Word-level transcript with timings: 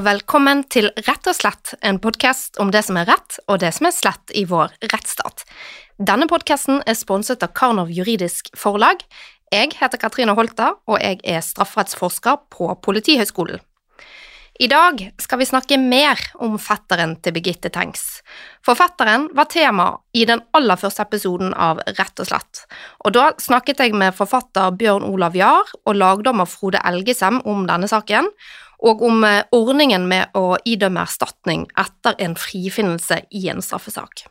velkommen 0.00 0.62
til 0.72 0.88
Rett 1.04 1.28
og 1.28 1.36
slett, 1.36 1.74
en 1.84 1.98
podkast 2.00 2.56
om 2.62 2.70
det 2.72 2.82
som 2.86 2.96
er 3.00 3.08
rett 3.10 3.36
og 3.50 3.60
det 3.60 3.72
som 3.76 3.88
er 3.88 3.94
slett 3.94 4.32
i 4.36 4.46
vår 4.48 4.72
rettsstat. 4.92 5.44
Denne 6.00 6.28
podkasten 6.30 6.80
er 6.88 6.96
sponset 6.96 7.42
av 7.44 7.52
Karnov 7.56 7.90
juridisk 7.92 8.48
forlag. 8.56 9.02
Jeg 9.52 9.74
heter 9.76 10.00
Katrine 10.00 10.36
Holta, 10.38 10.72
og 10.88 11.02
jeg 11.02 11.20
er 11.24 11.42
strafferettsforsker 11.44 12.46
på 12.54 12.70
Politihøgskolen. 12.86 13.60
I 14.60 14.68
dag 14.68 15.00
skal 15.20 15.40
vi 15.40 15.48
snakke 15.48 15.78
mer 15.80 16.20
om 16.44 16.58
fetteren 16.60 17.14
til 17.24 17.32
Birgitte 17.32 17.70
Tengs. 17.72 18.20
Forfatteren 18.64 19.30
var 19.36 19.48
tema 19.48 19.86
i 20.12 20.26
den 20.28 20.42
aller 20.56 20.76
første 20.80 21.06
episoden 21.06 21.54
av 21.56 21.80
Rett 21.96 22.20
og 22.20 22.28
slett, 22.28 22.64
og 23.04 23.14
da 23.16 23.30
snakket 23.40 23.80
jeg 23.80 23.96
med 23.96 24.16
forfatter 24.16 24.72
Bjørn 24.76 25.06
Olav 25.08 25.38
Jahr 25.38 25.72
og 25.84 25.96
lagdommer 25.96 26.48
Frode 26.48 26.82
Elgesem 26.84 27.40
om 27.48 27.64
denne 27.68 27.88
saken, 27.88 28.28
og 28.80 29.02
om 29.04 29.24
eh, 29.24 29.42
ordningen 29.52 30.06
med 30.08 30.36
å 30.36 30.58
idømme 30.64 31.04
erstatning 31.04 31.66
etter 31.78 32.16
en 32.18 32.36
frifinnelse 32.38 33.22
i 33.30 33.48
en 33.52 33.62
straffesak. 33.64 34.24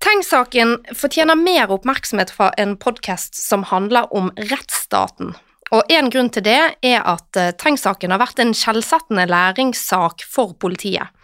Teng-saken 0.00 0.78
fortjener 0.96 1.36
mer 1.36 1.70
oppmerksomhet 1.70 2.32
fra 2.32 2.50
en 2.58 2.76
podkast 2.80 3.36
som 3.36 3.66
handler 3.68 4.08
om 4.16 4.30
rettsstaten, 4.50 5.34
og 5.70 5.92
en 5.92 6.10
grunn 6.10 6.30
til 6.34 6.44
det 6.46 6.60
er 6.82 7.00
at 7.06 7.38
eh, 7.38 7.52
Tenk-saken 7.54 8.14
har 8.14 8.22
vært 8.22 8.42
en 8.42 8.54
skjellsettende 8.56 9.28
læringssak 9.30 10.24
for 10.26 10.56
politiet. 10.58 11.14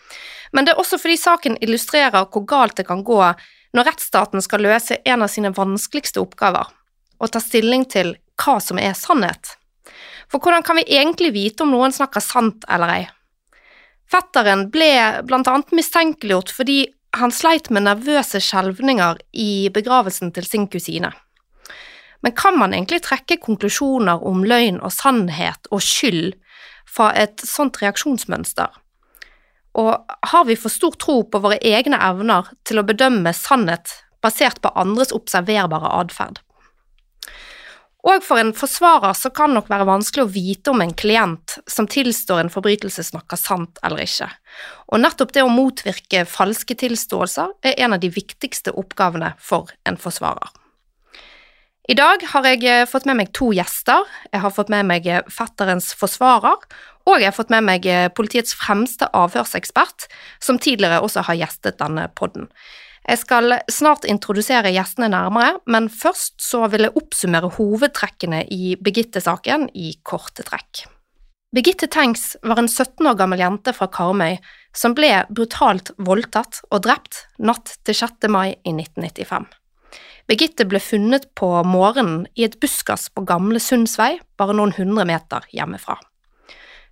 Men 0.55 0.65
det 0.65 0.75
er 0.75 0.81
også 0.81 1.01
fordi 1.03 1.19
saken 1.19 1.59
illustrerer 1.65 2.29
hvor 2.31 2.47
galt 2.47 2.77
det 2.79 2.87
kan 2.87 3.03
gå 3.05 3.21
når 3.77 3.89
rettsstaten 3.91 4.45
skal 4.45 4.63
løse 4.65 5.01
en 5.05 5.25
av 5.25 5.33
sine 5.33 5.51
vanskeligste 5.57 6.23
oppgaver, 6.23 6.71
å 7.19 7.27
ta 7.29 7.43
stilling 7.43 7.85
til 7.91 8.15
hva 8.41 8.61
som 8.63 8.79
er 8.81 8.95
sannhet. 8.97 9.57
For 10.33 10.43
hvordan 10.43 10.65
kan 10.67 10.81
vi 10.81 10.89
egentlig 10.99 11.33
vite 11.35 11.65
om 11.65 11.73
noen 11.75 11.95
snakker 11.95 12.25
sant 12.25 12.67
eller 12.69 12.93
ei? 12.93 13.05
Fetteren 14.11 14.69
ble 14.71 14.91
blant 15.27 15.49
annet 15.51 15.75
mistenkeliggjort 15.75 16.53
fordi 16.55 16.81
han 17.17 17.33
sleit 17.33 17.71
med 17.73 17.87
nervøse 17.87 18.41
skjelvninger 18.43 19.21
i 19.33 19.69
begravelsen 19.75 20.33
til 20.37 20.47
sin 20.47 20.67
kusine. 20.71 21.13
Men 22.21 22.35
kan 22.37 22.59
man 22.59 22.75
egentlig 22.75 23.03
trekke 23.07 23.39
konklusjoner 23.43 24.23
om 24.27 24.45
løgn 24.45 24.81
og 24.83 24.93
sannhet 24.95 25.69
og 25.71 25.85
skyld 25.85 26.35
fra 26.91 27.13
et 27.15 27.43
sånt 27.45 27.79
reaksjonsmønster? 27.83 28.71
Og 29.77 30.17
har 30.31 30.45
vi 30.49 30.57
for 30.57 30.73
stor 30.73 30.97
tro 31.01 31.21
på 31.29 31.41
våre 31.45 31.61
egne 31.61 31.99
evner 32.01 32.49
til 32.65 32.81
å 32.81 32.87
bedømme 32.89 33.35
sannhet 33.37 33.93
basert 34.25 34.63
på 34.65 34.73
andres 34.75 35.13
observerbare 35.15 35.93
atferd? 36.01 36.41
Og 38.07 38.23
for 38.23 38.39
en 38.39 38.53
forsvarer 38.55 39.17
så 39.19 39.33
kan 39.35 39.51
det 39.51 39.59
nok 39.59 39.71
være 39.73 39.89
vanskelig 39.89 40.23
å 40.23 40.31
vite 40.31 40.71
om 40.71 40.83
en 40.85 40.95
klient 40.95 41.57
som 41.67 41.89
tilstår 41.91 42.45
en 42.45 42.53
forbrytelse, 42.53 43.03
snakker 43.09 43.41
sant 43.41 43.81
eller 43.87 44.05
ikke. 44.05 44.29
Og 44.95 45.03
nettopp 45.03 45.35
det 45.35 45.43
å 45.43 45.51
motvirke 45.51 46.23
falske 46.31 46.77
tilståelser 46.79 47.57
er 47.67 47.83
en 47.83 47.97
av 47.97 48.05
de 48.05 48.13
viktigste 48.15 48.77
oppgavene 48.79 49.33
for 49.43 49.75
en 49.89 49.99
forsvarer. 49.99 50.55
I 51.87 51.95
dag 51.95 52.23
har 52.33 52.47
jeg 52.51 52.65
eh, 52.67 52.87
fått 52.91 53.05
med 53.07 53.21
meg 53.21 53.29
to 53.35 53.53
gjester. 53.55 54.07
Jeg 54.33 54.43
har 54.43 54.55
fått 54.55 54.71
med 54.75 54.89
meg 54.89 55.07
eh, 55.07 55.23
fetterens 55.31 55.93
forsvarer, 55.95 56.65
og 57.07 57.21
jeg 57.21 57.29
har 57.29 57.37
fått 57.37 57.53
med 57.55 57.63
meg 57.67 57.87
eh, 57.87 58.09
politiets 58.11 58.57
fremste 58.59 59.07
avhørsekspert, 59.15 60.09
som 60.43 60.59
tidligere 60.59 60.99
også 61.07 61.23
har 61.29 61.39
gjestet 61.39 61.79
denne 61.79 62.09
podden. 62.19 62.49
Jeg 63.07 63.21
skal 63.21 63.55
snart 63.71 64.07
introdusere 64.11 64.73
gjestene 64.75 65.13
nærmere, 65.13 65.61
men 65.71 65.87
først 65.93 66.41
så 66.43 66.65
vil 66.73 66.89
jeg 66.89 66.97
oppsummere 66.99 67.53
hovedtrekkene 67.55 68.43
i 68.51 68.75
Birgitte-saken 68.83 69.69
i 69.79 69.93
korte 70.03 70.43
trekk. 70.47 70.89
Birgitte 71.55 71.87
Tengs 71.87 72.35
var 72.43 72.59
en 72.59 72.67
17 72.69 73.07
år 73.07 73.15
gammel 73.21 73.41
jente 73.41 73.71
fra 73.77 73.87
Karmøy 73.87 74.41
som 74.75 74.97
ble 74.99 75.13
brutalt 75.31 75.93
voldtatt 76.03 76.59
og 76.67 76.83
drept 76.89 77.23
natt 77.39 77.77
til 77.87 77.95
6. 77.95 78.27
mai 78.27 78.57
i 78.67 78.75
1995. 78.75 79.47
Birgitte 80.27 80.67
ble 80.67 80.83
funnet 80.83 81.29
på 81.39 81.49
morgenen 81.63 82.27
i 82.35 82.43
et 82.49 82.59
buskas 82.59 83.07
på 83.15 83.23
Gamle 83.29 83.63
Sundsvei, 83.63 84.17
bare 84.35 84.59
noen 84.59 84.75
hundre 84.75 85.07
meter 85.07 85.47
hjemmefra. 85.55 86.01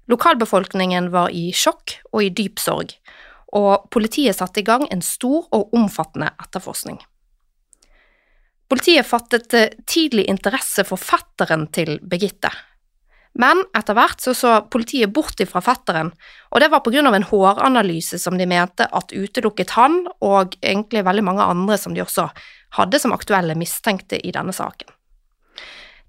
Lokalbefolkningen 0.06 1.10
var 1.10 1.34
i 1.34 1.48
sjokk 1.56 1.98
og 2.12 2.22
i 2.22 2.30
dyp 2.30 2.62
sorg, 2.62 2.94
og 3.54 3.88
politiet 3.94 4.36
satte 4.36 4.62
i 4.62 4.66
gang 4.66 4.86
en 4.90 5.02
stor 5.04 5.46
og 5.54 5.74
omfattende 5.76 6.32
etterforskning. 6.42 7.00
Politiet 8.70 9.06
fattet 9.06 9.54
eh, 9.54 9.74
tidlig 9.86 10.26
interesse 10.30 10.86
for 10.88 10.98
fetteren 11.00 11.68
til 11.74 11.98
Birgitte, 12.02 12.50
men 13.34 13.64
etter 13.74 13.96
hvert 13.98 14.22
så, 14.22 14.32
så 14.34 14.50
politiet 14.70 15.10
bort 15.14 15.40
ifra 15.42 15.58
fetteren, 15.64 16.12
og 16.54 16.62
det 16.62 16.70
var 16.70 16.84
på 16.84 16.92
grunn 16.94 17.08
av 17.10 17.16
en 17.18 17.26
håranalyse 17.26 18.20
som 18.22 18.38
de 18.38 18.46
mente 18.46 18.86
at 18.86 19.14
utelukket 19.14 19.74
han, 19.74 20.04
og 20.22 20.54
egentlig 20.62 21.02
veldig 21.06 21.24
mange 21.26 21.46
andre 21.54 21.78
som 21.80 21.96
de 21.96 22.04
også 22.04 22.28
hadde 22.78 23.00
som 23.02 23.14
aktuelle 23.14 23.56
mistenkte 23.58 24.20
i 24.22 24.30
denne 24.34 24.54
saken. 24.54 24.86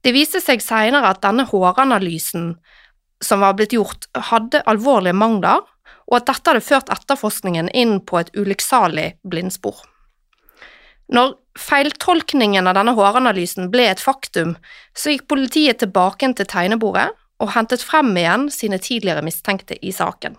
Det 0.06 0.14
viste 0.14 0.38
seg 0.42 0.62
senere 0.62 1.10
at 1.10 1.24
denne 1.26 1.48
håranalysen 1.50 2.52
som 3.26 3.42
var 3.42 3.56
blitt 3.58 3.74
gjort, 3.74 4.06
hadde 4.30 4.62
alvorlige 4.70 5.18
mangler, 5.18 5.66
og 6.10 6.20
at 6.20 6.30
dette 6.30 6.52
hadde 6.52 6.66
ført 6.66 6.92
etterforskningen 6.94 7.72
inn 7.74 8.00
på 8.06 8.20
et 8.22 8.32
ulykksalig 8.38 9.16
blindspor. 9.26 9.82
Når 11.14 11.36
feiltolkningen 11.60 12.68
av 12.68 12.78
denne 12.78 12.96
håranalysen 12.98 13.70
ble 13.74 13.90
et 13.92 14.02
faktum, 14.02 14.56
så 14.98 15.14
gikk 15.14 15.28
politiet 15.30 15.82
tilbake 15.82 16.32
til 16.34 16.50
tegnebordet 16.50 17.12
og 17.44 17.54
hentet 17.54 17.84
frem 17.84 18.14
igjen 18.18 18.50
sine 18.54 18.80
tidligere 18.82 19.26
mistenkte 19.26 19.78
i 19.86 19.94
saken. 19.94 20.38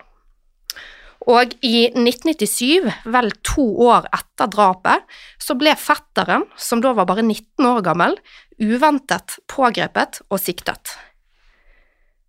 Og 1.27 1.55
i 1.65 1.89
1997, 1.89 2.87
vel 3.11 3.31
to 3.43 3.65
år 3.87 4.07
etter 4.15 4.47
drapet, 4.51 5.03
så 5.41 5.57
ble 5.59 5.73
fetteren, 5.79 6.45
som 6.55 6.83
da 6.83 6.93
var 6.95 7.09
bare 7.09 7.25
19 7.25 7.67
år 7.67 7.81
gammel, 7.83 8.15
uventet 8.61 9.35
pågrepet 9.51 10.21
og 10.29 10.39
siktet. 10.39 10.95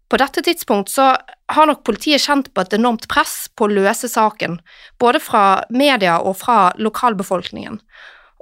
På 0.09 0.17
dette 0.17 0.43
tidspunkt 0.43 0.89
så 0.89 1.11
har 1.53 1.69
nok 1.69 1.83
politiet 1.85 2.23
kjent 2.25 2.49
på 2.55 2.65
et 2.65 2.75
enormt 2.79 3.05
press 3.13 3.51
på 3.57 3.67
å 3.67 3.73
løse 3.73 4.09
saken, 4.09 4.57
både 5.01 5.21
fra 5.21 5.65
media 5.69 6.17
og 6.25 6.39
fra 6.41 6.71
lokalbefolkningen, 6.81 7.77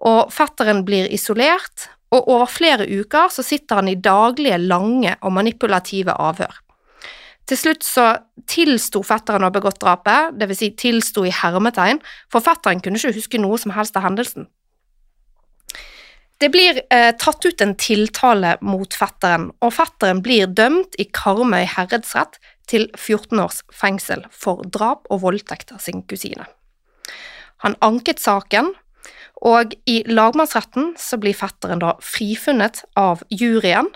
og 0.06 0.32
fetteren 0.34 0.84
blir 0.86 1.10
isolert, 1.10 1.88
og 2.14 2.28
over 2.30 2.46
flere 2.50 2.86
uker 2.86 3.32
så 3.34 3.42
sitter 3.42 3.80
han 3.80 3.90
i 3.90 3.98
daglige, 3.98 4.60
lange 4.62 5.16
og 5.20 5.34
manipulative 5.34 6.14
avhør. 6.14 6.54
Til 7.46 7.58
slutt 7.58 7.86
så 7.86 8.06
tilsto 8.50 9.02
fetteren 9.06 9.44
å 9.44 9.50
ha 9.50 9.54
begått 9.54 9.78
drapet, 9.82 10.34
vil 10.38 10.58
si 10.58 10.72
tilsto 10.78 11.22
i 11.26 11.34
hermetegn, 11.34 12.00
for 12.30 12.42
fetteren 12.42 12.82
kunne 12.82 12.98
ikke 12.98 13.14
huske 13.18 13.42
noe 13.42 13.58
som 13.62 13.74
helst 13.74 13.98
av 13.98 14.06
hendelsen. 14.06 14.48
Det 16.38 16.50
blir 16.52 16.82
eh, 16.92 17.12
tatt 17.16 17.44
ut 17.46 17.60
en 17.64 17.74
tiltale 17.80 18.56
mot 18.60 18.92
fetteren, 18.94 19.48
og 19.64 19.72
fetteren 19.72 20.20
blir 20.24 20.50
dømt 20.52 20.98
i 21.00 21.06
Karmøy 21.08 21.64
herredsrett 21.76 22.36
til 22.68 22.90
14 22.92 23.40
års 23.40 23.62
fengsel 23.72 24.26
for 24.30 24.60
drap 24.68 25.08
og 25.08 25.22
voldtekt 25.24 25.72
av 25.72 25.80
sin 25.80 26.02
kusine. 26.04 26.44
Han 27.64 27.78
anket 27.80 28.20
saken, 28.20 28.74
og 29.48 29.72
i 29.88 30.02
lagmannsretten 30.08 30.92
så 31.00 31.16
blir 31.20 31.36
fetteren 31.36 31.80
da 31.80 31.94
frifunnet 32.04 32.82
av 33.00 33.24
juryen, 33.32 33.88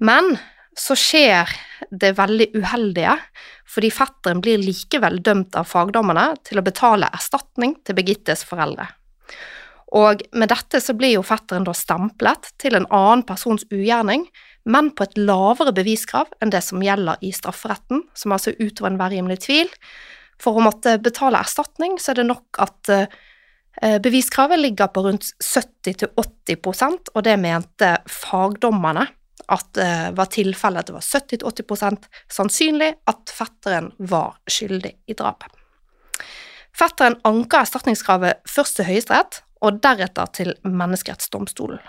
men 0.00 0.36
så 0.76 0.96
skjer 0.98 1.52
det 1.92 2.14
veldig 2.18 2.50
uheldige, 2.56 3.18
fordi 3.68 3.90
fetteren 3.92 4.40
blir 4.44 4.62
likevel 4.62 5.20
dømt 5.24 5.56
av 5.60 5.68
fagdommerne 5.68 6.38
til 6.46 6.60
å 6.60 6.64
betale 6.64 7.12
erstatning 7.12 7.76
til 7.84 7.98
Birgittes 7.98 8.46
foreldre. 8.48 8.88
Og 9.94 10.24
med 10.34 10.50
dette 10.50 10.80
så 10.82 10.94
blir 10.98 11.14
jo 11.14 11.26
fetteren 11.26 11.66
da 11.66 11.74
stemplet 11.76 12.50
til 12.58 12.74
en 12.74 12.88
annen 12.90 13.22
persons 13.26 13.66
ugjerning, 13.70 14.26
men 14.66 14.90
på 14.96 15.06
et 15.06 15.18
lavere 15.20 15.74
beviskrav 15.76 16.32
enn 16.42 16.50
det 16.50 16.64
som 16.66 16.82
gjelder 16.82 17.20
i 17.22 17.30
strafferetten, 17.36 18.02
som 18.16 18.34
altså 18.34 18.56
utover 18.58 18.90
enhver 18.90 19.14
rimelig 19.14 19.44
tvil. 19.46 19.70
For 20.42 20.58
å 20.58 20.64
måtte 20.64 20.96
betale 21.02 21.38
erstatning, 21.44 21.98
så 22.02 22.10
er 22.10 22.20
det 22.20 22.26
nok 22.26 22.58
at 22.64 22.90
eh, 22.90 23.98
beviskravet 24.02 24.58
ligger 24.64 24.90
på 24.90 25.04
rundt 25.06 25.30
70-80% 25.38 27.12
og 27.14 27.26
det 27.26 27.36
mente 27.38 27.92
fagdommerne 28.10 29.06
at 29.54 29.78
eh, 29.78 30.08
var 30.16 30.30
tilfellet 30.32 30.82
at 30.82 30.90
det 30.90 30.96
var 30.96 31.06
70-80% 31.06 32.08
sannsynlig 32.32 32.94
at 33.10 33.30
fetteren 33.30 33.92
var 33.98 34.40
skyldig 34.50 34.94
i 35.06 35.16
drapet. 35.18 35.52
Fetteren 36.74 37.20
anka 37.28 37.62
erstatningskravet 37.62 38.42
først 38.50 38.80
til 38.80 38.88
Høyesterett, 38.88 39.44
og 39.64 39.80
deretter 39.84 40.30
til 40.36 40.54
Menneskerettsdomstolen. 40.64 41.80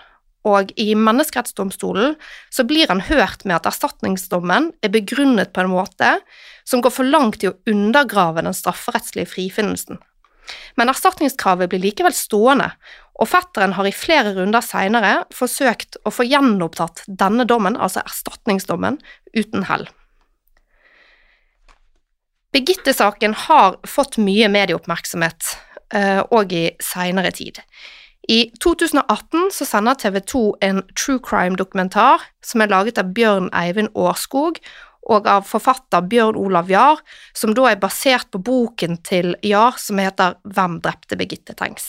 Og 0.46 0.70
i 0.78 0.92
Menneskerettsdomstolen 0.94 2.14
så 2.54 2.64
blir 2.68 2.86
han 2.90 3.02
hørt 3.08 3.42
med 3.44 3.58
at 3.58 3.66
erstatningsdommen 3.72 4.70
er 4.84 4.92
begrunnet 4.94 5.52
på 5.52 5.64
en 5.64 5.72
måte 5.72 6.12
som 6.66 6.82
går 6.84 6.94
for 6.94 7.08
langt 7.08 7.42
i 7.42 7.50
å 7.50 7.56
undergrave 7.70 8.44
den 8.46 8.54
strafferettslige 8.54 9.32
frifinnelsen. 9.32 9.98
Men 10.78 10.92
erstatningskravet 10.92 11.72
blir 11.72 11.82
likevel 11.82 12.14
stående, 12.14 12.70
og 13.18 13.26
fetteren 13.32 13.74
har 13.74 13.88
i 13.88 13.94
flere 13.96 14.36
runder 14.36 14.62
senere 14.62 15.24
forsøkt 15.34 15.98
å 16.06 16.12
få 16.14 16.26
gjenopptatt 16.28 17.02
denne 17.08 17.46
dommen, 17.48 17.74
altså 17.74 18.04
erstatningsdommen, 18.06 19.00
uten 19.34 19.66
hell. 19.66 19.88
Birgitte-saken 22.54 23.34
har 23.48 23.80
fått 23.88 24.20
mye 24.22 24.46
medieoppmerksomhet, 24.52 25.56
òg 25.94 26.52
i 26.52 26.64
seinere 26.82 27.30
tid. 27.30 27.60
I 28.28 28.50
2018 28.58 29.52
så 29.54 29.66
sender 29.68 29.94
TV 29.94 30.18
2 30.20 30.42
en 30.66 30.82
true 30.98 31.22
crime-dokumentar 31.22 32.24
som 32.42 32.64
er 32.64 32.72
laget 32.72 32.98
av 32.98 33.12
Bjørn 33.14 33.52
Eivind 33.54 33.92
Årskog 33.94 34.58
og 35.06 35.28
av 35.30 35.46
forfatter 35.46 36.02
Bjørn 36.10 36.38
Olav 36.40 36.70
Jahr, 36.70 36.98
som 37.36 37.54
da 37.54 37.68
er 37.70 37.78
basert 37.78 38.32
på 38.34 38.42
boken 38.42 38.98
til 39.06 39.36
Jahr 39.46 39.78
som 39.78 40.02
heter 40.02 40.40
Hvem 40.42 40.80
drepte 40.82 41.18
Birgitte 41.18 41.54
Tengs? 41.54 41.86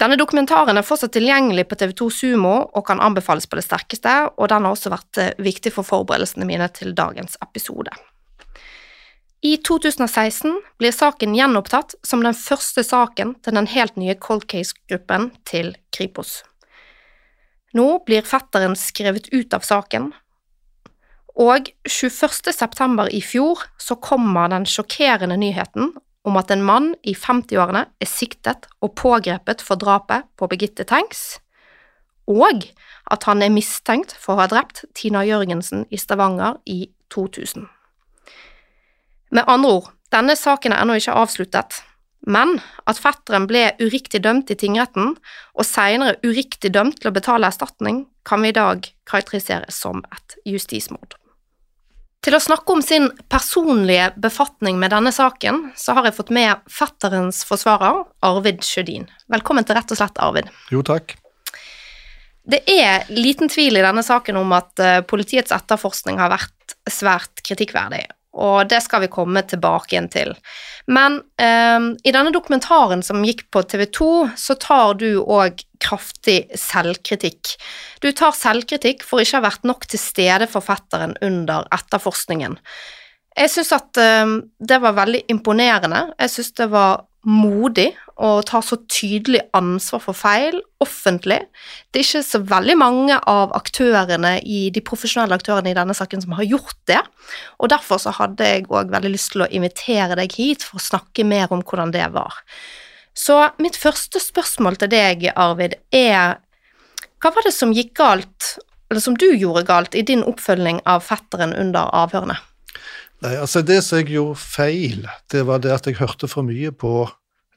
Denne 0.00 0.16
dokumentaren 0.16 0.78
er 0.80 0.86
fortsatt 0.86 1.12
tilgjengelig 1.12 1.66
på 1.68 1.76
TV2 1.82 2.06
Sumo 2.14 2.54
og 2.62 2.86
kan 2.88 3.02
anbefales 3.04 3.50
på 3.50 3.58
det 3.58 3.66
sterkeste, 3.66 4.14
og 4.38 4.48
den 4.48 4.64
har 4.64 4.72
også 4.72 4.94
vært 4.94 5.20
eh, 5.20 5.34
viktig 5.36 5.74
for 5.74 5.84
forberedelsene 5.84 6.46
mine 6.48 6.70
til 6.72 6.94
dagens 6.96 7.36
episode. 7.44 7.92
I 9.40 9.56
2016 9.56 10.58
blir 10.76 10.92
saken 10.92 11.32
gjenopptatt 11.32 11.94
som 12.04 12.20
den 12.20 12.36
første 12.36 12.82
saken 12.84 13.38
til 13.40 13.56
den 13.56 13.68
helt 13.72 13.96
nye 13.96 14.12
cold 14.20 14.44
case-gruppen 14.52 15.30
til 15.48 15.72
Kripos. 15.96 16.42
Nå 17.72 18.02
blir 18.04 18.26
fetteren 18.26 18.76
skrevet 18.76 19.30
ut 19.32 19.56
av 19.56 19.64
saken, 19.64 20.10
og 21.40 21.70
21. 21.88 22.52
september 22.52 23.08
i 23.08 23.22
fjor 23.24 23.64
så 23.80 23.96
kommer 23.96 24.52
den 24.52 24.68
sjokkerende 24.68 25.38
nyheten 25.40 25.94
om 26.28 26.36
at 26.36 26.52
en 26.52 26.66
mann 26.66 26.92
i 27.00 27.16
50-årene 27.16 27.86
er 27.96 28.12
siktet 28.12 28.68
og 28.84 28.92
pågrepet 29.00 29.64
for 29.64 29.80
drapet 29.80 30.28
på 30.36 30.52
Birgitte 30.52 30.84
Tengs, 30.84 31.40
og 32.28 32.68
at 33.08 33.24
han 33.24 33.40
er 33.40 33.56
mistenkt 33.56 34.12
for 34.20 34.36
å 34.36 34.44
ha 34.44 34.50
drept 34.52 34.84
Tina 34.92 35.24
Jørgensen 35.24 35.88
i 35.88 35.96
Stavanger 35.96 36.60
i 36.68 36.90
2000. 37.08 37.70
Med 39.30 39.46
andre 39.46 39.70
ord, 39.78 39.92
denne 40.10 40.34
saken 40.34 40.74
er 40.74 40.82
ennå 40.82 40.96
ikke 40.98 41.14
avsluttet, 41.14 41.78
men 42.26 42.56
at 42.90 42.98
fetteren 43.00 43.46
ble 43.48 43.70
uriktig 43.80 44.24
dømt 44.24 44.50
i 44.50 44.58
tingretten, 44.58 45.14
og 45.54 45.66
senere 45.66 46.18
uriktig 46.26 46.72
dømt 46.74 46.98
til 47.00 47.12
å 47.12 47.14
betale 47.14 47.46
erstatning, 47.48 48.04
kan 48.26 48.42
vi 48.42 48.50
i 48.50 48.56
dag 48.56 48.90
karakterisere 49.08 49.70
som 49.72 50.02
et 50.10 50.36
justismord. 50.50 51.14
Til 52.20 52.36
å 52.36 52.42
snakke 52.42 52.74
om 52.74 52.82
sin 52.84 53.06
personlige 53.32 54.10
befatning 54.20 54.76
med 54.82 54.92
denne 54.92 55.12
saken, 55.14 55.70
så 55.78 55.94
har 55.96 56.04
jeg 56.04 56.18
fått 56.18 56.34
med 56.36 56.66
fetterens 56.68 57.40
forsvarer, 57.48 58.02
Arvid 58.26 58.60
Sjødin. 58.66 59.08
Velkommen 59.32 59.64
til 59.64 59.78
Rett 59.78 59.94
og 59.94 60.02
slett, 60.02 60.20
Arvid. 60.20 60.50
Jo, 60.74 60.82
takk. 60.84 61.14
Det 62.50 62.60
er 62.68 63.06
liten 63.14 63.48
tvil 63.52 63.78
i 63.78 63.84
denne 63.84 64.02
saken 64.04 64.36
om 64.40 64.52
at 64.56 64.82
eh, 64.82 65.00
politiets 65.06 65.54
etterforskning 65.54 66.18
har 66.20 66.32
vært 66.32 66.74
svært 66.90 67.40
kritikkverdig, 67.46 68.02
og 68.36 68.68
det 68.70 68.78
skal 68.84 69.02
vi 69.04 69.10
komme 69.10 69.42
tilbake 69.48 69.94
igjen 69.94 70.08
til. 70.12 70.34
Men 70.90 71.18
eh, 71.40 71.88
i 72.06 72.14
denne 72.14 72.32
dokumentaren 72.34 73.02
som 73.06 73.24
gikk 73.26 73.48
på 73.50 73.64
TV 73.66 73.86
2, 73.90 74.12
så 74.38 74.56
tar 74.60 74.94
du 75.00 75.08
òg 75.20 75.64
kraftig 75.82 76.44
selvkritikk. 76.58 77.56
Du 78.04 78.10
tar 78.12 78.36
selvkritikk 78.36 79.04
for 79.06 79.22
ikke 79.22 79.38
å 79.38 79.40
ha 79.40 79.48
vært 79.48 79.66
nok 79.68 79.88
til 79.90 80.02
stede 80.02 80.48
for 80.50 80.64
fetteren 80.64 81.16
under 81.24 81.66
etterforskningen. 81.74 82.58
Jeg 83.38 83.52
syns 83.52 83.74
at 83.74 84.00
eh, 84.02 84.36
det 84.58 84.80
var 84.82 84.98
veldig 84.98 85.24
imponerende. 85.32 86.10
Jeg 86.20 86.36
syns 86.36 86.54
det 86.60 86.70
var 86.72 87.06
modig 87.26 87.90
og 88.20 88.46
tar 88.48 88.62
så 88.64 88.78
tydelig 88.88 89.42
ansvar 89.56 90.00
for 90.04 90.16
feil 90.16 90.58
offentlig. 90.80 91.38
Det 91.92 92.00
er 92.00 92.06
ikke 92.06 92.22
så 92.24 92.40
veldig 92.48 92.76
mange 92.80 93.16
av 93.28 93.52
aktørene 93.56 94.38
i, 94.40 94.68
de 94.72 94.82
profesjonelle 94.84 95.36
aktørene 95.36 95.72
i 95.72 95.76
denne 95.76 95.96
saken 95.96 96.24
som 96.24 96.36
har 96.38 96.48
gjort 96.48 96.78
det, 96.88 97.00
og 97.60 97.72
derfor 97.72 98.00
så 98.00 98.14
hadde 98.16 98.48
jeg 98.48 98.68
òg 98.68 98.92
veldig 98.92 99.12
lyst 99.12 99.34
til 99.34 99.44
å 99.44 99.50
invitere 99.52 100.16
deg 100.20 100.36
hit 100.36 100.64
for 100.64 100.80
å 100.80 100.86
snakke 100.86 101.26
mer 101.28 101.52
om 101.52 101.64
hvordan 101.64 101.92
det 101.96 102.08
var. 102.16 102.40
Så 103.16 103.36
mitt 103.60 103.76
første 103.76 104.20
spørsmål 104.22 104.80
til 104.80 104.92
deg, 104.92 105.28
Arvid, 105.36 105.76
er 105.92 106.38
hva 107.20 107.32
var 107.34 107.44
det 107.44 107.52
som 107.52 107.74
gikk 107.76 107.92
galt, 108.00 108.54
eller 108.88 109.02
som 109.04 109.16
du 109.18 109.28
gjorde 109.28 109.66
galt, 109.68 109.96
i 109.96 110.06
din 110.06 110.24
oppfølging 110.24 110.80
av 110.88 111.04
fetteren 111.04 111.52
under 111.52 111.92
avhørene? 111.92 112.38
Nei, 113.20 113.34
altså 113.36 113.60
Det 113.62 113.82
som 113.84 114.00
jeg 114.00 114.14
gjorde 114.14 114.40
feil, 114.40 115.08
det 115.32 115.44
var 115.48 115.60
det 115.60 115.74
at 115.74 115.88
jeg 115.88 116.00
hørte 116.00 116.28
for 116.30 116.46
mye 116.46 116.72
på 116.72 117.04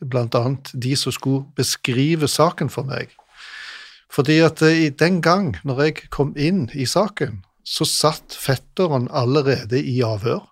bl.a. 0.04 0.44
de 0.74 0.96
som 1.00 1.16
skulle 1.16 1.46
beskrive 1.56 2.28
saken 2.28 2.72
for 2.72 2.88
meg. 2.88 3.14
Fordi 4.12 4.42
at 4.46 4.62
i 4.68 4.90
den 4.92 5.22
gang, 5.24 5.54
når 5.64 5.84
jeg 5.86 6.10
kom 6.14 6.34
inn 6.36 6.68
i 6.76 6.86
saken, 6.86 7.42
så 7.64 7.88
satt 7.88 8.36
fetteren 8.36 9.08
allerede 9.10 9.80
i 9.80 10.02
avhør. 10.04 10.44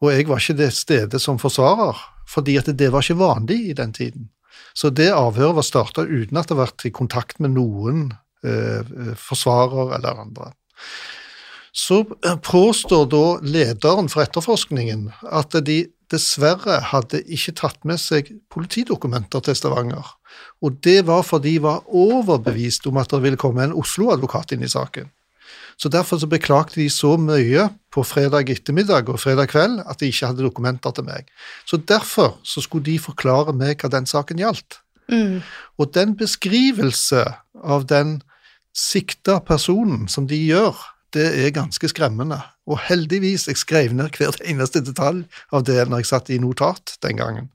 Og 0.00 0.12
jeg 0.12 0.28
var 0.28 0.40
ikke 0.40 0.60
det 0.62 0.70
stedet 0.76 1.20
som 1.20 1.40
forsvarer, 1.42 1.98
fordi 2.30 2.56
at 2.60 2.70
det 2.70 2.92
var 2.94 3.02
ikke 3.02 3.18
vanlig 3.18 3.58
i 3.70 3.76
den 3.76 3.92
tiden. 3.92 4.30
Så 4.74 4.90
det 4.90 5.10
avhøret 5.10 5.58
var 5.58 5.66
starta 5.66 6.06
uten 6.06 6.38
at 6.38 6.48
det 6.48 6.56
har 6.56 6.64
vært 6.68 6.86
i 6.86 6.94
kontakt 6.94 7.42
med 7.42 7.54
noen 7.58 8.06
eh, 8.46 8.94
forsvarer 9.18 9.96
eller 9.98 10.22
andre. 10.24 10.52
Så 11.74 12.04
eh, 12.24 12.36
påstår 12.38 13.08
da 13.10 13.24
lederen 13.42 14.08
for 14.12 14.22
etterforskningen 14.22 15.08
at 15.26 15.56
de 15.66 15.84
dessverre 16.12 16.78
hadde 16.92 17.22
ikke 17.32 17.56
tatt 17.58 17.80
med 17.88 17.98
seg 17.98 18.30
politidokumenter 18.52 19.42
til 19.44 19.56
Stavanger. 19.58 20.14
Og 20.62 20.78
det 20.84 21.00
var 21.08 21.24
fordi 21.26 21.56
de 21.56 21.64
var 21.66 21.82
overbevist 21.88 22.86
om 22.90 23.00
at 23.02 23.10
det 23.10 23.22
ville 23.24 23.40
komme 23.40 23.64
en 23.64 23.76
Oslo-advokat 23.76 24.54
inn 24.54 24.64
i 24.66 24.70
saken. 24.70 25.10
Så 25.76 25.90
Derfor 25.90 26.20
så 26.22 26.28
beklagte 26.30 26.78
de 26.78 26.86
så 26.90 27.16
mye 27.18 27.66
på 27.90 28.04
fredag 28.06 28.50
ettermiddag 28.50 29.10
og 29.10 29.18
fredag 29.20 29.50
kveld 29.50 29.80
at 29.82 29.98
de 29.98 30.10
ikke 30.10 30.30
hadde 30.30 30.46
dokumenter 30.46 30.94
til 30.94 31.06
meg. 31.08 31.26
Så 31.66 31.76
Derfor 31.76 32.38
så 32.46 32.62
skulle 32.62 32.86
de 32.86 32.98
forklare 33.02 33.54
meg 33.56 33.82
hva 33.82 33.90
den 33.90 34.06
saken 34.06 34.38
gjaldt. 34.38 34.78
Mm. 35.10 35.42
Og 35.78 35.90
den 35.94 36.14
beskrivelse 36.16 37.24
av 37.62 37.88
den 37.90 38.20
sikta 38.74 39.40
personen 39.44 40.06
som 40.08 40.28
de 40.30 40.38
gjør, 40.38 40.78
det 41.14 41.26
er 41.44 41.54
ganske 41.54 41.88
skremmende. 41.90 42.40
Og 42.66 42.80
heldigvis, 42.88 43.48
jeg 43.48 43.60
skrev 43.60 43.92
ned 43.96 44.16
hvert 44.18 44.42
eneste 44.44 44.82
detalj 44.84 45.24
av 45.52 45.64
det 45.68 45.82
når 45.88 46.02
jeg 46.02 46.10
satt 46.10 46.30
i 46.34 46.40
notat 46.42 46.96
den 47.04 47.20
gangen. 47.20 47.50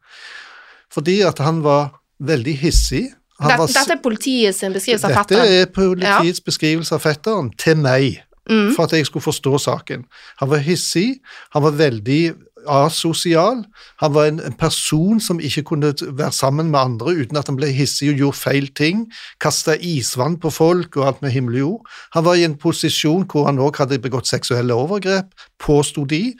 Fordi 0.93 1.19
at 1.27 1.41
han 1.43 1.63
var 1.65 1.99
veldig 2.19 2.55
hissig. 2.59 3.07
Var, 3.39 3.61
dette 3.71 3.95
er 3.95 4.01
politiets 4.03 4.59
beskrivelse 4.59 5.07
av 5.07 5.15
fetteren? 5.21 5.45
Dette 5.45 5.61
er 5.61 5.69
politiets 5.75 6.41
ja. 6.41 6.45
beskrivelse 6.49 6.97
av 6.97 7.03
fetteren 7.05 7.51
til 7.61 7.79
meg, 7.79 8.19
mm. 8.49 8.73
for 8.75 8.87
at 8.87 8.97
jeg 8.97 9.07
skulle 9.07 9.23
forstå 9.23 9.53
saken. 9.63 10.03
Han 10.41 10.51
var 10.51 10.65
hissig, 10.65 11.21
han 11.55 11.63
var 11.63 11.77
veldig 11.79 12.23
asosial. 12.67 13.63
Han 14.01 14.13
var 14.13 14.29
en, 14.29 14.39
en, 14.39 14.55
person 14.59 15.19
som 15.19 15.39
ikke 15.39 15.63
kunne 15.63 15.93
være 16.01 16.31
sammen 16.31 16.71
med 16.71 16.79
andre 16.79 17.15
uten 17.21 17.37
at 17.39 17.47
han 17.47 17.57
ble 17.59 17.71
hissig 17.73 18.11
og 18.11 18.23
gjorde 18.23 18.39
feil 18.39 18.69
ting. 18.75 19.05
Kasta 19.41 19.77
isvann 19.79 20.39
på 20.41 20.51
folk 20.53 20.97
og 20.97 21.07
alt 21.07 21.21
med 21.21 21.31
himmel 21.35 21.59
og 21.59 21.59
jord. 21.59 21.91
Han 22.17 22.25
var 22.25 22.39
i 22.39 22.45
en 22.47 22.57
posisjon 22.57 23.27
hvor 23.29 23.47
han 23.49 23.61
òg 23.61 23.79
hadde 23.79 24.01
begått 24.03 24.29
seksuelle 24.29 24.75
overgrep, 24.75 25.31
påsto 25.59 26.05
de. 26.05 26.33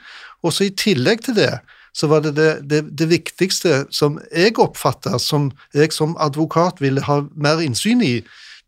Og 0.43 0.55
så 0.55 0.69
i 0.69 0.75
tillegg 0.75 1.25
til 1.27 1.39
det 1.39 1.53
så 1.93 2.07
var 2.07 2.21
det 2.21 2.35
det, 2.37 2.51
det, 2.69 2.83
det 2.97 3.09
viktigste 3.09 3.85
som 3.91 4.19
jeg 4.29 4.59
oppfatta 4.61 5.17
som 5.19 5.49
jeg 5.73 5.91
som 5.95 6.15
advokat 6.21 6.81
ville 6.83 7.01
ha 7.07 7.23
mer 7.35 7.63
innsyn 7.65 8.03
i, 8.05 8.19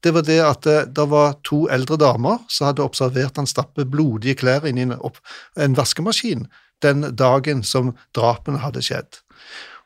det 0.01 0.13
var 0.15 0.25
det 0.25 0.39
at 0.41 0.63
det, 0.65 0.79
det, 0.97 1.05
var 1.11 1.37
to 1.45 1.67
eldre 1.69 1.99
damer 2.01 2.41
som 2.49 2.71
hadde 2.71 2.83
observert 2.83 3.37
han 3.37 3.49
stappe 3.49 3.85
blodige 3.85 4.39
klær 4.41 4.65
inn 4.65 4.81
i 4.81 4.87
en, 4.87 4.95
en 4.97 5.77
vaskemaskin 5.77 6.47
den 6.85 7.09
dagen 7.15 7.63
som 7.67 7.93
drapene 8.17 8.61
hadde 8.63 8.83
skjedd. 8.85 9.21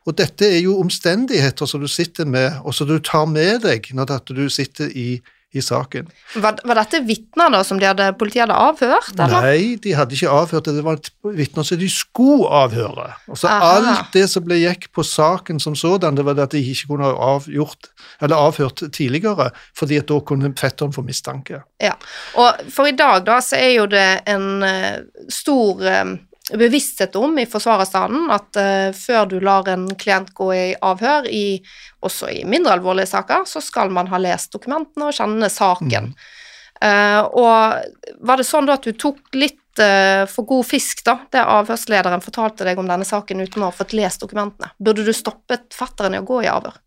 Og 0.06 0.14
dette 0.18 0.46
er 0.46 0.60
jo 0.62 0.78
omstendigheter 0.78 1.66
som 1.66 1.82
du 1.82 1.88
sitter 1.90 2.28
med, 2.30 2.60
og 2.62 2.74
som 2.76 2.86
du 2.88 2.98
tar 3.02 3.26
med 3.30 3.64
deg 3.66 3.88
når 3.96 4.20
du 4.30 4.44
sitter 4.52 4.92
i, 4.94 5.16
i 5.50 5.62
saken. 5.62 6.06
Var, 6.38 6.60
var 6.62 6.78
dette 6.78 7.00
vitner 7.08 7.50
da 7.50 7.64
som 7.66 7.80
de 7.80 7.88
hadde, 7.88 8.06
politiet 8.20 8.44
hadde 8.44 8.58
avhørt? 8.68 9.08
Eller? 9.16 9.48
Nei, 9.48 9.74
de 9.82 9.96
hadde 9.98 10.14
ikke 10.14 10.30
avhørt 10.30 10.68
det. 10.68 10.76
Det 10.78 10.84
var 10.86 11.00
vitner 11.34 11.66
som 11.66 11.80
de 11.80 11.88
skulle 11.90 12.46
avhøre. 12.46 13.08
Altså, 13.26 13.50
Aha. 13.50 13.72
Alt 13.80 14.14
det 14.14 14.28
som 14.30 14.46
ble 14.46 14.60
gikk 14.60 14.86
på 14.94 15.02
saken 15.06 15.58
som 15.62 15.74
sådan, 15.78 16.18
det 16.18 16.26
var 16.28 16.38
det 16.38 16.46
at 16.46 16.54
de 16.54 16.62
ikke 16.62 16.92
kunne 16.92 17.10
ha 17.10 17.32
avgjort, 17.34 17.90
eller 18.22 18.46
avhørt 18.46 18.84
tidligere, 18.94 19.50
fordi 19.74 19.98
at 20.04 20.06
da 20.12 20.20
kunne 20.22 20.52
fetteren 20.60 20.94
få 20.94 21.02
mistanke. 21.06 21.64
Ja, 21.82 21.98
og 22.38 22.62
For 22.70 22.86
i 22.86 22.94
dag 22.94 23.26
da, 23.26 23.40
så 23.42 23.58
er 23.58 23.74
jo 23.80 23.90
det 23.90 24.06
en 24.30 24.62
uh, 24.62 25.26
stor 25.34 25.82
uh, 25.82 26.14
bevissthet 26.52 27.16
om 27.16 27.38
i 27.38 27.46
forsvarerstanden 27.46 28.30
at 28.30 28.58
uh, 28.60 28.94
før 28.94 29.26
du 29.30 29.36
lar 29.42 29.68
en 29.72 29.88
klient 29.98 30.32
gå 30.36 30.50
i 30.54 30.64
avhør, 30.78 31.26
i, 31.26 31.58
også 32.06 32.30
i 32.30 32.42
mindre 32.46 32.76
alvorlige 32.76 33.10
saker, 33.10 33.46
så 33.50 33.62
skal 33.64 33.90
man 33.94 34.10
ha 34.12 34.20
lest 34.22 34.54
dokumentene 34.54 35.08
og 35.08 35.16
kjenne 35.16 35.50
saken. 35.52 36.12
Mm. 36.12 36.34
Uh, 36.76 37.22
og 37.40 38.20
var 38.28 38.38
det 38.38 38.46
sånn 38.46 38.68
da 38.68 38.76
at 38.76 38.86
du 38.86 38.92
tok 38.94 39.34
litt 39.34 39.82
uh, 39.82 40.22
for 40.30 40.46
god 40.46 40.68
fisk, 40.68 41.02
da, 41.06 41.18
det 41.32 41.42
avhørslederen 41.42 42.24
fortalte 42.24 42.68
deg 42.68 42.78
om 42.78 42.90
denne 42.90 43.08
saken 43.08 43.42
uten 43.42 43.64
å 43.64 43.72
ha 43.72 43.74
fått 43.74 43.96
lest 43.96 44.22
dokumentene? 44.22 44.70
Burde 44.78 45.06
du 45.06 45.14
stoppet 45.16 45.74
fatteren 45.74 46.14
i 46.14 46.22
å 46.22 46.28
gå 46.28 46.44
i 46.44 46.50
avhør? 46.52 46.78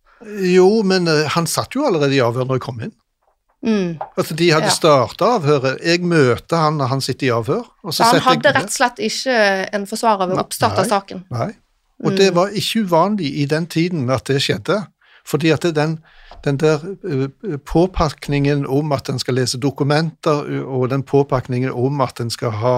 Jo, 0.43 0.81
men 0.83 1.07
han 1.31 1.45
satt 1.47 1.75
jo 1.75 1.85
allerede 1.87 2.15
i 2.15 2.23
avhør 2.23 2.47
når 2.47 2.59
jeg 2.59 2.65
kom 2.65 2.81
inn. 2.83 2.95
Mm. 3.65 3.97
Altså, 4.17 4.35
De 4.35 4.51
hadde 4.51 4.65
Ja. 4.69 4.71
starta 4.71 5.25
avhøret. 5.35 5.79
Jeg 5.83 6.01
møter 6.01 6.57
han 6.57 6.77
når 6.77 6.87
han 6.87 7.01
sitter 7.01 7.27
i 7.27 7.29
avhør. 7.29 7.65
han 7.83 8.21
hadde 8.21 8.53
rett 8.55 8.63
og 8.63 8.71
slett 8.71 8.99
ikke 8.99 9.73
en 9.73 9.85
forsvarer 9.87 10.27
ved 10.29 10.37
oppstart 10.39 10.79
av 10.79 10.85
saken? 10.85 11.25
Nei. 11.31 11.51
Og 12.03 12.11
Mm. 12.11 12.17
det 12.17 12.35
var 12.35 12.47
ikke 12.47 12.85
uvanlig 12.85 13.33
i 13.41 13.45
den 13.45 13.65
tiden 13.67 14.09
at 14.09 14.23
det 14.25 14.41
skjedde. 14.41 14.87
Fordi 15.25 15.49
at 15.51 15.61
den, 15.75 15.99
den 16.45 16.57
der 16.57 16.79
eh, 17.03 17.57
påpakningen 17.57 18.65
om 18.65 18.91
at 18.91 19.09
en 19.09 19.19
skal 19.19 19.35
lese 19.35 19.57
dokumenter, 19.59 20.43
uh, 20.61 20.79
og 20.79 20.89
den 20.89 21.03
påpakningen 21.03 21.71
om 21.71 22.01
at 22.01 22.19
en 22.19 22.29
skal 22.29 22.51
ha 22.51 22.75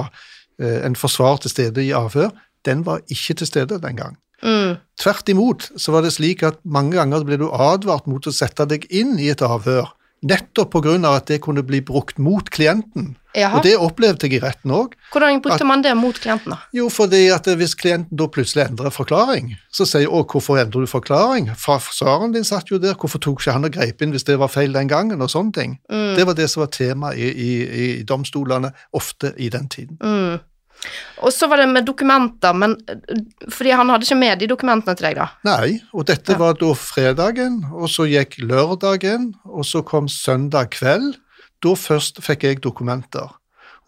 eh, 0.60 0.86
en 0.86 0.96
forsvar 0.96 1.38
til 1.38 1.50
stede 1.52 1.86
i 1.86 1.92
avhør, 1.92 2.30
den 2.66 2.84
var 2.86 3.00
ikke 3.10 3.34
til 3.34 3.48
stede 3.48 3.80
den 3.82 3.96
gang. 3.96 4.18
Mm. 4.44 4.76
Tvert 5.00 5.30
imot 5.30 5.70
så 5.78 5.92
var 5.92 6.02
det 6.02 6.14
slik 6.14 6.44
at 6.44 6.56
mange 6.66 6.98
ganger 6.98 7.24
ble 7.24 7.38
du 7.38 7.48
advart 7.54 8.08
mot 8.08 8.26
å 8.28 8.34
sette 8.34 8.66
deg 8.66 8.86
inn 8.90 9.20
i 9.20 9.30
et 9.30 9.42
avhør, 9.46 9.92
nettopp 10.22 10.76
av 10.76 11.06
at 11.16 11.28
det 11.28 11.42
kunne 11.42 11.64
bli 11.66 11.82
brukt 11.82 12.18
mot 12.22 12.50
klienten. 12.50 13.16
Jaha. 13.34 13.58
Og 13.58 13.64
det 13.64 13.78
opplevde 13.80 14.28
jeg 14.28 14.38
i 14.38 14.42
retten 14.44 14.74
òg. 14.76 14.96
Hvordan 15.14 15.40
brukte 15.42 15.66
man 15.66 15.84
det 15.86 15.94
mot 15.96 16.18
klienten, 16.20 16.52
da? 16.52 16.58
Jo, 16.76 16.90
fordi 16.92 17.30
at 17.32 17.48
hvis 17.48 17.78
klienten 17.80 18.20
da 18.20 18.28
plutselig 18.28 18.66
endrer 18.66 18.92
forklaring, 18.92 19.56
så 19.72 19.88
sier 19.88 20.08
'Å, 20.08 20.26
hvorfor 20.28 20.60
endrer 20.60 20.84
du 20.84 20.88
forklaring?' 20.88 21.48
Forsvareren 21.56 22.34
din 22.34 22.44
satt 22.44 22.70
jo 22.70 22.78
der, 22.78 22.94
hvorfor 22.94 23.20
tok 23.20 23.40
ikke 23.40 23.54
han 23.54 23.66
og 23.66 23.72
greip 23.72 24.02
inn 24.02 24.12
hvis 24.12 24.28
det 24.28 24.38
var 24.40 24.52
feil 24.52 24.74
den 24.74 24.88
gangen, 24.88 25.22
og 25.22 25.30
sånne 25.30 25.54
ting. 25.54 25.80
Mm. 25.90 26.16
Det 26.16 26.28
var 26.28 26.34
det 26.34 26.50
som 26.50 26.62
var 26.62 26.68
tema 26.68 27.14
i, 27.16 27.32
i, 27.32 27.52
i 28.00 28.04
domstolene 28.04 28.74
ofte 28.94 29.34
i 29.38 29.50
den 29.50 29.70
tiden. 29.70 29.98
Mm. 30.04 30.40
Og 31.22 31.30
så 31.34 31.48
var 31.50 31.62
det 31.62 31.68
med 31.70 31.86
dokumenter, 31.86 32.56
men 32.58 32.74
fordi 33.54 33.74
han 33.78 33.92
hadde 33.94 34.08
ikke 34.08 34.18
med 34.18 34.40
de 34.42 34.48
dokumentene 34.50 34.98
til 34.98 35.08
deg, 35.10 35.20
da? 35.20 35.28
Nei, 35.46 35.76
og 35.94 36.08
dette 36.10 36.38
var 36.40 36.58
da 36.58 36.72
fredagen, 36.78 37.60
og 37.70 37.92
så 37.94 38.08
gikk 38.10 38.40
lørdagen, 38.42 39.32
og 39.46 39.68
så 39.68 39.84
kom 39.86 40.10
søndag 40.10 40.74
kveld. 40.78 41.14
Da 41.62 41.76
først 41.78 42.24
fikk 42.26 42.48
jeg 42.48 42.64
dokumenter. 42.64 43.30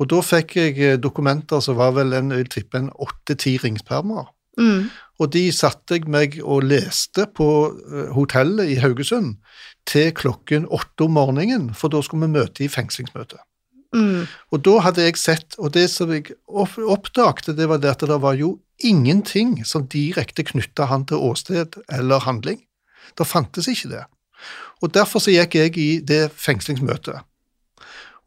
Og 0.01 0.09
da 0.11 0.21
fikk 0.25 0.57
jeg 0.59 0.77
eh, 0.81 0.99
dokumenter 1.01 1.61
som 1.63 1.77
var 1.79 1.93
vel 1.97 2.13
en, 2.17 2.33
jeg 2.33 2.51
tipper 2.53 2.83
en 2.83 2.93
åtte-ti 3.01 3.55
ringspermer. 3.61 4.29
Mm. 4.59 4.89
Og 5.21 5.31
de 5.33 5.47
satte 5.55 5.97
jeg 5.97 6.09
meg 6.11 6.37
og 6.41 6.65
leste 6.69 7.25
på 7.37 7.47
eh, 7.71 8.11
hotellet 8.13 8.73
i 8.73 8.77
Haugesund 8.81 9.35
til 9.89 10.13
klokken 10.17 10.67
åtte 10.69 11.07
om 11.07 11.17
morgenen, 11.17 11.71
for 11.77 11.93
da 11.93 12.01
skulle 12.05 12.27
vi 12.27 12.37
møte 12.37 12.65
i 12.65 12.71
fengslingsmøte. 12.71 13.41
Mm. 13.93 14.25
Og 14.51 14.63
da 14.65 14.77
hadde 14.87 15.05
jeg 15.05 15.19
sett, 15.21 15.57
og 15.61 15.73
det 15.75 15.85
som 15.93 16.11
jeg 16.13 16.33
oppdagte, 16.49 17.53
det 17.57 17.67
var 17.69 17.81
det 17.81 17.93
at 17.93 18.05
det 18.09 18.19
var 18.21 18.37
jo 18.39 18.55
ingenting 18.83 19.59
som 19.67 19.85
direkte 19.87 20.45
knytta 20.47 20.89
han 20.89 21.05
til 21.09 21.21
åsted 21.21 21.77
eller 21.93 22.25
handling. 22.25 22.63
Det 23.17 23.27
fantes 23.29 23.69
ikke 23.69 23.91
det. 23.93 24.03
Og 24.83 24.91
derfor 24.93 25.23
så 25.23 25.31
gikk 25.31 25.55
jeg 25.55 25.77
i 25.79 25.89
det 26.03 26.25
fengslingsmøtet. 26.35 27.21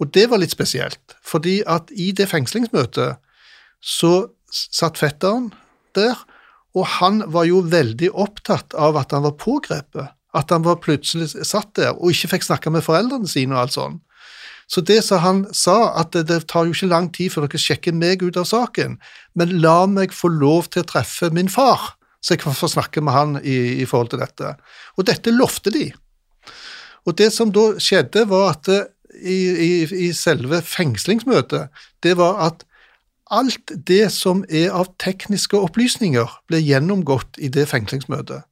Og 0.00 0.12
det 0.12 0.26
var 0.30 0.40
litt 0.40 0.52
spesielt, 0.52 1.16
fordi 1.24 1.60
at 1.66 1.90
i 1.90 2.10
det 2.16 2.28
fengslingsmøtet 2.30 3.16
så 3.80 4.12
satt 4.52 5.00
fetteren 5.00 5.50
der, 5.96 6.16
og 6.76 6.84
han 6.98 7.22
var 7.32 7.46
jo 7.48 7.62
veldig 7.64 8.10
opptatt 8.12 8.76
av 8.76 8.98
at 9.00 9.14
han 9.16 9.24
var 9.24 9.38
pågrepet. 9.40 10.12
At 10.36 10.52
han 10.52 10.66
var 10.66 10.82
plutselig 10.84 11.30
satt 11.48 11.72
der 11.78 11.94
og 11.96 12.12
ikke 12.12 12.34
fikk 12.34 12.44
snakke 12.44 12.72
med 12.72 12.84
foreldrene 12.84 13.28
sine 13.30 13.56
og 13.56 13.62
alt 13.62 13.76
sånn. 13.76 13.94
Så 14.66 14.82
det 14.82 14.98
som 15.06 15.22
han 15.22 15.44
sa, 15.54 15.94
at 16.00 16.16
det, 16.26 16.40
tar 16.50 16.66
jo 16.66 16.74
ikke 16.74 16.90
lang 16.90 17.10
tid 17.14 17.30
før 17.32 17.46
dere 17.46 17.60
sjekker 17.62 17.94
meg 17.94 18.24
ut 18.26 18.38
av 18.40 18.48
saken, 18.50 18.96
men 19.38 19.54
la 19.62 19.84
meg 19.90 20.14
få 20.14 20.30
lov 20.32 20.70
til 20.72 20.82
å 20.82 20.88
treffe 20.90 21.30
min 21.34 21.50
far, 21.52 21.92
så 22.18 22.34
jeg 22.34 22.42
kan 22.42 22.56
få 22.58 22.68
snakke 22.72 23.02
med 23.04 23.14
han 23.14 23.38
i, 23.44 23.82
i 23.82 23.86
forhold 23.86 24.10
til 24.14 24.22
dette. 24.24 24.56
Og 24.98 25.06
dette 25.06 25.34
lovte 25.34 25.70
de. 25.70 25.86
Og 27.06 27.14
det 27.18 27.30
som 27.34 27.52
da 27.54 27.68
skjedde, 27.78 28.26
var 28.26 28.56
at 28.56 28.70
eh, 28.72 28.88
i, 29.16 29.38
i, 29.38 29.70
i 30.08 30.08
selve 30.16 30.58
fengslingsmøtet, 30.66 31.70
det 32.02 32.16
var 32.18 32.42
at 32.48 32.66
alt 33.30 33.72
det 33.86 34.10
som 34.14 34.42
er 34.50 34.74
av 34.74 34.90
tekniske 35.02 35.58
opplysninger, 35.58 36.26
ble 36.50 36.60
gjennomgått 36.62 37.38
i 37.38 37.50
det 37.52 37.68
fengslingsmøtet. 37.70 38.42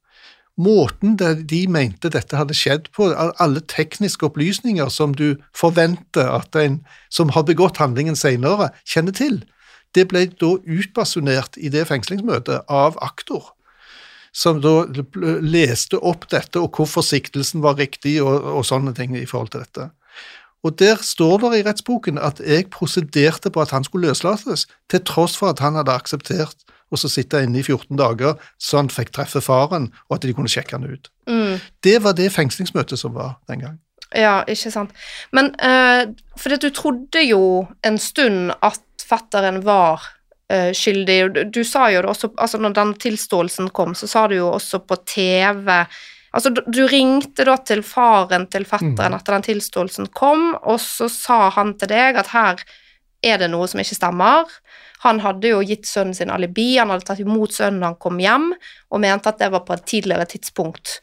Måten 0.55 1.17
de 1.19 1.65
mente 1.67 2.07
dette 2.13 2.37
hadde 2.39 2.55
skjedd 2.55 2.87
på, 2.95 3.09
alle 3.11 3.59
tekniske 3.67 4.23
opplysninger 4.29 4.87
som 4.93 5.15
du 5.17 5.35
forventer 5.55 6.29
at 6.31 6.55
en 6.55 6.79
som 7.11 7.33
har 7.35 7.43
begått 7.47 7.81
handlingen 7.81 8.15
senere, 8.15 8.69
kjenner 8.87 9.15
til, 9.15 9.41
det 9.95 10.07
ble 10.11 10.25
da 10.39 10.53
utbasunert 10.59 11.59
i 11.59 11.71
det 11.71 11.85
fengslingsmøtet 11.89 12.71
av 12.71 12.95
aktor, 13.03 13.51
som 14.35 14.61
da 14.63 14.83
leste 15.43 15.99
opp 15.99 16.27
dette, 16.31 16.59
og 16.59 16.75
hvorfor 16.75 17.03
siktelsen 17.03 17.63
var 17.63 17.77
riktig, 17.79 18.17
og, 18.23 18.47
og 18.55 18.65
sånne 18.67 18.95
ting 18.95 19.15
i 19.15 19.27
forhold 19.27 19.53
til 19.53 19.63
dette. 19.63 19.89
Og 20.65 20.79
der 20.79 20.99
står 21.03 21.43
det 21.43 21.51
i 21.59 21.65
rettsboken 21.67 22.17
at 22.17 22.39
jeg 22.41 22.71
prosederte 22.73 23.51
på 23.53 23.61
at 23.61 23.75
han 23.75 23.83
skulle 23.85 24.09
løslates, 24.09 24.65
til 24.89 25.03
tross 25.07 25.35
for 25.37 25.53
at 25.53 25.61
han 25.63 25.77
hadde 25.77 25.93
akseptert 25.93 26.63
å 26.91 26.99
så 26.99 27.09
sitte 27.09 27.41
inne 27.43 27.59
i 27.59 27.65
14 27.65 27.97
dager, 27.97 28.35
så 28.61 28.79
han 28.81 28.91
fikk 28.93 29.13
treffe 29.15 29.41
faren, 29.43 29.89
og 30.09 30.17
at 30.17 30.27
de 30.27 30.35
kunne 30.37 30.51
sjekke 30.51 30.77
han 30.77 30.85
ut. 30.85 31.09
Mm. 31.29 31.57
Det 31.83 31.97
var 32.05 32.17
det 32.17 32.29
fengslingsmøtet 32.33 33.01
som 33.01 33.15
var 33.17 33.37
den 33.49 33.63
gang. 33.65 33.79
Ja, 34.15 34.43
ikke 34.47 34.71
sant. 34.71 34.93
Men 35.35 35.51
uh, 35.59 36.05
fordi 36.39 36.59
at 36.59 36.65
du 36.65 36.69
trodde 36.75 37.23
jo 37.25 37.65
en 37.83 37.97
stund 37.99 38.53
at 38.63 38.83
fatteren 39.05 39.63
var 39.65 40.05
uh, 40.53 40.71
skyldig. 40.77 41.17
Du, 41.35 41.41
du 41.57 41.63
sa 41.67 41.89
jo 41.91 42.03
det 42.05 42.11
også 42.13 42.31
altså 42.37 42.61
Når 42.61 42.75
den 42.77 42.93
tilståelsen 43.01 43.71
kom, 43.75 43.95
så 43.97 44.07
sa 44.07 44.27
du 44.29 44.37
jo 44.37 44.51
også 44.53 44.83
på 44.85 45.01
TV 45.09 45.71
Altså, 46.35 46.51
du, 46.51 46.59
du 46.67 46.81
ringte 46.91 47.45
da 47.47 47.53
til 47.63 47.79
faren 47.79 48.43
til 48.51 48.65
fatteren 48.67 49.13
Mm. 49.13 49.19
etter 49.21 49.37
den 49.37 49.45
tilståelsen 49.45 50.09
kom, 50.11 50.49
og 50.67 50.81
så 50.83 51.07
sa 51.07 51.49
han 51.55 51.77
til 51.79 51.87
deg 51.87 52.17
at 52.19 52.33
her 52.33 52.59
er 53.23 53.39
det 53.39 53.47
noe 53.53 53.69
som 53.71 53.79
ikke 53.79 53.95
stemmer. 53.95 54.51
Han 55.05 55.21
hadde 55.21 55.53
jo 55.53 55.61
gitt 55.65 55.87
sønnen 55.89 56.17
sin 56.17 56.33
alibi, 56.33 56.75
han 56.79 56.91
hadde 56.93 57.05
tatt 57.07 57.21
imot 57.23 57.53
sønnen 57.55 57.83
da 57.83 57.93
han 57.93 58.01
kom 58.01 58.19
hjem, 58.21 58.51
og 58.89 59.03
mente 59.03 59.31
at 59.31 59.41
det 59.41 59.51
var 59.53 59.65
på 59.67 59.77
et 59.77 59.85
tidligere 59.89 60.27
tidspunkt 60.33 60.99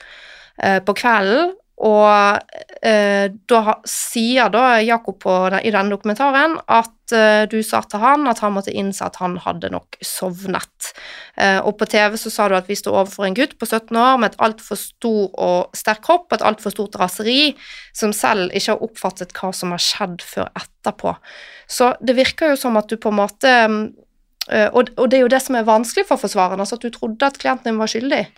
eh, 0.58 0.80
på 0.82 0.96
kvelden. 0.98 1.54
Og 1.82 2.38
eh, 2.86 3.26
da 3.50 3.76
sier 3.88 4.50
da 4.54 4.76
Jakob 4.84 5.16
på 5.24 5.32
i 5.58 5.72
denne 5.74 5.90
dokumentaren 5.90 6.54
at 6.70 7.14
eh, 7.16 7.42
du 7.50 7.56
sa 7.66 7.80
til 7.82 7.98
han 8.02 8.28
at 8.30 8.38
han 8.44 8.54
måtte 8.54 8.74
innse 8.74 9.02
at 9.02 9.18
han 9.18 9.34
hadde 9.42 9.72
nok 9.74 9.98
sovnet. 10.06 10.92
Eh, 11.34 11.58
og 11.58 11.74
på 11.80 11.88
TV 11.90 12.14
så 12.22 12.30
sa 12.30 12.46
du 12.46 12.54
at 12.54 12.70
vi 12.70 12.78
står 12.78 13.00
overfor 13.00 13.26
en 13.26 13.38
gutt 13.38 13.56
på 13.58 13.66
17 13.66 13.98
år 13.98 14.22
med 14.22 14.30
et 14.30 14.46
altfor 14.46 14.78
stor 14.78 15.34
og 15.34 15.74
sterk 15.76 16.04
kropp 16.06 16.36
et 16.36 16.46
altfor 16.46 16.74
stort 16.76 17.00
raseri, 17.02 17.52
som 17.98 18.14
selv 18.14 18.54
ikke 18.54 18.76
har 18.76 18.86
oppfattet 18.86 19.34
hva 19.34 19.50
som 19.56 19.74
har 19.74 19.82
skjedd 19.82 20.22
før 20.22 20.52
etterpå. 20.54 21.18
Så 21.66 21.96
det 21.98 22.14
virker 22.20 22.54
jo 22.54 22.62
som 22.62 22.78
at 22.78 22.90
du 22.92 22.94
på 23.00 23.10
en 23.10 23.22
måte 23.24 23.56
eh, 23.58 24.68
og, 24.70 24.94
og 24.94 25.08
det 25.10 25.18
er 25.18 25.26
jo 25.26 25.34
det 25.34 25.42
som 25.42 25.58
er 25.58 25.66
vanskelig 25.66 26.06
for 26.06 26.22
forsvareren, 26.22 26.62
altså 26.62 26.78
at 26.78 26.86
du 26.86 26.94
trodde 26.94 27.26
at 27.26 27.42
klienten 27.42 27.72
din 27.72 27.82
var 27.82 27.90
skyldig. 27.90 28.28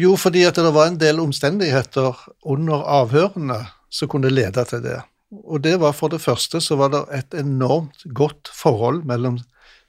Jo, 0.00 0.16
fordi 0.18 0.42
at 0.48 0.56
det 0.58 0.72
var 0.74 0.88
en 0.90 0.98
del 0.98 1.20
omstendigheter 1.22 2.16
under 2.50 2.82
avhørene 2.82 3.60
som 3.94 4.10
kunne 4.10 4.30
lede 4.32 4.64
til 4.66 4.82
det. 4.82 5.00
Og 5.44 5.62
det 5.62 5.76
var 5.82 5.94
for 5.94 6.10
det 6.10 6.20
første 6.22 6.60
så 6.62 6.76
var 6.78 6.90
det 6.94 7.04
et 7.14 7.34
enormt 7.40 8.02
godt 8.14 8.50
forhold 8.54 9.04
mellom 9.06 9.38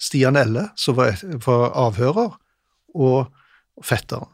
Stian 0.02 0.36
Elle, 0.38 0.68
som 0.78 0.98
var, 0.98 1.18
var 1.46 1.72
avhører, 1.88 2.34
og 2.96 3.84
fetteren. 3.84 4.30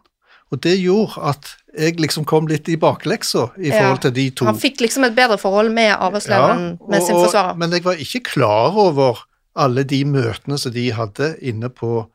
Og 0.52 0.60
det 0.64 0.76
gjorde 0.82 1.22
at 1.32 1.54
jeg 1.80 1.96
liksom 2.04 2.26
kom 2.28 2.48
litt 2.52 2.68
i 2.68 2.76
bakleksa 2.76 3.48
i 3.58 3.70
Ja. 3.70 3.78
forhold 3.80 4.02
til 4.04 4.14
de 4.18 4.30
to. 4.36 4.46
Han 4.46 4.60
fikk 4.60 4.82
liksom 4.84 5.06
et 5.08 5.16
bedre 5.16 5.38
forhold 5.40 5.72
med 5.72 5.94
avhørslederen 5.96 6.78
med 6.90 7.02
sin 7.06 7.16
forsvarer. 7.16 7.56
Men 7.58 7.72
jeg 7.72 7.86
var 7.86 7.94
ikke 7.94 8.24
klar 8.34 8.76
over 8.76 9.24
alle 9.56 9.84
de 9.84 10.04
møtene 10.06 10.58
som 10.60 10.72
de 10.76 10.90
hadde 10.92 11.36
inne 11.42 11.70
på, 11.70 12.08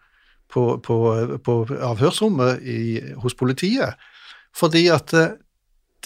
på, 0.53 0.77
på, 0.85 0.97
på 1.45 1.57
avhørsrommet 1.75 2.63
i, 2.63 2.79
hos 3.23 3.37
politiet. 3.39 3.97
Fordi 4.57 4.87
at 4.93 5.15
eh, 5.17 5.35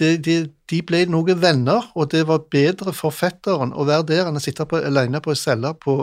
de, 0.00 0.14
de, 0.23 0.37
de 0.70 0.80
ble 0.87 1.04
noen 1.11 1.40
venner, 1.42 1.90
og 1.94 2.11
det 2.14 2.25
var 2.28 2.47
bedre 2.52 2.94
for 2.97 3.14
fetteren 3.14 3.75
å 3.75 3.85
være 3.88 4.09
der 4.09 4.30
enn 4.30 4.38
å 4.38 4.42
sitte 4.42 4.64
på, 4.68 4.80
alene 4.80 5.20
på 5.23 5.35
ei 5.35 5.38
celle 5.38 5.75
på, 5.76 5.97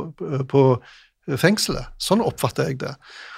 på 0.52 0.64
fengselet. 1.40 1.90
Sånn 2.02 2.24
oppfatter 2.24 2.70
jeg 2.70 2.82
det. 2.84 2.94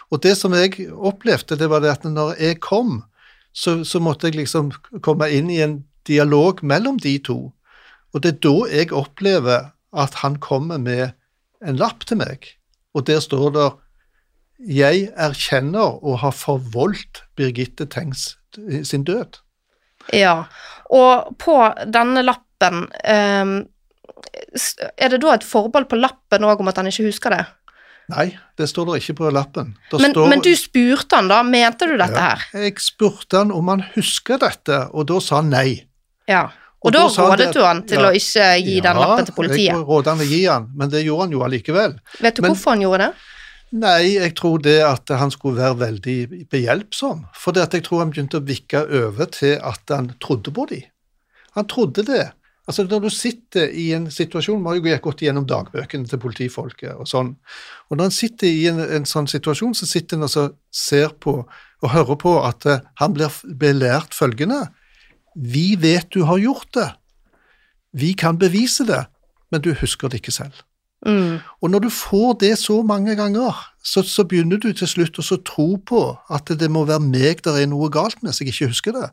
Og 0.09 0.21
det 0.25 0.35
som 0.37 0.53
jeg 0.57 0.89
opplevde, 0.91 1.57
det 1.57 1.69
var 1.69 1.83
det 1.83 1.93
at 1.93 2.07
når 2.09 2.35
jeg 2.41 2.59
kom, 2.65 3.03
så, 3.53 3.79
så 3.85 4.01
måtte 4.03 4.29
jeg 4.29 4.41
liksom 4.41 4.73
komme 5.05 5.29
inn 5.33 5.49
i 5.53 5.61
en 5.63 5.79
dialog 6.09 6.61
mellom 6.65 6.99
de 7.01 7.15
to. 7.23 7.39
Og 8.13 8.23
det 8.23 8.35
er 8.35 8.41
da 8.45 8.55
jeg 8.73 8.93
opplever 8.95 9.69
at 9.93 10.19
han 10.21 10.37
kommer 10.41 10.81
med 10.81 11.11
en 11.65 11.77
lapp 11.79 12.05
til 12.07 12.21
meg, 12.21 12.45
og 12.95 13.05
der 13.09 13.21
står 13.21 13.53
det 13.55 13.67
jeg 14.59 15.09
erkjenner 15.15 15.99
å 16.03 16.15
ha 16.19 16.31
forvoldt 16.35 17.23
Birgitte 17.39 17.87
Tengs 17.89 18.35
sin 18.83 19.05
død. 19.07 19.39
Ja, 20.15 20.45
og 20.89 21.35
på 21.37 21.55
denne 21.85 22.23
lappen 22.25 22.87
ehm, 23.05 23.59
Er 24.97 25.11
det 25.13 25.19
da 25.21 25.35
et 25.35 25.45
forbehold 25.45 25.85
på 25.91 25.99
lappen 25.99 26.43
òg 26.47 26.59
om 26.63 26.69
at 26.71 26.79
han 26.81 26.89
ikke 26.89 27.05
husker 27.07 27.35
det? 27.35 27.43
Nei, 28.09 28.25
det 28.57 28.65
står 28.71 28.87
det 28.89 29.03
ikke 29.03 29.19
på 29.19 29.29
lappen. 29.33 29.75
Men, 29.93 30.11
står, 30.15 30.29
men 30.31 30.41
du 30.41 30.49
spurte 30.57 31.19
han 31.19 31.29
da, 31.29 31.43
mente 31.45 31.85
du 31.85 31.93
dette 31.93 32.17
Ja. 32.17 32.31
her? 32.31 32.63
Jeg 32.65 32.81
spurte 32.81 33.43
han 33.43 33.51
om 33.53 33.69
han 33.69 33.83
husker 33.93 34.41
dette, 34.41 34.87
og 34.91 35.05
da 35.11 35.19
sa 35.21 35.43
han 35.43 35.51
nei. 35.53 35.83
Ja. 36.27 36.47
Og, 36.79 36.93
da 36.95 37.03
da 37.05 37.25
rådet 37.27 37.49
du 37.53 37.59
han 37.61 37.83
til 37.85 37.99
ja. 37.99 38.09
å 38.09 38.15
ikke 38.15 38.47
gi 38.63 38.79
den 38.81 38.97
lappen 38.97 39.27
til 39.27 39.35
politiet? 39.35 39.67
Ja, 39.67 39.77
jeg 39.77 39.85
rådet 39.85 40.13
han 40.15 40.23
å 40.23 40.29
gi 40.29 40.41
han, 40.47 40.69
men 40.79 40.89
det 40.89 41.03
gjorde 41.05 41.27
han 41.27 41.35
jo 41.35 41.43
allikevel. 41.45 41.97
Vet 42.23 42.35
du 42.35 42.41
men- 42.41 42.53
hvorfor 42.55 42.73
han 42.73 42.81
gjorde 42.87 43.09
det? 43.09 43.28
Nei, 43.69 44.15
jeg 44.15 44.33
tror 44.37 44.57
det 44.65 44.79
at 44.81 45.11
han 45.13 45.29
skulle 45.29 45.61
være 45.61 45.77
veldig 45.83 46.17
behjelpsom. 46.49 47.27
For 47.37 47.53
det 47.53 47.67
at 47.67 47.77
jeg 47.77 47.85
tror 47.85 48.01
han 48.01 48.13
begynte 48.13 48.39
å 48.39 48.45
vikke 48.45 48.81
over 49.03 49.29
til 49.29 49.59
at 49.61 49.93
han 49.93 50.09
trodde 50.21 50.53
på 50.55 50.65
dem. 50.71 50.87
Han 51.57 51.67
trodde 51.69 52.05
det. 52.07 52.31
Altså 52.69 52.83
Når 52.85 52.99
du 53.01 53.09
sitter 53.09 53.71
i 53.73 53.87
en 53.97 54.11
situasjon 54.13 54.61
Vi 54.61 54.91
har 54.91 54.99
jo 54.99 55.01
gått 55.07 55.23
gjennom 55.25 55.45
dagbøkene 55.49 56.05
til 56.05 56.21
politifolket 56.21 56.97
og 57.01 57.07
sånn. 57.09 57.31
Og 57.89 57.97
når 57.97 58.09
en 58.09 58.13
sitter 58.13 58.47
i 58.47 58.67
en, 58.69 58.79
en 58.79 59.07
sånn 59.09 59.29
situasjon, 59.29 59.73
så 59.73 59.89
sitter 59.89 60.17
en 60.17 60.27
og 60.27 60.33
så 60.33 60.45
ser 60.69 61.15
på 61.17 61.41
og 61.79 61.93
hører 61.93 62.17
på 62.19 62.33
at 62.43 62.65
eh, 62.67 62.81
han 62.99 63.13
blir 63.15 63.33
belært 63.57 64.13
følgende 64.17 64.67
Vi 65.33 65.75
vet 65.79 66.09
du 66.11 66.25
har 66.27 66.41
gjort 66.41 66.73
det. 66.75 66.89
Vi 67.91 68.13
kan 68.13 68.37
bevise 68.37 68.85
det, 68.85 69.05
men 69.49 69.61
du 69.61 69.71
husker 69.73 70.09
det 70.09 70.19
ikke 70.21 70.35
selv. 70.35 70.57
Mm. 71.05 71.39
Og 71.61 71.71
når 71.71 71.85
du 71.85 71.89
får 71.89 72.33
det 72.41 72.57
så 72.59 72.81
mange 72.83 73.15
ganger, 73.15 73.55
så, 73.83 74.03
så 74.03 74.25
begynner 74.27 74.59
du 74.59 74.71
til 74.73 74.87
slutt 74.87 75.19
å 75.19 75.39
tro 75.47 75.69
på 75.77 76.01
at 76.29 76.51
det 76.59 76.67
må 76.71 76.83
være 76.89 77.03
meg 77.05 77.43
der 77.45 77.61
er 77.61 77.69
noe 77.71 77.87
galt 77.93 78.19
med, 78.23 78.35
så 78.35 78.43
jeg 78.43 78.53
ikke 78.53 78.71
husker 78.73 78.97
det, 78.97 79.07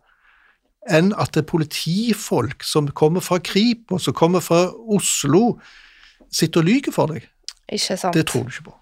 enn 0.90 1.12
at 1.18 1.34
det 1.34 1.44
er 1.44 1.50
politifolk 1.50 2.66
som 2.66 2.90
kommer 2.90 3.22
fra 3.22 3.38
Kripos, 3.38 4.06
som 4.06 4.14
kommer 4.14 4.42
fra 4.42 4.66
Oslo, 4.70 5.58
sitter 6.32 6.62
og 6.62 6.68
lyver 6.68 6.94
for 6.94 7.14
deg. 7.14 7.26
Ikke 7.70 7.98
sant? 7.98 8.14
Det 8.14 8.26
tror 8.30 8.46
du 8.46 8.54
ikke 8.54 8.70
på. 8.70 8.76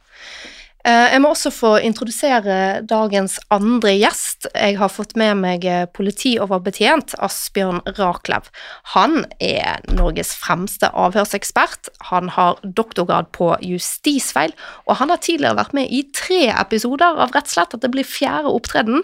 Eh, 0.84 1.12
Jeg 1.14 1.22
må 1.24 1.30
også 1.32 1.48
få 1.54 1.70
introdusere 1.80 2.82
dagens 2.84 3.38
andre 3.54 3.94
gjest. 3.96 4.48
Jeg 4.52 4.76
har 4.76 4.90
fått 4.92 5.14
med 5.16 5.38
meg 5.40 5.64
eh, 5.64 5.86
politioverbetjent 5.96 7.14
Asbjørn 7.24 7.80
Raklev. 7.96 8.50
Han 8.92 9.22
er 9.40 9.80
Norges 9.96 10.34
fremste 10.36 10.90
avhørsekspert. 10.92 11.88
Han 12.10 12.28
har 12.36 12.60
doktorgrad 12.64 13.30
på 13.32 13.54
justisfeil, 13.64 14.52
og 14.84 14.98
han 15.00 15.14
har 15.14 15.22
tidligere 15.24 15.56
vært 15.62 15.72
med 15.78 15.88
i 15.88 16.02
tre 16.12 16.50
episoder 16.52 17.16
av 17.24 17.32
Rett 17.34 17.48
og 17.48 17.54
slett 17.54 17.78
at 17.78 17.82
det 17.82 17.90
blir 17.94 18.04
fjerde 18.04 18.52
opptreden, 18.52 19.00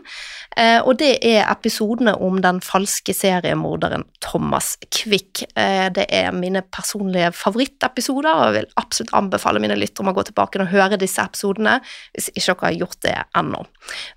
eh, 0.61 0.79
og 0.85 0.99
det 1.01 1.15
er 1.25 1.49
episodene 1.49 2.13
om 2.21 2.43
den 2.45 2.61
falske 2.61 3.15
seriemorderen 3.17 4.05
Thomas 4.21 4.75
Quick. 4.93 5.47
Det 5.57 6.05
er 6.13 6.31
mine 6.37 6.61
personlige 6.73 7.33
favorittepisoder, 7.35 8.31
og 8.31 8.45
jeg 8.51 8.57
vil 8.59 8.71
absolutt 8.81 9.15
anbefale 9.17 9.63
mine 9.63 9.79
lyttere 9.79 10.05
om 10.05 10.13
å 10.13 10.17
gå 10.19 10.27
tilbake 10.29 10.61
og 10.61 10.71
høre 10.75 11.01
disse 11.01 11.25
episodene 11.25 11.70
hvis 12.15 12.31
ikke 12.35 12.55
dere 12.55 12.69
har 12.69 12.79
gjort 12.85 13.03
det 13.07 13.19
ennå. 13.43 13.67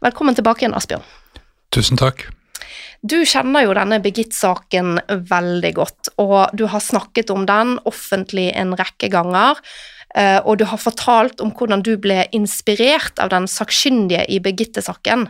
Velkommen 0.06 0.38
tilbake 0.38 0.66
igjen, 0.66 0.78
Asbjørn. 0.78 1.06
Tusen 1.74 2.00
takk. 2.00 2.28
Du 3.04 3.18
kjenner 3.28 3.66
jo 3.66 3.74
denne 3.76 3.98
Birgit-saken 4.00 4.96
veldig 5.28 5.72
godt, 5.76 6.14
og 6.24 6.54
du 6.56 6.64
har 6.72 6.80
snakket 6.80 7.34
om 7.34 7.44
den 7.50 7.76
offentlig 7.90 8.48
en 8.56 8.72
rekke 8.80 9.10
ganger. 9.12 9.60
Eh, 10.16 10.40
Og 10.46 10.58
du 10.62 10.66
har 10.66 10.82
fortalt 10.82 11.42
om 11.42 11.52
hvordan 11.52 11.84
du 11.86 11.96
ble 11.98 12.24
inspirert 12.32 13.20
av 13.20 13.34
den 13.34 13.48
sakkyndige 13.48 14.26
i 14.30 14.40
Birgitte-saken, 14.44 15.30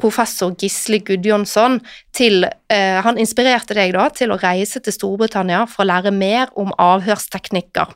professor 0.00 0.54
Gisle 0.56 1.00
Gudjonsson, 1.04 1.80
til 2.16 2.46
eh, 2.72 3.00
Han 3.04 3.18
inspirerte 3.20 3.76
deg 3.76 3.92
da 3.96 4.08
til 4.14 4.32
å 4.32 4.38
reise 4.40 4.80
til 4.80 4.94
Storbritannia 4.94 5.66
for 5.68 5.84
å 5.84 5.90
lære 5.90 6.12
mer 6.14 6.52
om 6.58 6.72
avhørsteknikker. 6.80 7.92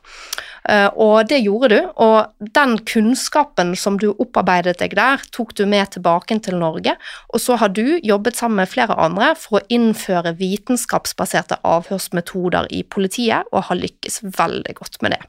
Eh, 0.69 0.89
Og 0.95 1.27
det 1.29 1.41
gjorde 1.41 1.71
du, 1.73 1.79
og 2.01 2.51
den 2.57 2.77
kunnskapen 2.85 3.73
som 3.79 3.97
du 4.01 4.11
opparbeidet 4.13 4.77
deg 4.81 4.95
der, 4.97 5.23
tok 5.35 5.55
du 5.57 5.65
med 5.69 5.95
tilbake 5.95 6.37
til 6.45 6.59
Norge, 6.61 6.95
og 7.33 7.41
så 7.41 7.57
har 7.61 7.73
du 7.73 7.99
jobbet 8.03 8.37
sammen 8.37 8.61
med 8.61 8.71
flere 8.71 8.97
andre 9.01 9.33
for 9.39 9.59
å 9.59 9.65
innføre 9.69 10.35
vitenskapsbaserte 10.37 11.61
avhørsmetoder 11.63 12.69
i 12.69 12.83
politiet, 12.83 13.49
og 13.51 13.69
har 13.69 13.81
lykkes 13.81 14.21
veldig 14.37 14.77
godt 14.77 15.01
med 15.01 15.17
det. 15.17 15.21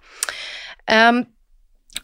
Um, 0.90 1.25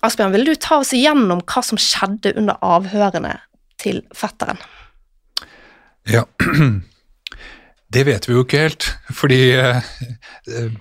Asbjørn, 0.02 0.32
vil 0.34 0.46
du 0.48 0.54
ta 0.58 0.80
oss 0.82 0.92
igjennom 0.96 1.42
hva 1.46 1.62
som 1.64 1.80
skjedde 1.80 2.34
under 2.40 2.58
avhørene 2.64 3.36
til 3.82 4.00
fetteren? 4.16 4.60
Ja, 6.08 6.24
det 7.94 8.06
vet 8.08 8.26
vi 8.26 8.34
jo 8.34 8.46
ikke 8.46 8.64
helt, 8.64 8.88
fordi 9.14 9.40
eh, 9.54 10.72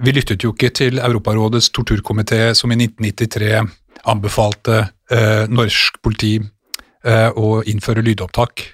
vi 0.00 0.14
lyttet 0.16 0.44
jo 0.44 0.52
ikke 0.52 0.72
til 0.76 1.00
Europarådets 1.00 1.70
torturkomité 1.76 2.50
som 2.56 2.72
i 2.72 2.78
1993 2.82 3.62
anbefalte 4.10 4.82
eh, 5.12 5.46
norsk 5.48 6.00
politi 6.04 6.36
eh, 6.40 7.30
å 7.32 7.60
innføre 7.68 8.04
lydopptak 8.04 8.66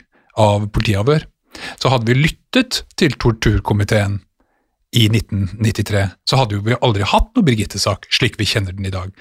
av 0.43 0.69
politiavhør. 0.75 1.27
Så 1.81 1.91
hadde 1.93 2.11
vi 2.11 2.19
lyttet 2.27 2.83
til 2.99 3.15
torturkomiteen 3.21 4.21
i 4.97 5.07
1993, 5.11 6.05
så 6.25 6.39
hadde 6.41 6.57
jo 6.57 6.65
vi 6.65 6.77
aldri 6.81 7.05
hatt 7.09 7.35
noe 7.37 7.45
Birgitte-sak 7.45 8.09
slik 8.15 8.39
vi 8.41 8.49
kjenner 8.49 8.77
den 8.77 8.89
i 8.89 8.95
dag. 8.95 9.13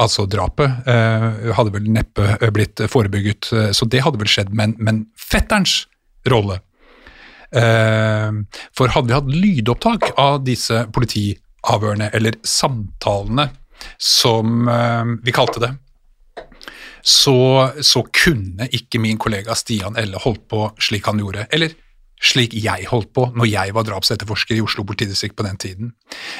Altså 0.00 0.24
drapet 0.30 0.88
eh, 0.88 1.50
hadde 1.56 1.74
vel 1.74 1.88
neppe 1.92 2.36
eh, 2.38 2.50
blitt 2.54 2.80
forebygget, 2.88 3.50
eh, 3.52 3.70
så 3.76 3.88
det 3.90 4.04
hadde 4.06 4.20
vel 4.22 4.30
skjedd, 4.30 4.52
men, 4.56 4.76
men 4.78 5.02
fetterens 5.18 5.82
rolle 6.30 6.60
eh, 7.50 8.30
For 8.76 8.94
hadde 8.94 9.10
vi 9.10 9.16
hatt 9.16 9.32
lydopptak 9.34 10.12
av 10.20 10.44
disse 10.46 10.84
politiavhørene, 10.94 12.12
eller 12.16 12.38
samtalene, 12.46 13.50
som 13.98 14.68
eh, 14.70 15.14
vi 15.26 15.34
kalte 15.34 15.64
det, 15.66 15.74
så, 17.02 17.70
så 17.80 18.04
kunne 18.12 18.68
ikke 18.76 19.00
min 19.00 19.18
kollega 19.20 19.56
Stian 19.56 19.96
Elle 19.98 20.20
holdt 20.20 20.46
på 20.52 20.66
slik 20.80 21.08
han 21.08 21.20
gjorde. 21.20 21.46
Eller 21.50 21.72
slik 22.20 22.52
jeg 22.52 22.84
holdt 22.90 23.12
på 23.16 23.24
når 23.32 23.48
jeg 23.48 23.74
var 23.74 23.86
drapsetterforsker 23.88 24.58
i 24.58 24.62
Oslo 24.64 24.84
politidistrikt 24.84 25.36
på 25.38 25.46
den 25.46 25.56
tiden. 25.56 25.92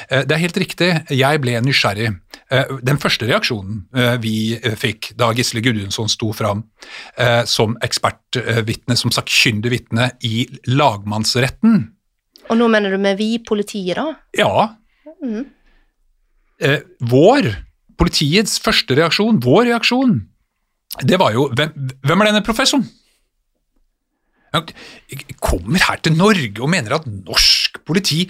Eh, 0.09 0.21
Det 0.23 0.35
er 0.35 0.43
helt 0.43 0.57
riktig, 0.57 0.89
jeg 1.09 1.41
ble 1.41 1.55
nysgjerrig. 1.61 2.11
Eh, 2.51 2.65
Den 2.83 2.97
første 3.01 3.25
reaksjonen 3.25 3.85
eh, 3.95 4.17
vi 4.21 4.59
fikk 4.77 5.13
da 5.17 5.31
Gisle 5.33 5.61
Gudjonsson 5.61 6.09
sto 6.09 6.31
fram 6.33 6.63
som 7.45 7.75
ekspertvitne, 7.81 8.95
som 8.97 9.11
sakkyndig 9.11 9.71
vitne 9.71 10.11
i 10.23 10.45
lagmannsretten 10.67 11.91
Og 12.49 12.57
nå 12.57 12.67
mener 12.67 12.91
du 12.91 12.97
med 12.97 13.17
vi, 13.17 13.39
politiet, 13.39 13.95
da? 13.95 14.15
Ja. 14.37 14.75
Eh, 16.61 16.81
vår, 17.09 17.47
politiets 17.97 18.59
første 18.61 18.95
reaksjon, 18.97 19.39
vår 19.43 19.65
reaksjon, 19.71 20.17
det 21.07 21.17
var 21.21 21.31
jo 21.33 21.47
Hvem, 21.55 21.71
hvem 22.03 22.21
er 22.21 22.29
denne 22.31 22.43
professoren? 22.45 22.85
Kommer 24.51 25.79
her 25.87 26.01
til 26.03 26.17
Norge 26.17 26.59
og 26.59 26.69
mener 26.71 26.97
at 26.97 27.07
norsk 27.07 27.79
politi 27.87 28.25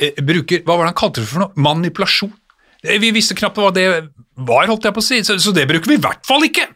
eh, 0.00 0.16
bruker 0.24 0.62
Hva 0.64 0.76
var 0.78 0.86
det 0.86 0.92
han 0.94 0.98
kalte 1.02 1.20
det 1.22 1.28
for 1.28 1.44
noe? 1.44 1.52
Manipulasjon? 1.68 2.32
Eh, 2.82 2.98
Vi 3.02 3.12
visste 3.16 3.36
knapt 3.36 3.60
hva 3.60 3.70
det 3.76 3.86
var, 4.36 4.66
holdt 4.68 4.88
jeg 4.88 4.96
på 4.96 5.04
å 5.04 5.06
si, 5.06 5.22
så, 5.24 5.36
så 5.40 5.52
det 5.56 5.68
bruker 5.68 5.92
vi 5.92 5.98
i 6.00 6.02
hvert 6.02 6.24
fall 6.28 6.44
ikke! 6.48 6.66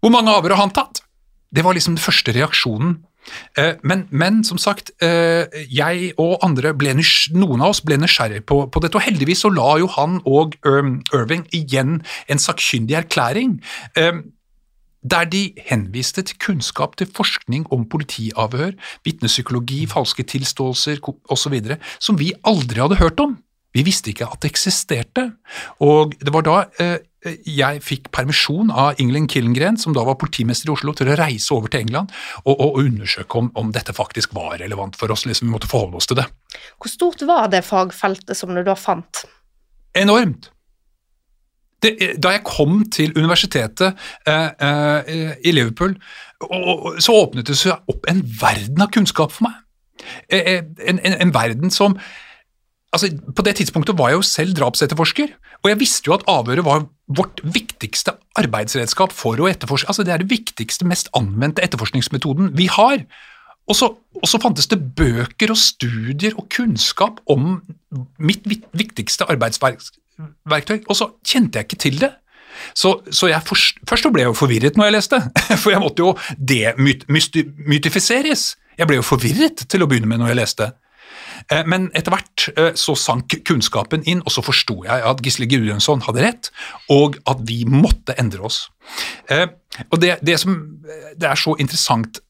Hvor 0.00 0.12
mange 0.14 0.32
avhør 0.32 0.54
har 0.56 0.64
han 0.64 0.74
tatt? 0.74 1.02
Det 1.52 1.62
var 1.66 1.74
liksom 1.76 1.96
den 1.98 2.02
første 2.02 2.32
reaksjonen. 2.32 2.98
Eh, 3.58 3.74
Men, 3.82 4.06
men 4.10 4.40
som 4.46 4.58
sagt, 4.58 4.90
eh, 5.02 5.46
jeg 5.68 6.12
og 6.18 6.38
andre 6.46 6.72
noen 7.34 7.60
av 7.60 7.74
oss 7.74 7.82
ble 7.84 7.98
nysgjerrig 8.00 8.44
på, 8.48 8.62
på 8.72 8.80
dette, 8.82 8.96
og 8.96 9.04
heldigvis 9.04 9.42
så 9.44 9.50
la 9.52 9.76
jo 9.82 9.86
han 9.98 10.20
og 10.24 10.56
um, 10.64 11.02
Irving 11.12 11.44
igjen 11.52 12.00
en 12.28 12.38
sakkyndig 12.38 12.96
erklæring. 13.02 13.58
eh, 13.96 14.22
der 15.02 15.28
de 15.32 15.42
henviste 15.68 16.22
til 16.22 16.36
kunnskap 16.40 16.96
til 17.00 17.08
forskning 17.16 17.66
om 17.72 17.86
politiavhør, 17.88 18.74
vitnepsykologi, 19.04 19.86
falske 19.88 20.26
tilståelser 20.28 21.00
osv., 21.30 21.60
som 21.98 22.18
vi 22.20 22.32
aldri 22.44 22.82
hadde 22.82 23.00
hørt 23.00 23.20
om. 23.20 23.38
Vi 23.74 23.84
visste 23.86 24.10
ikke 24.10 24.26
at 24.26 24.42
det 24.42 24.50
eksisterte. 24.50 25.30
Og 25.86 26.16
det 26.18 26.32
var 26.34 26.44
da 26.46 26.56
eh, 26.82 26.98
jeg 27.46 27.82
fikk 27.84 28.08
permisjon 28.14 28.72
av 28.72 29.00
Ingelin 29.02 29.28
Killengren, 29.30 29.78
som 29.78 29.94
da 29.94 30.02
var 30.06 30.18
politimester 30.20 30.70
i 30.70 30.74
Oslo, 30.74 30.94
til 30.96 31.12
å 31.12 31.18
reise 31.20 31.54
over 31.54 31.70
til 31.70 31.84
England 31.84 32.10
og, 32.42 32.54
og 32.56 32.80
undersøke 32.82 33.38
om, 33.38 33.50
om 33.60 33.70
dette 33.74 33.94
faktisk 33.96 34.34
var 34.36 34.58
relevant 34.62 34.98
for 34.98 35.12
oss. 35.14 35.26
liksom 35.28 35.48
Vi 35.48 35.54
måtte 35.54 35.70
forholde 35.70 36.00
oss 36.00 36.10
til 36.10 36.18
det. 36.18 36.26
Hvor 36.80 36.92
stort 36.92 37.26
var 37.28 37.50
det 37.52 37.62
fagfeltet 37.68 38.38
som 38.38 38.54
du 38.56 38.64
da 38.66 38.74
fant? 38.78 39.24
Enormt. 39.94 40.50
Det, 41.82 41.94
da 42.20 42.34
jeg 42.34 42.44
kom 42.44 42.82
til 42.92 43.14
universitetet 43.16 43.96
eh, 44.28 44.50
eh, 44.60 45.36
i 45.44 45.52
Liverpool, 45.54 45.94
og, 46.48 46.96
så 47.00 47.14
åpnet 47.22 47.48
det 47.48 47.56
seg 47.58 47.90
opp 47.90 48.08
en 48.10 48.20
verden 48.40 48.84
av 48.84 48.92
kunnskap 48.92 49.32
for 49.32 49.48
meg. 49.48 49.60
Eh, 50.28 50.40
eh, 50.40 50.66
en, 50.88 51.00
en, 51.04 51.16
en 51.26 51.34
verden 51.34 51.72
som 51.72 51.96
altså, 52.92 53.10
På 53.36 53.44
det 53.44 53.58
tidspunktet 53.58 53.98
var 53.98 54.08
jeg 54.10 54.20
jo 54.20 54.28
selv 54.28 54.54
drapsetterforsker, 54.56 55.34
og 55.62 55.68
jeg 55.68 55.80
visste 55.80 56.08
jo 56.08 56.16
at 56.16 56.24
avhøret 56.28 56.64
var 56.64 56.86
vårt 57.16 57.42
viktigste 57.44 58.14
arbeidsredskap 58.40 59.12
for 59.12 59.40
å 59.40 59.48
etterforske. 59.50 59.88
altså 59.88 60.04
Det 60.06 60.14
er 60.14 60.22
det 60.22 60.30
viktigste, 60.30 60.88
mest 60.88 61.10
anvendte 61.16 61.62
etterforskningsmetoden 61.64 62.54
vi 62.56 62.70
har. 62.72 63.04
Og 63.68 63.76
så, 63.76 63.90
og 64.22 64.26
så 64.26 64.40
fantes 64.42 64.66
det 64.70 64.80
bøker 64.96 65.52
og 65.52 65.58
studier 65.60 66.34
og 66.38 66.48
kunnskap 66.50 67.20
om 67.30 67.60
mitt 68.18 68.46
viktigste 68.48 68.78
viktigste 68.80 69.28
arbeidsverktøy, 70.20 70.78
og 70.88 70.94
så 70.98 71.06
kjente 71.26 71.58
jeg 71.58 71.64
ikke 71.68 71.84
til 71.86 71.96
det. 72.04 72.12
Så, 72.76 72.90
så 73.14 73.24
jeg 73.30 73.46
forst, 73.46 73.78
først 73.88 74.10
ble 74.12 74.20
jeg 74.24 74.30
jo 74.30 74.36
forvirret 74.36 74.76
når 74.76 74.84
jeg 74.90 74.96
leste, 74.98 75.18
for 75.62 75.70
jeg 75.72 75.82
måtte 75.82 76.04
jo 76.04 76.10
demytifiseres. 76.36 78.42
Jeg 78.78 78.86
ble 78.88 78.96
jo 79.00 79.06
forvirret 79.06 79.58
til 79.68 79.80
å 79.84 79.88
begynne 79.90 80.10
med 80.10 80.18
når 80.22 80.28
jeg 80.32 80.40
leste. 80.42 80.66
Eh, 81.48 81.62
men 81.68 81.88
etter 81.96 82.14
hvert 82.14 82.46
eh, 82.54 82.72
så 82.78 82.96
sank 82.98 83.38
kunnskapen 83.46 84.04
inn, 84.08 84.22
og 84.24 84.34
så 84.34 84.44
forsto 84.44 84.80
jeg 84.86 85.06
at 85.12 85.22
Gisle 85.24 85.48
Gudjonsson 85.50 86.04
hadde 86.06 86.24
rett, 86.24 86.50
og 86.92 87.18
at 87.30 87.42
vi 87.48 87.62
måtte 87.68 88.16
endre 88.20 88.44
oss. 88.50 88.62
Eh, 89.30 89.46
og 89.88 90.00
det, 90.02 90.16
det, 90.26 90.36
som, 90.42 90.58
det 91.16 91.28
er 91.30 91.38
så 91.38 91.54
interessant, 91.62 92.20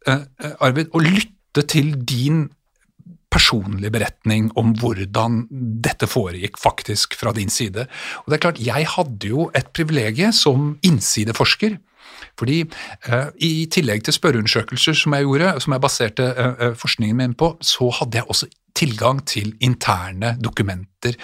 Arvid, 0.60 0.90
å 0.92 1.02
lytte 1.02 1.64
til 1.70 1.94
din 2.06 2.48
personlig 3.30 3.92
beretning 3.94 4.50
om 4.58 4.72
hvordan 4.78 5.44
dette 5.84 6.08
foregikk 6.10 6.58
faktisk 6.60 7.14
fra 7.18 7.32
din 7.36 7.52
side. 7.52 7.86
Og 8.24 8.30
det 8.30 8.38
er 8.38 8.44
klart, 8.46 8.60
Jeg 8.60 8.86
hadde 8.96 9.26
jo 9.26 9.50
et 9.54 9.70
privilegium 9.72 10.32
som 10.32 10.78
innsideforsker. 10.82 11.78
Fordi 12.38 12.62
uh, 13.08 13.28
I 13.36 13.66
tillegg 13.72 14.04
til 14.04 14.16
spørreundersøkelser 14.16 14.96
som 14.96 15.14
jeg 15.14 15.24
gjorde, 15.24 15.60
som 15.60 15.72
jeg 15.72 15.80
baserte 15.80 16.26
uh, 16.36 16.74
forskningen 16.76 17.16
min 17.16 17.34
på, 17.34 17.56
så 17.60 17.90
hadde 18.00 18.18
jeg 18.18 18.28
også 18.28 18.48
tilgang 18.76 19.20
til 19.26 19.54
interne 19.60 20.36
dokumenter, 20.40 21.16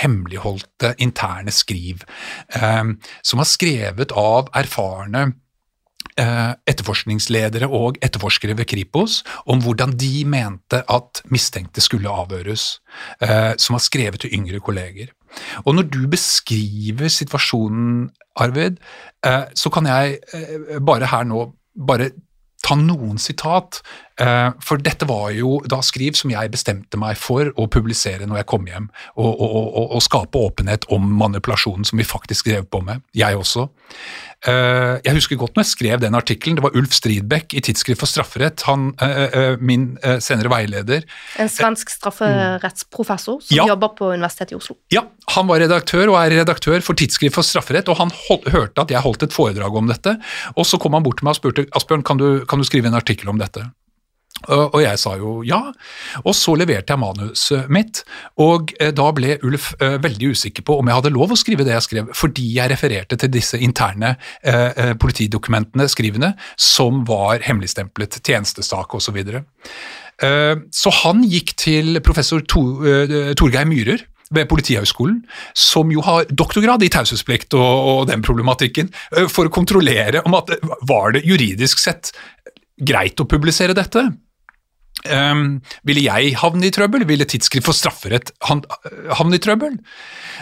hemmeligholdte 0.00 0.94
interne 0.98 1.50
skriv, 1.54 2.04
uh, 2.56 2.94
som 3.22 3.42
var 3.42 3.50
skrevet 3.50 4.14
av 4.16 4.50
erfarne 4.54 5.26
Eh, 5.26 5.45
etterforskningsledere 6.16 7.68
og 7.68 7.98
etterforskere 8.04 8.56
ved 8.58 8.68
Kripos 8.70 9.22
om 9.46 9.60
hvordan 9.64 9.94
de 9.98 10.24
mente 10.28 10.82
at 10.88 11.22
mistenkte 11.32 11.82
skulle 11.84 12.12
avhøres, 12.12 12.80
eh, 13.20 13.52
som 13.58 13.76
har 13.76 13.84
skrevet 13.84 14.20
til 14.24 14.34
yngre 14.36 14.60
kolleger. 14.60 15.12
Og 15.64 15.74
når 15.76 15.90
du 15.92 16.06
beskriver 16.08 17.08
situasjonen, 17.12 18.10
Arvid, 18.36 18.78
eh, 19.26 19.44
så 19.54 19.70
kan 19.70 19.86
jeg 19.86 20.18
bare 20.84 21.10
her 21.10 21.24
nå 21.24 21.50
bare 21.76 22.10
ta 22.66 22.76
noen 22.78 23.18
sitat, 23.20 23.82
for 24.16 24.80
dette 24.80 25.04
var 25.08 25.28
jo 25.36 25.58
da 25.68 25.82
skriv 25.84 26.16
som 26.16 26.30
jeg 26.32 26.48
bestemte 26.52 26.96
meg 26.96 27.18
for 27.20 27.50
å 27.60 27.66
publisere 27.68 28.24
når 28.24 28.40
jeg 28.40 28.48
kom 28.48 28.64
hjem, 28.68 28.86
og, 29.14 29.28
og, 29.28 29.56
og, 29.66 29.90
og 29.98 30.04
skape 30.04 30.40
åpenhet 30.40 30.86
om 30.94 31.04
manipulasjonen 31.20 31.84
som 31.84 32.00
vi 32.00 32.06
faktisk 32.08 32.48
drev 32.48 32.64
på 32.72 32.80
med, 32.86 33.04
jeg 33.16 33.36
også. 33.36 33.66
Eh, 34.46 34.96
jeg 35.02 35.16
husker 35.16 35.38
godt 35.40 35.56
når 35.56 35.64
jeg 35.64 35.72
skrev 35.72 36.02
den 36.02 36.14
artikkelen, 36.14 36.58
det 36.58 36.64
var 36.64 36.76
Ulf 36.78 36.92
Stridbeck 36.94 37.54
i 37.56 37.62
Tidsskrift 37.64 38.02
for 38.02 38.10
strafferett, 38.10 38.62
han, 38.68 38.90
eh, 39.02 39.22
eh, 39.26 39.56
min 39.58 39.88
senere 40.22 40.52
veileder. 40.52 41.06
En 41.40 41.50
svensk 41.50 41.90
strafferettsprofessor 41.90 43.40
som 43.48 43.56
ja. 43.56 43.66
jobber 43.72 43.94
på 43.98 44.12
Universitetet 44.12 44.54
i 44.54 44.58
Oslo. 44.58 44.76
Ja, 44.92 45.06
han 45.34 45.48
var 45.48 45.64
redaktør 45.64 46.12
og 46.12 46.20
er 46.20 46.36
redaktør 46.42 46.84
for 46.84 46.98
Tidsskrift 46.98 47.34
for 47.34 47.46
strafferett, 47.46 47.88
og 47.88 47.98
han 48.02 48.12
hold, 48.28 48.46
hørte 48.52 48.84
at 48.84 48.92
jeg 48.94 49.02
holdt 49.02 49.26
et 49.26 49.34
foredrag 49.34 49.80
om 49.80 49.90
dette, 49.90 50.18
og 50.54 50.68
så 50.68 50.78
kom 50.78 50.94
han 50.94 51.06
bort 51.06 51.20
til 51.20 51.28
meg 51.28 51.34
og 51.34 51.40
spurte 51.40 51.66
Asbjørn, 51.76 52.06
kan 52.06 52.20
du, 52.20 52.28
kan 52.46 52.62
du 52.62 52.68
skrive 52.68 52.92
en 52.92 52.98
artikkel 52.98 53.32
om 53.32 53.40
dette? 53.40 53.64
Og 54.44 54.78
jeg 54.82 54.98
sa 55.00 55.14
jo 55.18 55.40
ja, 55.46 55.58
og 56.22 56.34
så 56.36 56.54
leverte 56.58 56.92
jeg 56.92 57.00
manuset 57.00 57.70
mitt. 57.72 58.02
Og 58.42 58.72
eh, 58.78 58.92
da 58.94 59.08
ble 59.16 59.38
Ulf 59.46 59.70
eh, 59.80 59.96
veldig 60.02 60.32
usikker 60.36 60.66
på 60.66 60.76
om 60.78 60.90
jeg 60.90 60.98
hadde 60.98 61.14
lov 61.14 61.32
å 61.32 61.38
skrive 61.40 61.64
det 61.66 61.74
jeg 61.74 61.86
skrev, 61.86 62.10
fordi 62.14 62.50
jeg 62.58 62.70
refererte 62.70 63.18
til 63.18 63.32
disse 63.32 63.58
interne 63.58 64.14
eh, 64.46 64.92
politidokumentene, 65.00 65.88
skrivene, 65.90 66.34
som 66.60 67.02
var 67.08 67.40
hemmeligstemplet, 67.46 68.20
tjenestesak 68.22 68.94
osv. 68.98 69.16
Så, 69.16 69.40
så 70.72 70.92
han 71.02 71.24
gikk 71.28 71.56
til 71.60 71.98
professor 72.04 72.44
Torgeir 72.46 73.66
Myhrer 73.68 74.04
ved 74.34 74.48
Politihøgskolen, 74.50 75.20
som 75.54 75.90
jo 75.92 76.02
har 76.02 76.26
doktorgrad 76.30 76.82
i 76.82 76.90
taushetsplikt 76.92 77.54
og, 77.58 77.62
og, 77.62 78.00
den 78.10 78.24
problematikken, 78.26 78.88
for 79.30 79.46
å 79.46 79.54
kontrollere 79.54 80.24
om 80.26 80.34
at 80.38 80.54
var 80.88 81.14
det 81.14 81.26
juridisk 81.28 81.82
sett 81.82 82.14
greit 82.76 83.20
å 83.22 83.28
publisere 83.28 83.76
dette. 83.76 84.06
Um, 85.10 85.46
ville 85.86 86.04
jeg 86.06 86.34
havne 86.40 86.68
i 86.68 86.72
trøbbel? 86.74 87.06
Ville 87.08 87.26
Tidsskrift 87.28 87.66
for 87.68 87.76
strafferett 87.76 88.32
havne 88.46 89.38
i 89.38 89.42
trøbbel? 89.42 89.78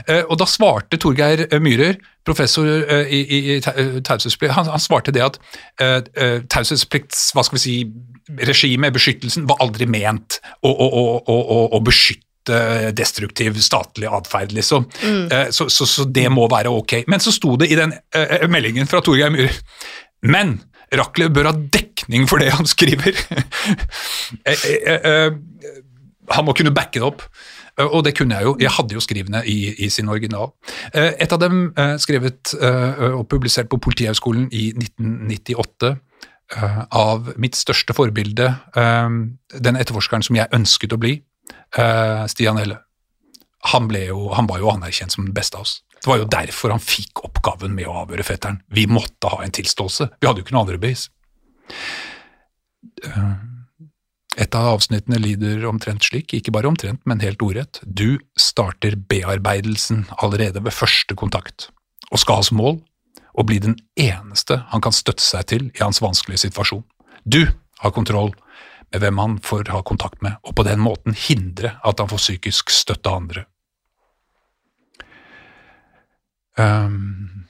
Uh, 0.09 0.23
og 0.23 0.39
da 0.41 0.49
svarte 0.51 0.99
Torgeir 1.01 1.47
Myhrer, 1.63 1.99
professor 2.27 2.67
uh, 2.67 3.05
i, 3.05 3.23
i, 3.23 3.41
i 3.57 4.03
taushetsplikt, 4.05 4.55
han, 4.57 4.71
han, 4.73 4.83
svarte 4.83 5.15
det 5.15 5.25
at 5.25 5.41
uh, 5.83 6.41
taushetsplikts 6.51 7.31
hva 7.37 7.47
skal 7.47 7.59
vi 7.59 7.65
si, 7.65 7.79
regime, 8.49 8.93
beskyttelsen, 8.95 9.49
var 9.51 9.61
aldri 9.65 9.89
ment 9.91 10.41
å, 10.65 10.71
å, 10.71 11.03
å, 11.21 11.59
å 11.77 11.83
beskytte 11.85 12.23
destruktiv 12.93 13.57
statlig 13.65 14.05
atferd, 14.13 14.51
liksom. 14.53 14.85
Mm. 15.01 15.31
Så, 15.49 15.71
så, 15.73 15.87
så, 15.89 16.05
det 16.05 16.27
må 16.29 16.45
være 16.53 16.69
ok. 16.77 16.99
Men 17.09 17.23
så 17.25 17.33
sto 17.33 17.55
det 17.57 17.71
i 17.73 17.79
den 17.79 17.95
meldingen 18.53 18.85
fra 18.91 19.01
Torgeir 19.01 19.33
Myhrer 19.33 19.57
Men 20.29 20.59
Rachlew 20.99 21.33
bør 21.35 21.51
ha 21.51 21.55
dekning 21.55 22.29
for 22.31 22.43
det 22.43 22.53
han 22.55 22.69
skriver. 22.69 23.15
Eh, 24.45 24.63
eh, 24.65 25.05
eh, 25.09 25.33
han 26.33 26.45
må 26.47 26.55
kunne 26.57 26.73
backe 26.75 26.99
det 26.99 27.07
opp. 27.07 27.23
Og 27.81 28.05
det 28.07 28.15
kunne 28.17 28.37
jeg 28.39 28.47
jo. 28.47 28.55
Jeg 28.61 28.73
hadde 28.73 28.95
jo 28.95 29.03
skrivene 29.03 29.41
i, 29.51 29.75
i 29.83 29.89
sin 29.91 30.09
original. 30.09 30.53
Et 30.95 31.33
av 31.33 31.41
dem 31.43 31.73
skrevet 31.99 32.53
og 32.55 33.25
publisert 33.29 33.67
på 33.73 33.81
Politihøgskolen 33.83 34.47
i 34.55 34.69
1998 34.79 35.91
av 36.95 37.33
mitt 37.41 37.59
største 37.59 37.97
forbilde, 37.99 38.47
den 38.75 39.81
etterforskeren 39.81 40.23
som 40.23 40.39
jeg 40.39 40.53
ønsket 40.55 40.95
å 40.95 41.01
bli, 41.03 41.17
Stian 42.31 42.63
Helle. 42.63 42.79
Han, 43.75 43.91
jo, 43.99 44.29
han 44.39 44.47
var 44.51 44.63
jo 44.63 44.71
anerkjent 44.71 45.19
som 45.19 45.27
den 45.27 45.35
beste 45.35 45.59
av 45.59 45.67
oss. 45.67 45.81
Det 46.05 46.11
var 46.11 46.19
jo 46.21 46.29
derfor 46.29 46.75
han 46.75 46.83
fikk 46.85 47.23
oppgaven 47.25 47.73
med 47.73 47.89
å 47.89 47.97
avhøre 48.03 48.27
fetteren. 48.29 48.59
Vi 48.69 48.85
måtte 48.91 49.31
ha 49.33 49.39
en 49.41 49.55
tilståelse. 49.57 50.11
Vi 50.21 50.29
hadde 50.29 50.43
jo 50.43 50.45
ikke 50.45 50.53
noe 50.53 50.67
andre 50.67 50.81
bevis. 50.83 51.07
Eh, 53.09 53.31
et 54.45 54.59
av 54.59 54.75
avsnittene 54.75 55.17
lyder 55.23 55.65
omtrent 55.65 56.05
slik, 56.05 56.35
ikke 56.37 56.53
bare 56.53 56.69
omtrent, 56.69 57.01
men 57.09 57.25
helt 57.25 57.41
ordrett. 57.41 57.81
Du 57.87 58.19
starter 58.37 58.99
bearbeidelsen 58.99 60.05
allerede 60.19 60.61
ved 60.67 60.77
første 60.77 61.17
kontakt, 61.17 61.71
og 62.11 62.21
skal 62.21 62.43
ha 62.43 62.47
som 62.51 62.61
mål 62.61 62.83
å 63.35 63.47
bli 63.49 63.63
den 63.65 63.79
eneste 63.97 64.61
han 64.75 64.85
kan 64.85 64.93
støtte 64.93 65.25
seg 65.25 65.49
til 65.55 65.67
i 65.73 65.81
hans 65.81 66.03
vanskelige 66.05 66.45
situasjon. 66.45 66.85
Du 67.25 67.47
har 67.81 67.97
kontroll 67.97 68.35
med 68.93 69.01
hvem 69.01 69.19
han 69.23 69.41
får 69.43 69.73
ha 69.73 69.81
kontakt 69.87 70.21
med, 70.23 70.37
og 70.45 70.59
på 70.59 70.69
den 70.69 70.85
måten 70.85 71.17
hindre 71.17 71.79
at 71.81 72.03
han 72.03 72.13
får 72.13 72.27
psykisk 72.27 72.75
støtte 72.75 73.09
av 73.09 73.23
andre. 73.23 73.49
Um, 76.59 77.47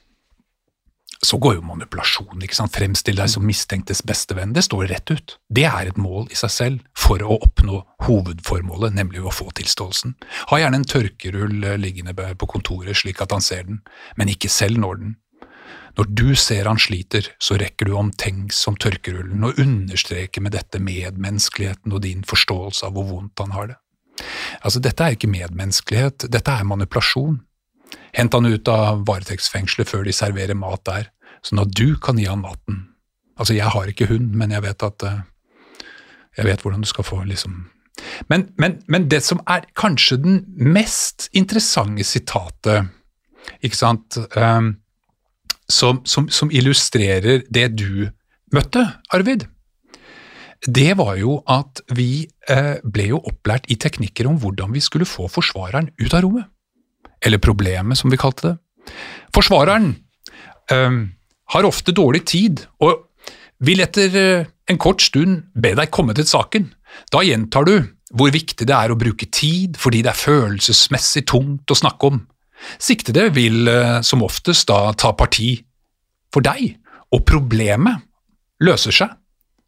så 1.25 1.38
går 1.40 1.57
jo 1.57 1.64
manipulasjon. 1.64 2.43
ikke 2.45 2.57
sant? 2.57 2.75
Fremstill 2.75 3.17
deg 3.17 3.31
som 3.33 3.47
mistenktes 3.49 4.03
bestevenn. 4.07 4.53
Det 4.53 4.64
står 4.67 4.87
rett 4.93 5.11
ut. 5.11 5.37
Det 5.49 5.64
er 5.64 5.88
et 5.88 6.01
mål 6.01 6.29
i 6.33 6.38
seg 6.38 6.53
selv 6.53 6.85
for 6.99 7.23
å 7.25 7.38
oppnå 7.47 7.81
hovedformålet, 8.05 8.95
nemlig 8.97 9.25
å 9.25 9.33
få 9.33 9.49
tilståelsen. 9.57 10.17
Ha 10.53 10.61
gjerne 10.61 10.83
en 10.83 10.88
tørkerull 10.88 11.64
eh, 11.64 11.79
liggende 11.81 12.14
på 12.14 12.51
kontoret 12.51 13.01
slik 13.01 13.23
at 13.25 13.33
han 13.33 13.45
ser 13.45 13.64
den, 13.71 13.81
men 14.21 14.33
ikke 14.33 14.53
selv 14.53 14.81
når 14.83 15.01
den. 15.01 15.14
Når 15.95 16.11
du 16.11 16.35
ser 16.35 16.67
han 16.67 16.81
sliter, 16.81 17.29
så 17.38 17.57
rekker 17.61 17.87
du 17.87 17.95
omtenksom 17.97 18.77
tørkerullen 18.83 19.47
og 19.47 19.61
understreker 19.62 20.43
med 20.43 20.57
dette 20.57 20.81
medmenneskeligheten 20.83 21.95
og 21.95 22.03
din 22.03 22.25
forståelse 22.27 22.88
av 22.88 22.97
hvor 22.97 23.07
vondt 23.12 23.43
han 23.45 23.55
har 23.55 23.71
det. 23.71 23.79
Altså, 24.67 24.83
dette 24.83 25.07
er 25.07 25.14
ikke 25.14 25.31
medmenneskelighet, 25.31 26.27
dette 26.31 26.51
er 26.51 26.67
manipulasjon. 26.67 27.38
Hent 28.15 28.35
han 28.37 28.47
ut 28.47 28.69
av 28.71 29.05
varetektsfengselet 29.09 29.91
før 29.91 30.05
de 30.07 30.15
serverer 30.15 30.59
mat 30.59 30.85
der, 30.87 31.11
sånn 31.45 31.63
at 31.65 31.73
du 31.75 31.97
kan 32.01 32.19
gi 32.21 32.29
han 32.31 32.43
maten. 32.45 32.85
Altså, 33.39 33.57
jeg 33.57 33.71
har 33.75 33.91
ikke 33.91 34.09
hund, 34.11 34.35
men 34.39 34.55
jeg 34.55 34.63
vet 34.63 34.83
at 34.87 35.07
uh, 35.07 35.23
Jeg 36.35 36.47
vet 36.49 36.63
hvordan 36.63 36.83
du 36.83 36.89
skal 36.91 37.07
få 37.07 37.23
liksom 37.25 37.65
men, 38.29 38.49
men, 38.59 38.81
men, 38.91 39.07
det 39.11 39.21
som 39.23 39.39
er 39.47 39.69
kanskje 39.79 40.17
den 40.19 40.41
mest 40.59 41.29
interessante 41.33 42.03
sitatet, 42.05 42.91
ikke 43.63 43.79
sant, 43.79 44.19
um, 44.35 44.73
som, 45.71 46.01
som, 46.05 46.27
som, 46.29 46.51
illustrerer 46.51 47.45
det 47.55 47.69
du 47.79 48.09
møtte, 48.53 48.83
Arvid, 49.15 49.47
det 50.67 50.91
var 50.99 51.15
jo 51.21 51.39
at 51.47 51.85
vi 51.95 52.27
uh, 52.51 52.83
ble 52.83 53.09
jo 53.13 53.23
opplært 53.31 53.71
i 53.71 53.79
teknikker 53.79 54.29
om 54.29 54.41
hvordan 54.43 54.75
vi 54.75 54.83
skulle 54.85 55.09
få 55.09 55.29
forsvareren 55.31 55.93
ut 56.01 56.11
av 56.11 56.27
rommet 56.27 56.51
eller 57.25 57.43
problemet 57.43 57.99
som 57.99 58.13
vi 58.13 58.21
kalte 58.21 58.53
det. 58.53 58.95
Forsvareren 59.35 59.95
um, 60.71 61.01
har 61.55 61.69
ofte 61.69 61.95
dårlig 61.97 62.25
tid 62.29 62.65
og 62.85 63.09
vil 63.65 63.81
etter 63.85 64.17
øh, 64.19 64.47
en 64.69 64.81
kort 64.81 65.03
stund 65.05 65.45
be 65.55 65.73
deg 65.77 65.93
komme 65.95 66.15
til 66.17 66.27
saken. 66.29 66.69
Da 67.13 67.23
gjentar 67.25 67.67
du 67.69 67.77
hvor 68.15 68.31
viktig 68.35 68.67
det 68.69 68.75
er 68.77 68.93
å 68.93 68.99
bruke 68.99 69.29
tid 69.33 69.79
fordi 69.81 70.03
det 70.05 70.13
er 70.13 70.21
følelsesmessig 70.21 71.25
tungt 71.31 71.71
å 71.71 71.79
snakke 71.79 72.13
om. 72.13 72.21
Siktede 72.83 73.29
vil 73.35 73.69
øh, 73.71 74.01
som 74.07 74.25
oftest 74.27 74.69
da 74.71 74.93
ta 74.99 75.13
parti 75.17 75.57
for 76.35 76.45
deg, 76.45 76.77
og 77.15 77.23
problemet 77.29 78.03
løser 78.65 78.95
seg 78.95 79.13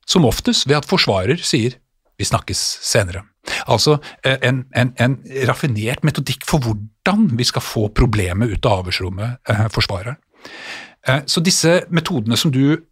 som 0.07 0.27
oftest 0.27 0.67
ved 0.69 0.81
at 0.81 0.89
forsvarer 0.89 1.41
sier 1.43 1.77
vi 2.17 2.27
snakkes 2.27 2.61
senere. 2.87 3.27
Altså 3.67 3.99
eh, 4.25 4.39
en, 4.43 4.65
en, 4.77 4.93
en 5.03 5.19
raffinert 5.49 6.05
metodikk 6.07 6.47
for 6.49 6.63
hvordan 6.65 7.29
vi 7.39 7.47
skal 7.47 7.65
få 7.65 7.89
problemet 7.95 8.53
ut 8.57 8.67
av 8.67 8.83
avhørsrommet, 8.83 9.39
eh, 9.49 9.67
forsvareren. 9.75 10.19
Eh, 11.07 11.23
så 11.27 11.43
disse 11.45 11.81
metodene 11.95 12.37
som 12.37 12.51
du 12.55 12.83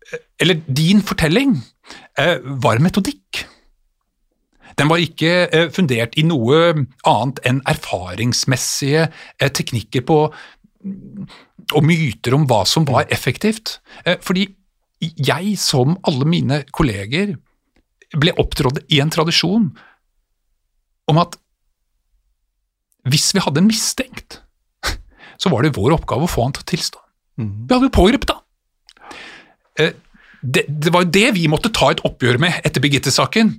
Eller 0.40 0.60
din 0.66 1.00
fortelling 1.02 1.56
var 2.62 2.78
metodikk. 2.82 3.44
Den 4.78 4.90
var 4.90 5.02
ikke 5.02 5.32
eh, 5.46 5.70
fundert 5.74 6.16
i 6.18 6.24
noe 6.26 6.60
annet 7.06 7.40
enn 7.46 7.62
erfaringsmessige 7.70 9.06
eh, 9.06 9.50
teknikker 9.54 10.04
på 10.08 10.18
og 11.74 11.86
myter 11.86 12.34
om 12.36 12.44
hva 12.50 12.64
som 12.68 12.86
var 12.88 13.08
effektivt. 13.14 13.78
Eh, 14.04 14.18
fordi 14.22 14.48
jeg, 15.00 15.56
som 15.60 15.98
alle 16.08 16.28
mine 16.28 16.62
kolleger, 16.74 17.36
ble 18.14 18.34
opptrådt 18.40 18.84
i 18.94 19.00
en 19.02 19.10
tradisjon 19.12 19.72
om 21.10 21.20
at 21.22 21.36
hvis 23.10 23.32
vi 23.36 23.42
hadde 23.44 23.60
en 23.60 23.68
mistenkt, 23.68 24.40
så 25.36 25.50
var 25.52 25.64
det 25.66 25.74
vår 25.76 25.98
oppgave 25.98 26.24
å 26.24 26.30
få 26.30 26.46
han 26.46 26.54
til 26.56 26.64
å 26.64 26.70
tilstå. 26.72 27.00
Mhm. 27.42 27.66
Vi 27.68 27.74
hadde 27.74 27.88
jo 27.90 27.96
pågrepet 27.98 28.30
da. 28.32 28.38
Eh, 29.78 29.92
Det, 30.44 30.66
det 30.68 30.90
var 30.92 31.06
jo 31.06 31.10
det 31.10 31.30
vi 31.38 31.46
måtte 31.48 31.70
ta 31.72 31.86
et 31.90 32.02
oppgjør 32.04 32.36
med 32.38 32.52
etter 32.68 32.82
Birgitte-saken. 32.84 33.54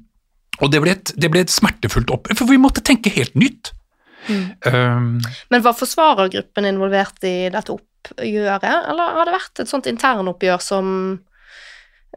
Og 0.61 0.69
det 0.69 0.81
ble, 0.83 0.91
et, 0.93 1.11
det 1.17 1.31
ble 1.33 1.41
et 1.41 1.49
smertefullt 1.49 2.11
oppgjør, 2.13 2.37
for 2.37 2.45
vi 2.45 2.59
måtte 2.61 2.83
tenke 2.85 3.09
helt 3.09 3.33
nytt. 3.35 3.71
Um, 4.29 5.17
Men 5.49 5.63
var 5.65 5.73
forsvarergruppen 5.73 6.65
involvert 6.69 7.25
i 7.25 7.49
dette 7.49 7.73
oppgjøret, 7.73 8.85
eller 8.91 9.17
har 9.17 9.25
det 9.25 9.33
vært 9.33 9.63
et 9.63 9.71
sånt 9.71 9.89
internoppgjør 9.89 10.61
som, 10.61 11.19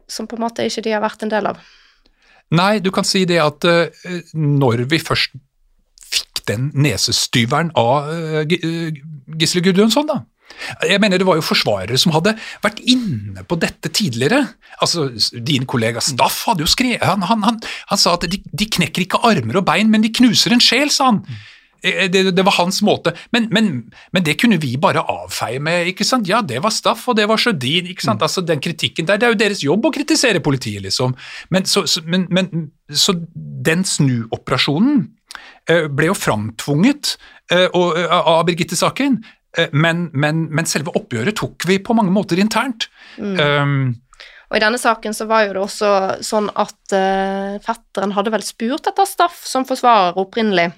som 0.05 0.29
på 0.29 0.37
en 0.37 0.45
måte 0.45 0.65
ikke 0.69 0.85
de 0.85 0.93
har 0.93 1.01
vært 1.01 1.25
en 1.25 1.33
del 1.33 1.49
av? 1.49 1.57
Nei, 2.57 2.79
du 2.81 2.89
kan 2.93 3.05
si 3.05 3.25
det 3.29 3.37
at 3.43 3.65
eh, 3.69 4.23
når 4.33 4.87
vi 4.89 4.99
først 5.01 5.35
fikk 6.09 6.43
den 6.49 6.71
nesestyveren 6.73 7.71
av 7.77 8.09
eh, 8.09 8.57
eh, 8.57 8.99
Gisle 9.39 9.63
Gudjonsson, 9.65 10.09
da. 10.09 10.23
Jeg 10.81 10.97
mener 10.99 11.21
Det 11.21 11.27
var 11.27 11.37
jo 11.37 11.45
forsvarere 11.45 11.97
som 12.01 12.11
hadde 12.15 12.33
vært 12.63 12.81
inne 12.89 13.43
på 13.47 13.55
dette 13.61 13.91
tidligere. 13.93 14.41
Altså, 14.81 15.07
Din 15.45 15.67
kollega 15.69 16.01
Staff 16.03 16.41
hadde 16.49 16.65
jo 16.65 16.71
skrevet 16.71 17.05
Han, 17.05 17.21
han, 17.29 17.45
han, 17.45 17.59
han 17.91 18.01
sa 18.01 18.15
at 18.17 18.25
de, 18.27 18.41
de 18.41 18.67
knekker 18.67 19.05
ikke 19.05 19.21
armer 19.29 19.61
og 19.61 19.67
bein, 19.69 19.91
men 19.93 20.03
de 20.03 20.11
knuser 20.11 20.55
en 20.55 20.63
sjel, 20.63 20.89
sa 20.91 21.11
han. 21.11 21.21
Eh, 21.29 21.45
Det, 21.81 22.23
det 22.35 22.43
var 22.45 22.57
hans 22.57 22.81
måte, 22.83 23.13
men, 23.31 23.47
men, 23.55 23.69
men 24.11 24.23
det 24.25 24.35
kunne 24.41 24.57
vi 24.59 24.73
bare 24.81 25.03
avfeie 25.03 25.59
med. 25.63 25.87
ikke 25.91 26.07
sant? 26.07 26.27
Ja, 26.27 26.41
det 26.41 26.59
var 26.63 26.73
Staff, 26.75 27.05
og 27.07 27.15
det 27.19 27.27
var 27.29 27.39
Sjødin. 27.39 27.87
ikke 27.87 28.03
sant? 28.03 28.21
Altså, 28.25 28.41
Den 28.41 28.59
kritikken 28.59 29.07
der, 29.07 29.17
Det 29.17 29.27
er 29.27 29.33
jo 29.33 29.39
deres 29.39 29.63
jobb 29.63 29.85
å 29.87 29.93
kritisere 29.95 30.41
politiet, 30.43 30.83
liksom. 30.83 31.15
Men 31.49 31.65
så, 31.65 31.85
så, 31.87 32.03
men, 32.05 32.27
men, 32.29 32.71
så 32.91 33.15
den 33.69 33.85
snuoperasjonen 33.87 35.07
eh, 35.69 35.87
ble 35.87 36.09
jo 36.11 36.17
framtvunget 36.17 37.15
eh, 37.51 37.67
eh, 37.67 38.17
av 38.19 38.43
Birgitte-saken, 38.49 39.21
eh, 39.57 39.71
men, 39.71 40.09
men, 40.13 40.47
men 40.51 40.69
selve 40.69 40.93
oppgjøret 40.97 41.37
tok 41.39 41.67
vi 41.69 41.79
på 41.79 41.95
mange 41.97 42.13
måter 42.13 42.41
internt. 42.41 42.89
Um, 43.17 43.95
Og 44.49 44.57
i 44.57 44.61
denne 44.63 44.79
saken 44.81 45.13
så 45.13 45.27
var 45.29 45.45
jo 45.45 45.55
det 45.55 45.61
også 45.61 45.89
sånn 46.25 46.49
at 46.57 46.93
uh, 46.97 47.59
fetteren 47.61 48.15
hadde 48.15 48.31
vel 48.33 48.45
spurt 48.45 48.89
etter 48.89 49.05
Staff 49.05 49.43
som 49.45 49.67
forsvarer 49.69 50.17
opprinnelig, 50.17 50.71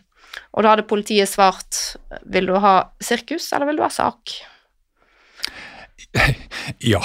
og 0.51 0.63
da 0.63 0.73
hadde 0.73 0.87
politiet 0.89 1.29
svart 1.31 1.79
vil 2.27 2.49
du 2.49 2.57
ha 2.59 2.75
sirkus, 3.03 3.51
eller 3.55 3.71
vil 3.71 3.79
du 3.79 3.85
ha 3.87 3.93
sak? 3.93 4.35
Ja, 6.79 7.01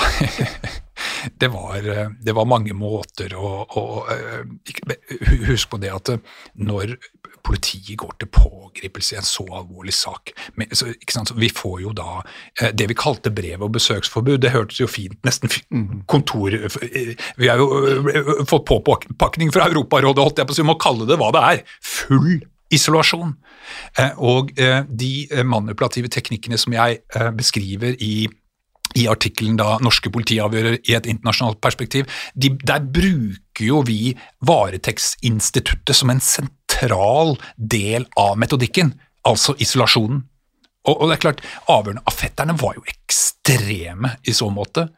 det 1.41 1.49
var, 1.49 1.85
det 2.21 2.33
var 2.33 2.49
mange 2.49 2.75
måter 2.77 3.33
å, 3.39 3.51
å 3.65 3.85
eh, 4.13 4.43
Husk 5.47 5.71
på 5.73 5.79
det 5.81 5.93
at 5.95 6.11
eh, 6.13 6.35
når 6.59 6.97
politiet 7.47 7.95
går 8.01 8.17
til 8.19 8.31
pågripelse 8.35 9.15
i 9.15 9.19
en 9.21 9.29
så 9.29 9.47
alvorlig 9.61 9.95
sak 9.95 10.33
men, 10.59 10.73
så, 10.75 10.89
ikke 10.93 11.15
sant, 11.15 11.31
så 11.31 11.39
Vi 11.39 11.51
får 11.53 11.79
jo 11.85 11.95
da 11.97 12.19
eh, 12.61 12.73
det 12.75 12.89
vi 12.91 12.99
kalte 12.99 13.31
brev- 13.31 13.63
og 13.63 13.77
besøksforbud. 13.77 14.41
Det 14.43 14.55
hørtes 14.57 14.83
jo 14.83 14.91
fint 14.91 15.17
nesten 15.27 15.53
kontor 16.11 16.57
eh, 16.57 17.15
Vi 17.39 17.49
har 17.53 17.63
jo 17.63 18.45
fått 18.49 18.67
påpakning 18.69 19.55
fra 19.55 19.71
Europarådet, 19.71 20.25
holdt 20.25 20.43
jeg 20.43 20.51
på 20.51 20.57
å 20.57 20.59
si, 20.59 20.67
om 20.67 20.75
å 20.75 20.81
kalle 20.81 21.09
det 21.09 21.21
hva 21.21 21.33
det 21.37 21.47
er. 21.53 21.65
Full 21.95 22.41
isolasjon. 22.71 23.37
Eh, 23.99 24.13
Og 24.19 24.53
eh, 24.59 24.83
de 24.89 25.27
eh, 25.31 25.45
manipulative 25.45 26.09
teknikkene 26.09 26.59
som 26.59 26.73
jeg 26.73 27.01
beskriver 27.37 27.97
i 28.01 28.29
i 28.97 29.07
artikkelen 29.11 29.59
da 29.59 29.77
'Norske 29.83 30.11
politiavgjører 30.11 30.79
i 30.89 30.95
et 30.95 31.07
internasjonalt 31.07 31.61
perspektiv', 31.61 32.09
de, 32.35 32.49
der 32.65 32.81
bruker 32.81 33.65
jo 33.67 33.83
vi 33.85 34.17
varetektsinstituttet 34.41 35.97
som 35.97 36.11
en 36.11 36.21
sentral 36.21 37.37
del 37.57 38.07
av 38.17 38.39
metodikken, 38.39 38.95
altså 39.25 39.57
isolasjonen. 39.59 40.23
Og, 40.87 41.01
og 41.01 41.09
det 41.09 41.17
er 41.17 41.25
klart, 41.25 41.45
Avhørene 41.69 42.05
av 42.07 42.15
fetterne 42.15 42.57
var 42.61 42.79
jo 42.79 42.87
ekstreme 42.87 44.17
i 44.25 44.33
så 44.33 44.49
måte. 44.55 44.89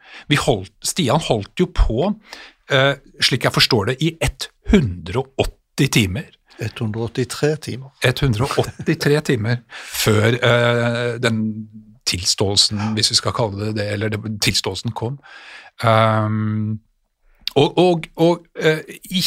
Holdt, 0.45 0.75
Stian 0.85 1.23
holdt 1.25 1.59
jo 1.59 1.69
på, 1.73 2.13
eh, 2.69 2.93
slik 3.19 3.43
jeg 3.43 3.55
forstår 3.55 3.91
det, 3.91 3.97
i 4.05 4.15
180 4.21 5.89
timer. 5.89 6.29
183 6.61 7.55
timer. 7.61 7.89
183 8.05 9.21
timer 9.31 9.61
før 9.71 10.37
uh, 10.43 11.21
den 11.23 11.43
tilståelsen, 12.09 12.81
hvis 12.97 13.11
vi 13.11 13.19
skal 13.19 13.35
kalle 13.37 13.67
det 13.67 13.75
det, 13.77 13.87
eller 13.93 14.13
det, 14.13 14.21
tilståelsen 14.43 14.91
kom. 14.97 15.19
Um, 15.83 16.79
og 17.55 17.77
og, 17.77 18.09
og 18.15 18.43
uh, 18.65 18.81
i, 19.11 19.23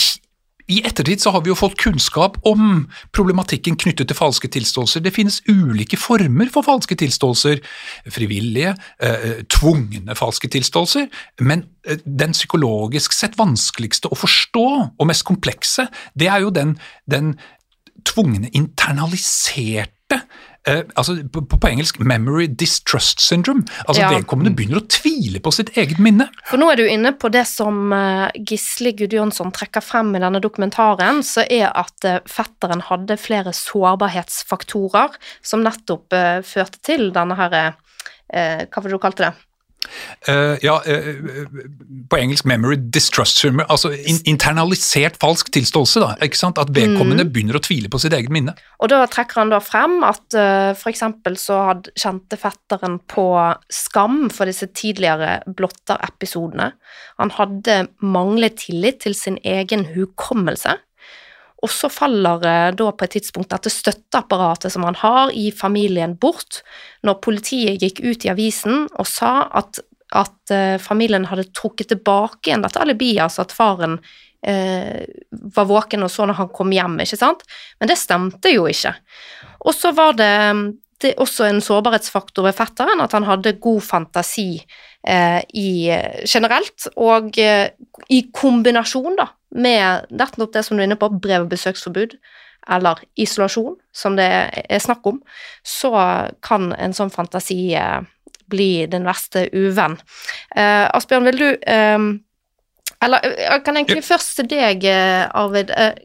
i 0.72 0.80
ettertid 0.86 1.20
så 1.22 1.32
har 1.34 1.42
vi 1.44 1.50
jo 1.52 1.58
fått 1.58 1.78
kunnskap 1.80 2.38
om 2.48 2.86
problematikken 3.14 3.76
knyttet 3.80 4.10
til 4.10 4.18
falske 4.18 4.48
tilståelser. 4.52 5.04
Det 5.04 5.14
finnes 5.14 5.40
ulike 5.50 5.98
former 6.00 6.50
for 6.52 6.66
falske 6.66 6.96
tilståelser. 6.98 7.60
Frivillige, 8.12 8.74
eh, 9.02 9.42
tvungne 9.52 10.16
falske 10.18 10.50
tilståelser. 10.52 11.08
Men 11.40 11.66
eh, 11.86 12.00
den 12.04 12.36
psykologisk 12.36 13.16
sett 13.16 13.36
vanskeligste 13.40 14.10
å 14.12 14.18
forstå, 14.18 14.68
og 14.98 15.10
mest 15.10 15.26
komplekse, 15.28 15.88
det 16.18 16.30
er 16.32 16.46
jo 16.46 16.54
den, 16.54 16.76
den 17.10 17.34
tvungne 18.08 18.50
internaliserte 18.56 20.22
eh, 20.68 20.82
altså 20.96 21.16
på, 21.32 21.42
på 21.46 21.68
engelsk 21.68 21.98
'memory 22.00 22.46
distrust 22.46 23.20
syndrome'. 23.20 23.66
Altså 23.86 24.02
Ja. 24.02 24.10
Vedkommende 24.12 24.54
begynner 24.56 24.82
å 24.82 24.88
tvile 24.88 25.40
på 25.40 25.52
sitt 25.52 25.76
eget 25.76 25.98
minne. 25.98 26.28
For 26.50 26.60
nå 26.60 26.70
er 26.72 26.76
du 26.76 26.86
inne 26.86 27.12
på 27.12 27.30
det 27.32 27.46
som 27.46 27.92
eh, 27.92 28.30
Gisle 28.48 28.92
Gudjonsson 28.98 29.52
trekker 29.52 29.84
frem 29.84 30.14
i 30.16 30.22
denne 30.22 30.40
dokumentaren, 30.42 31.22
så 31.22 31.46
er 31.48 31.70
at 31.74 32.04
eh, 32.04 32.20
fetteren 32.26 32.82
hadde 32.88 33.16
flere 33.20 33.52
sårbarhetsfaktorer 33.56 35.16
som 35.42 35.62
nettopp 35.64 36.12
eh, 36.12 36.42
førte 36.42 36.82
til 36.82 37.10
denne 37.12 37.38
her 37.38 37.58
eh, 37.58 38.66
Hva 38.68 38.80
var 38.80 38.88
det 38.88 38.96
du 38.96 39.02
kalte 39.02 39.26
det? 39.28 39.32
Eh, 40.28 40.56
ja, 40.62 40.76
uh, 40.86 41.46
på 42.10 42.18
engelsk 42.18 42.46
'memory 42.46 42.76
distrust 42.94 43.40
summer 43.42 43.66
altså 43.68 43.90
in 43.90 44.20
internalisert 44.30 45.18
falsk 45.20 45.50
tilståelse. 45.52 46.00
da, 46.00 46.14
ikke 46.22 46.38
sant? 46.38 46.58
At 46.58 46.70
vedkommende 46.70 47.26
begynner 47.26 47.58
å 47.58 47.64
tvile 47.64 47.90
på 47.90 47.98
sitt 47.98 48.14
eget 48.14 48.30
minne. 48.30 48.54
Og 48.78 48.92
da 48.92 49.02
trekker 49.10 49.42
han 49.42 49.50
da 49.50 49.58
frem 49.58 49.98
at 50.06 50.38
uh, 50.38 50.88
eksempel 50.92 51.36
så 51.40 51.58
hadde, 51.72 51.94
kjente 51.98 52.38
fetteren 52.38 53.00
på 53.10 53.26
skam 53.72 54.30
for 54.30 54.46
disse 54.46 54.68
tidligere 54.70 55.40
blotterepisodene. 55.46 56.72
Han 57.18 57.34
hadde 57.34 57.88
manglet 58.00 58.60
tillit 58.66 59.02
til 59.02 59.14
sin 59.18 59.38
egen 59.42 59.86
hukommelse. 59.96 60.78
Og 61.62 61.70
så 61.70 61.90
faller 61.92 62.42
eh, 62.48 62.70
da 62.74 62.90
på 62.90 63.06
et 63.06 63.16
tidspunkt 63.18 63.52
dette 63.52 63.70
støtteapparatet 63.70 64.74
som 64.74 64.86
han 64.88 64.98
har 64.98 65.32
i 65.36 65.50
familien 65.54 66.16
bort, 66.18 66.62
når 67.06 67.20
politiet 67.22 67.82
gikk 67.82 68.02
ut 68.02 68.26
i 68.26 68.32
avisen 68.32 68.86
og 68.90 69.08
sa 69.08 69.46
at, 69.62 69.82
at 70.10 70.54
eh, 70.54 70.76
familien 70.82 71.28
hadde 71.30 71.50
trukket 71.54 71.92
tilbake 71.94 72.50
igjen 72.50 72.66
dette 72.66 72.82
alibiet, 72.82 73.22
altså 73.24 73.46
at 73.46 73.54
faren 73.54 74.00
eh, 74.46 75.02
var 75.30 75.68
våken 75.70 76.02
og 76.06 76.10
så 76.12 76.26
når 76.26 76.40
han 76.40 76.54
kom 76.54 76.72
hjem, 76.74 76.98
ikke 77.04 77.20
sant? 77.20 77.44
Men 77.80 77.90
det 77.90 77.98
stemte 78.00 78.52
jo 78.54 78.66
ikke. 78.70 78.94
Og 79.62 79.76
så 79.76 79.92
var 79.94 80.16
det, 80.18 80.32
det 81.02 81.14
også 81.22 81.46
en 81.46 81.62
sårbarhetsfaktor 81.62 82.48
ved 82.48 82.58
fetteren 82.58 83.04
at 83.04 83.14
han 83.14 83.28
hadde 83.28 83.54
god 83.62 83.84
fantasi 83.86 84.48
eh, 84.58 85.38
i, 85.54 85.70
generelt, 86.26 86.90
og 86.96 87.38
eh, 87.38 87.70
i 88.10 88.24
kombinasjon 88.34 89.18
da, 89.20 89.30
med 89.54 90.08
nettopp 90.10 90.54
det 90.54 90.64
som 90.66 90.76
du 90.76 90.82
er 90.82 90.88
inne 90.88 91.00
på, 91.00 91.10
brev- 91.22 91.46
og 91.46 91.52
besøksforbud, 91.52 92.16
eller 92.70 93.00
isolasjon, 93.18 93.76
som 93.92 94.16
det 94.16 94.28
er 94.62 94.82
snakk 94.82 95.06
om, 95.10 95.18
så 95.66 95.92
kan 96.44 96.70
en 96.78 96.94
sånn 96.94 97.10
fantasi 97.10 97.74
eh, 97.74 98.04
bli 98.52 98.86
din 98.90 99.08
verste 99.08 99.48
uvenn. 99.52 99.96
Eh, 100.54 100.86
Asbjørn, 100.86 101.26
vil 101.30 101.40
du 101.40 101.48
eh, 101.50 101.98
Eller 103.02 103.24
jeg 103.34 103.64
kan 103.66 103.76
egentlig 103.80 104.04
først 104.06 104.36
til 104.38 104.46
deg, 104.52 104.84
eh, 104.86 105.26
Arvid. 105.26 105.72
Eh, 105.74 105.98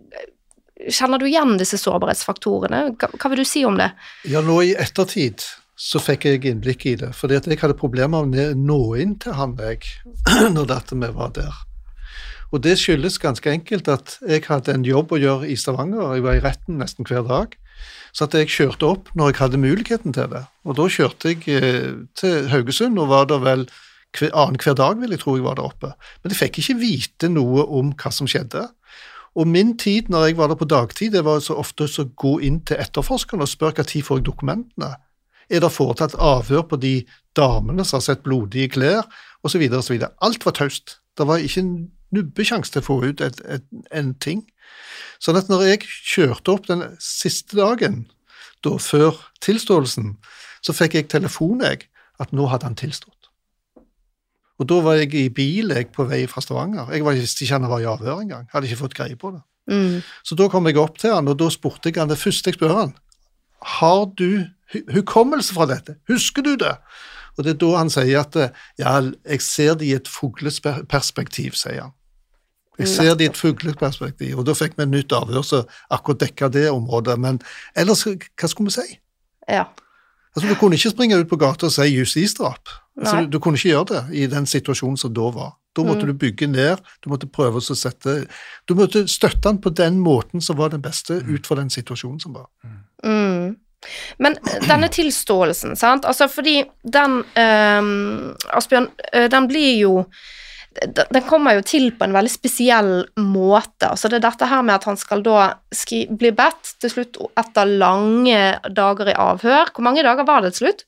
kjenner 0.90 1.22
du 1.22 1.28
igjen 1.28 1.58
disse 1.60 1.78
sårbarhetsfaktorene? 1.82 2.82
Hva, 2.98 3.12
hva 3.14 3.32
vil 3.34 3.44
du 3.44 3.50
si 3.50 3.64
om 3.66 3.78
det? 3.78 3.92
Ja, 4.30 4.42
nå 4.46 4.60
i 4.66 4.74
ettertid 4.78 5.46
så 5.78 6.02
fikk 6.02 6.26
jeg 6.26 6.42
innblikk 6.50 6.88
i 6.90 6.96
det, 6.98 7.12
fordi 7.14 7.38
at 7.38 7.46
jeg 7.46 7.60
hadde 7.62 7.78
problemer 7.78 8.26
med 8.26 8.56
å 8.56 8.58
nå 8.58 8.82
inn 8.98 9.14
til 9.22 9.38
han 9.38 9.54
jeg, 9.62 9.86
når 10.56 10.72
dette 10.74 10.98
vi 10.98 11.10
var 11.14 11.36
der. 11.38 11.60
Og 12.56 12.64
det 12.64 12.78
skyldes 12.80 13.20
ganske 13.20 13.52
enkelt 13.52 13.90
at 13.92 14.18
jeg 14.24 14.46
hadde 14.48 14.74
en 14.74 14.86
jobb 14.88 15.12
å 15.12 15.20
gjøre 15.20 15.50
i 15.52 15.58
Stavanger, 15.60 16.14
jeg 16.16 16.24
var 16.24 16.38
i 16.38 16.44
retten 16.44 16.80
nesten 16.80 17.08
hver 17.08 17.26
dag, 17.28 17.58
så 18.16 18.26
at 18.26 18.38
jeg 18.38 18.54
kjørte 18.54 18.88
opp 18.88 19.12
når 19.20 19.34
jeg 19.34 19.40
hadde 19.42 19.60
muligheten 19.62 20.16
til 20.16 20.30
det. 20.32 20.46
Og 20.66 20.78
da 20.80 20.88
kjørte 20.90 21.34
jeg 21.34 21.44
eh, 21.52 21.92
til 22.18 22.48
Haugesund, 22.54 22.98
og 23.02 23.12
var 23.12 23.28
der 23.30 23.44
vel 23.44 23.68
hver, 24.16 24.32
annenhver 24.32 24.78
dag, 24.80 24.96
vil 25.02 25.14
jeg 25.14 25.22
tro 25.22 25.36
jeg 25.36 25.46
var 25.46 25.60
der 25.60 25.68
oppe. 25.68 25.92
Men 26.24 26.34
jeg 26.34 26.40
fikk 26.40 26.62
ikke 26.64 26.80
vite 26.80 27.30
noe 27.32 27.68
om 27.68 27.92
hva 28.00 28.14
som 28.16 28.30
skjedde. 28.30 28.64
Og 29.38 29.46
min 29.46 29.76
tid 29.78 30.08
når 30.10 30.30
jeg 30.30 30.38
var 30.40 30.50
der 30.50 30.58
på 30.58 30.70
dagtid, 30.70 31.12
det 31.14 31.26
var 31.28 31.44
så 31.44 31.60
ofte 31.60 31.86
å 31.86 32.08
gå 32.18 32.38
inn 32.48 32.62
til 32.66 32.80
etterforskerne 32.82 33.46
og 33.46 33.52
spørre 33.52 33.86
når 33.86 34.06
får 34.06 34.24
dokumentene. 34.26 34.96
Er 35.48 35.62
det 35.64 35.72
foretatt 35.72 36.18
avhør 36.20 36.66
på 36.72 36.80
de 36.82 36.96
damene 37.38 37.86
som 37.86 38.00
har 38.00 38.08
sett 38.08 38.26
blodige 38.26 38.72
klær, 38.74 39.06
osv. 39.46 39.62
Alt 39.70 40.48
var 40.48 40.56
taust. 40.58 40.98
Det 41.18 41.28
var 41.28 41.44
ikke 41.44 41.64
nubbesjanse 42.15 42.74
til 42.74 42.84
å 42.84 42.88
få 42.88 43.00
ut 43.06 43.24
et, 43.24 43.41
et, 43.46 43.65
en 43.96 44.13
ting. 44.24 44.46
Sånn 45.24 45.39
at 45.39 45.50
når 45.52 45.65
jeg 45.72 45.88
kjørte 45.88 46.54
opp 46.54 46.70
den 46.70 46.84
siste 47.04 47.58
dagen, 47.60 48.06
da 48.65 48.78
før 48.82 49.20
tilståelsen, 49.43 50.15
så 50.65 50.76
fikk 50.76 50.98
jeg 50.98 51.10
telefon, 51.13 51.62
jeg, 51.63 51.88
at 52.22 52.34
nå 52.36 52.48
hadde 52.52 52.70
han 52.70 52.78
tilstått. 52.78 53.13
Og 54.58 54.70
da 54.70 54.80
var 54.82 54.98
jeg 54.98 55.13
i 55.13 55.28
bil 55.30 55.74
jeg 55.76 55.91
på 55.93 56.08
vei 56.10 56.24
fra 56.30 56.41
Stavanger. 56.41 56.89
Jeg 56.89 57.06
visste 57.06 57.46
ikke 57.46 57.60
han 57.60 57.70
var 57.70 57.84
i 57.84 57.89
avhør 57.89 58.24
engang. 58.24 58.48
Hadde 58.54 58.70
ikke 58.70 58.82
fått 58.88 58.98
greie 58.98 59.17
på 59.20 59.36
det. 59.36 59.43
Mm. 59.70 60.00
Så 60.26 60.38
da 60.39 60.48
kom 60.50 60.65
jeg 60.70 60.80
opp 60.82 60.98
til 60.98 61.13
han, 61.13 61.28
og 61.30 61.38
da 61.38 61.50
spurte 61.54 61.91
jeg 61.91 62.00
han 62.00 62.10
det 62.10 62.17
første 62.17 62.50
jeg 62.50 62.58
spør 62.58 62.74
han, 62.78 62.96
har 63.78 64.08
du 64.17 64.48
hukommelse 64.93 65.54
fra 65.54 65.67
dette? 65.70 65.98
Husker 66.10 66.46
du 66.46 66.56
det? 66.60 66.74
Og 67.38 67.46
det 67.46 67.54
er 67.54 67.60
da 67.62 67.70
han 67.76 67.91
sier 67.93 68.24
at 68.24 68.38
ja, 68.80 68.98
jeg 68.98 69.43
ser 69.46 69.78
det 69.78 69.89
i 69.89 69.93
et 69.98 70.10
fugleperspektiv, 70.10 71.58
sier 71.58 71.88
han. 71.88 71.93
Jeg 72.78 72.88
ser 72.88 73.16
det 73.16 73.26
i 73.26 73.30
et 73.32 73.38
fugleperspektiv, 73.38 74.38
og 74.38 74.46
da 74.46 74.54
fikk 74.54 74.78
vi 74.78 74.84
et 74.84 74.90
nytt 74.94 75.13
avhør 75.18 75.44
som 75.44 75.63
akkurat 75.90 76.20
dekka 76.20 76.50
det 76.54 76.70
området. 76.70 77.18
Men 77.20 77.40
ellers, 77.76 78.04
hva 78.06 78.48
skulle 78.50 78.70
vi 78.70 78.76
si? 78.82 79.00
Ja. 79.50 79.66
Altså, 80.36 80.50
Du 80.50 80.56
kunne 80.60 80.78
ikke 80.78 80.90
springe 80.94 81.18
ut 81.18 81.30
på 81.30 81.40
gata 81.42 81.66
og 81.66 81.72
si 81.74 81.88
justisdrap. 81.96 82.70
Altså, 83.00 83.22
du, 83.22 83.32
du 83.38 83.40
kunne 83.40 83.58
ikke 83.58 83.70
gjøre 83.74 83.86
det 83.94 84.04
i 84.18 84.28
den 84.30 84.46
situasjonen 84.46 84.98
som 84.98 85.13
da 85.13 85.32
var. 85.34 85.56
Da 85.78 85.84
måtte 85.86 86.06
Mm. 86.06 86.08
du 86.08 86.13
bygge 86.13 86.48
ned, 86.48 86.78
du 87.04 87.10
måtte 87.10 87.28
prøve 87.30 87.58
å 87.62 87.76
sette 87.76 88.28
Du 88.68 88.74
måtte 88.76 89.08
støtte 89.08 89.42
den 89.50 89.58
på 89.62 89.70
den 89.70 90.00
måten 90.00 90.42
som 90.42 90.58
var 90.58 90.70
den 90.70 90.82
beste, 90.82 91.22
ut 91.22 91.46
fra 91.48 91.56
den 91.56 91.70
situasjonen 91.70 92.20
som 92.20 92.34
var. 92.34 92.48
Mm. 93.06 93.56
Men 94.20 94.38
eh, 94.48 94.68
denne 94.68 94.90
tilståelsen, 94.90 95.76
sant, 95.76 96.06
altså 96.06 96.28
fordi 96.28 96.63
den 96.84 97.20
øh, 97.38 98.34
Asbjørn, 98.58 98.88
øh, 99.13 99.28
den 99.32 99.48
blir 99.48 99.78
jo 99.80 100.06
den 100.86 101.24
kommer 101.28 101.58
jo 101.58 101.63
til 101.66 101.90
på 101.98 102.06
en 102.08 102.13
veldig 102.16 102.32
spesiell 102.32 102.92
måte. 103.22 103.90
altså 103.90 104.10
Det 104.12 104.20
er 104.20 104.26
dette 104.30 104.50
her 104.50 104.62
med 104.66 104.76
at 104.76 104.84
han 104.90 104.98
skal 105.00 105.24
da 105.26 105.48
skri, 105.74 106.06
bli 106.10 106.32
bedt 106.36 106.76
til 106.82 106.94
slutt 106.94 107.18
etter 107.40 107.66
lange 107.80 108.60
dager 108.70 109.10
i 109.13 109.18
avhør. 109.18 109.74
Hvor 109.74 109.86
mange 109.88 110.04
dager 110.06 110.28
var 110.28 110.46
det 110.46 110.54
til 110.56 110.68
slutt? 110.68 110.86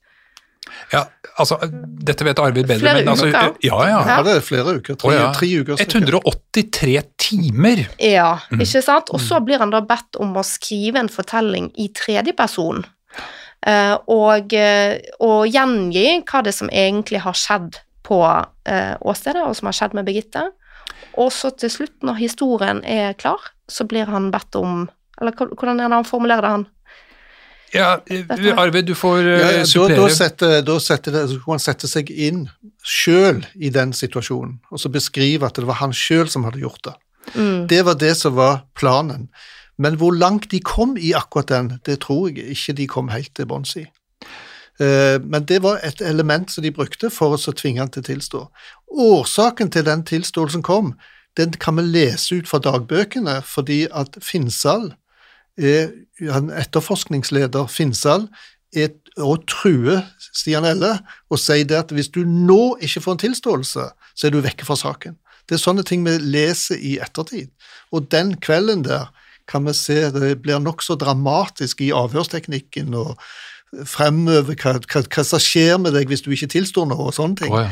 Ja, 0.93 1.05
altså, 1.41 1.57
Dette 2.05 2.25
vet 2.27 2.39
Arvid 2.43 2.67
bedre, 2.67 2.83
Flere 2.83 2.99
men 3.01 3.09
altså, 3.09 3.29
uker? 3.31 3.55
ja, 3.65 3.79
ja. 3.89 3.99
Ja, 4.05 4.17
det 4.25 4.35
er 4.37 4.43
flere 4.45 4.75
uker. 4.77 4.95
Tre, 4.99 5.09
oh, 5.09 5.15
ja. 5.15 5.31
tre 5.33 5.49
uker. 5.63 5.81
183 5.81 7.01
timer. 7.17 7.85
Ja, 7.97 8.37
Mm. 8.51 8.61
ikke 8.61 8.81
sant? 8.85 9.09
Og 9.09 9.21
så 9.23 9.39
blir 9.45 9.57
han 9.59 9.71
da 9.73 9.81
bedt 9.81 10.19
om 10.21 10.35
å 10.37 10.43
skrive 10.45 10.99
en 11.01 11.09
fortelling 11.09 11.71
i 11.77 11.89
tredjeperson. 11.95 12.85
Uh, 13.67 13.97
og, 14.07 14.53
eh, 14.53 15.01
og 15.19 15.47
gjengi 15.51 16.21
hva 16.23 16.39
det 16.45 16.53
som 16.55 16.69
egentlig 16.71 17.19
har 17.25 17.33
skjedd 17.35 17.81
på 18.05 18.21
eh, 18.65 18.95
åstedet, 19.01 19.43
og 19.45 19.55
som 19.57 19.69
har 19.69 19.77
skjedd 19.77 19.95
med 19.97 20.07
Birgitte. 20.07 20.49
Og 21.19 21.31
så 21.33 21.51
til 21.57 21.71
slutt, 21.71 21.95
når 22.05 22.19
historien 22.19 22.81
er 22.83 23.13
klar, 23.19 23.51
så 23.69 23.85
blir 23.87 24.09
han 24.09 24.31
bedt 24.33 24.55
om 24.59 24.87
Eller 25.19 25.35
hvordan 25.35 25.81
er 25.81 25.89
det 25.89 25.97
han 25.97 26.05
formulerer 26.07 26.41
det, 26.41 26.49
han? 26.49 26.67
Ja, 27.73 27.89
eh, 28.07 28.57
Arvid, 28.57 28.87
du 28.87 28.95
får 28.95 29.19
eh, 29.19 29.41
Ja, 29.41 29.49
ja, 29.59 29.87
da, 29.89 29.97
da, 29.97 30.07
setter, 30.09 30.61
da 30.65 30.79
setter 30.79 31.13
det, 31.13 31.25
så 31.29 31.41
kan 31.43 31.57
han 31.57 31.63
sette 31.63 31.89
seg 31.91 32.09
inn 32.09 32.47
sjøl 32.81 33.43
i 33.55 33.69
den 33.73 33.91
situasjonen, 33.93 34.57
og 34.71 34.81
så 34.81 34.89
beskrive 34.89 35.45
at 35.45 35.59
det 35.59 35.67
var 35.69 35.81
han 35.83 35.93
sjøl 35.93 36.31
som 36.31 36.47
hadde 36.47 36.63
gjort 36.63 36.81
det. 36.87 36.95
Mm. 37.35 37.67
Det 37.69 37.83
var 37.85 37.99
det 37.99 38.15
som 38.17 38.37
var 38.39 38.63
planen. 38.79 39.27
Men 39.79 39.99
hvor 39.99 40.15
langt 40.15 40.49
de 40.51 40.59
kom 40.65 40.97
i 40.97 41.13
akkurat 41.15 41.51
den, 41.51 41.71
det 41.85 42.01
tror 42.03 42.31
jeg 42.31 42.55
ikke 42.55 42.75
de 42.79 42.87
kom 42.89 43.11
helt 43.13 43.31
til 43.35 43.47
bunns 43.47 43.75
i. 43.79 43.85
Eh, 44.79 45.19
Men 45.21 45.45
det 45.45 45.61
var 45.63 45.79
et 45.83 46.01
element 46.01 46.51
som 46.51 46.63
de 46.63 46.71
brukte 46.71 47.09
for 47.09 47.35
å 47.35 47.53
tvinge 47.53 47.79
han 47.83 47.91
til 47.91 48.03
å 48.03 48.09
tilstå. 48.09 48.43
Årsaken 48.89 49.71
til 49.71 49.85
den 49.85 50.03
tilståelsen 50.03 50.63
kom, 50.63 50.93
den 51.37 51.51
kan 51.51 51.75
vi 51.75 51.83
lese 51.83 52.39
ut 52.39 52.47
fra 52.47 52.59
dagbøkene, 52.59 53.41
fordi 53.45 53.87
at 53.91 54.17
Finnsal, 54.23 54.93
er, 55.59 55.91
han 56.31 56.49
etterforskningsleder 56.55 57.67
Finnsal, 57.67 58.27
er, 58.75 58.93
og 59.17 59.43
truer 59.49 60.05
Stian 60.31 60.67
Elle 60.67 60.93
og 61.29 61.39
sier 61.41 61.65
det 61.67 61.77
at 61.79 61.91
hvis 61.91 62.11
du 62.13 62.21
nå 62.23 62.77
ikke 62.85 63.01
får 63.03 63.17
en 63.17 63.23
tilståelse, 63.25 63.87
så 64.15 64.27
er 64.27 64.31
du 64.31 64.39
vekke 64.45 64.67
fra 64.67 64.77
saken. 64.79 65.17
Det 65.49 65.57
er 65.57 65.63
sånne 65.63 65.83
ting 65.83 66.05
vi 66.05 66.13
leser 66.21 66.77
i 66.77 66.99
ettertid. 67.01 67.49
Og 67.91 68.07
den 68.13 68.35
kvelden 68.39 68.83
der 68.85 69.09
kan 69.49 69.65
vi 69.65 69.73
se 69.73 69.97
det 70.13 70.35
blir 70.43 70.61
nokså 70.61 70.95
dramatisk 71.01 71.81
i 71.81 71.89
avhørsteknikken 71.95 72.93
og 72.93 73.15
fremover 73.85 74.55
hva, 74.55 74.75
hva, 74.79 75.03
hva 75.05 75.23
som 75.25 75.41
skjer 75.43 75.77
med 75.81 75.95
deg 75.97 76.09
hvis 76.09 76.23
du 76.25 76.31
ikke 76.33 76.51
tilstår 76.55 76.89
noe 76.89 77.09
og 77.09 77.15
sånne 77.15 77.43
ting. 77.43 77.55
Oh, 77.55 77.63
ja. 77.63 77.71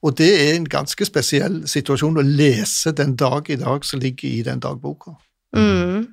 Og 0.00 0.16
det 0.16 0.30
er 0.32 0.54
en 0.56 0.68
ganske 0.70 1.04
spesiell 1.04 1.60
situasjon 1.68 2.22
å 2.22 2.24
lese 2.24 2.94
den 2.96 3.16
dag 3.20 3.50
i 3.52 3.58
dag 3.60 3.84
som 3.84 4.00
ligger 4.00 4.28
i 4.30 4.44
den 4.46 4.62
dagboka. 4.62 5.12
Mm. 5.56 6.06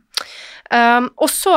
Um, 0.73 1.07
og 1.15 1.31
så 1.31 1.55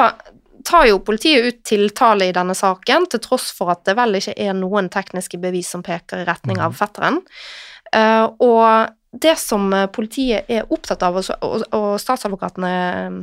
tar 0.66 0.86
jo 0.86 1.00
politiet 1.02 1.48
ut 1.48 1.58
tiltale 1.66 2.28
i 2.28 2.36
denne 2.36 2.54
saken, 2.54 3.08
til 3.10 3.22
tross 3.24 3.48
for 3.56 3.72
at 3.74 3.82
det 3.88 3.96
vel 3.98 4.20
ikke 4.20 4.36
er 4.38 4.54
noen 4.54 4.90
tekniske 4.92 5.40
bevis 5.42 5.72
som 5.74 5.82
peker 5.82 6.22
i 6.22 6.28
retning 6.28 6.62
av 6.62 6.76
fetteren. 6.78 7.18
Uh, 7.90 8.30
og 8.38 8.94
det 9.10 9.36
som 9.38 9.72
eh, 9.74 9.88
politiet 9.90 10.50
er 10.50 10.68
opptatt 10.70 11.02
av, 11.02 11.18
og, 11.18 11.30
og, 11.42 11.64
og 11.74 11.88
statsadvokatene 11.98 12.68
eh, 12.70 12.98
er 13.00 13.16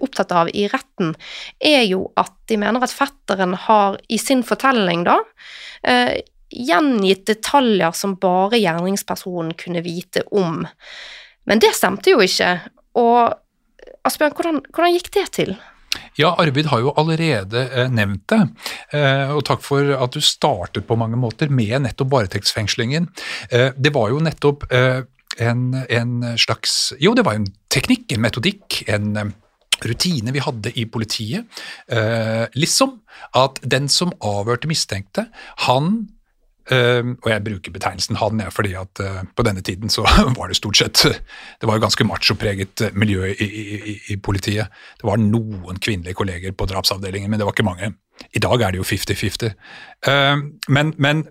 opptatt 0.00 0.32
av 0.36 0.50
i 0.54 0.66
retten, 0.70 1.14
er 1.58 1.82
jo 1.88 2.04
at 2.20 2.34
de 2.50 2.58
mener 2.60 2.84
at 2.84 2.94
fetteren 2.94 3.56
har 3.66 3.98
i 4.08 4.18
sin 4.20 4.44
fortelling 4.46 5.06
da 5.08 5.18
eh, 5.82 6.20
gjengitt 6.52 7.26
detaljer 7.26 7.94
som 7.96 8.18
bare 8.20 8.60
gjerningspersonen 8.60 9.54
kunne 9.58 9.82
vite 9.84 10.24
om. 10.30 10.62
Men 11.48 11.62
det 11.62 11.72
stemte 11.74 12.12
jo 12.12 12.22
ikke. 12.22 12.58
Og 13.00 13.32
Asbjørn, 14.06 14.34
hvordan, 14.36 14.64
hvordan 14.74 14.96
gikk 14.96 15.12
det 15.14 15.28
til? 15.38 15.54
Ja, 16.16 16.32
Arvid 16.40 16.68
har 16.72 16.80
jo 16.80 16.92
allerede 17.00 17.66
eh, 17.68 17.88
nevnt 17.92 18.24
det, 18.32 18.40
eh, 18.96 19.32
og 19.32 19.44
takk 19.48 19.62
for 19.64 19.92
at 19.96 20.16
du 20.16 20.20
startet 20.24 20.86
på 20.88 20.96
mange 21.00 21.18
måter 21.20 21.52
med 21.52 21.84
nettopp 21.84 22.12
varetektsfengslingen. 22.12 23.08
Eh, 23.50 23.70
det 23.76 23.92
var 23.94 24.12
jo 24.12 24.20
nettopp 24.24 24.66
eh, 24.72 25.02
en, 25.40 25.62
en 25.88 26.16
slags 26.40 26.92
Jo, 27.00 27.14
det 27.16 27.24
var 27.24 27.38
en 27.38 27.48
teknikk, 27.72 28.12
en 28.12 28.24
metodikk, 28.24 28.82
en 28.92 29.16
eh, 29.16 29.32
rutine 29.88 30.32
vi 30.34 30.42
hadde 30.42 30.72
i 30.78 30.86
politiet. 30.86 31.62
Eh, 31.88 32.46
liksom 32.54 32.98
at 33.38 33.60
den 33.62 33.88
som 33.92 34.14
avhørte 34.20 34.70
mistenkte, 34.70 35.28
han 35.68 36.08
Uh, 36.70 37.16
og 37.24 37.26
jeg 37.26 37.42
bruker 37.42 37.72
betegnelsen 37.74 38.16
han, 38.20 38.38
jeg, 38.38 38.52
fordi 38.54 38.76
at 38.78 39.00
uh, 39.02 39.24
på 39.34 39.42
denne 39.42 39.64
tiden 39.66 39.90
så 39.90 40.04
var 40.38 40.46
det 40.46 40.56
stort 40.56 40.78
sett 40.78 41.00
Det 41.02 41.66
var 41.66 41.74
jo 41.74 41.82
ganske 41.82 42.04
machopreget 42.06 42.84
eh, 42.86 42.92
miljø 42.94 43.26
i, 43.26 43.48
i, 43.48 43.96
i, 44.14 44.16
politiet. 44.16 44.70
Det 45.00 45.08
var 45.08 45.18
noen 45.18 45.80
kvinnelige 45.82 46.14
kolleger 46.14 46.54
på 46.54 46.68
drapsavdelingen, 46.70 47.30
men 47.30 47.40
det 47.40 47.48
var 47.48 47.56
ikke 47.56 47.66
mange. 47.66 47.90
I 48.30 48.38
dag 48.38 48.62
er 48.62 48.70
det 48.70 48.78
jo 48.78 48.86
50-50. 48.86 49.56
Uh, 50.06 50.44
men, 50.68 50.94
men 51.02 51.24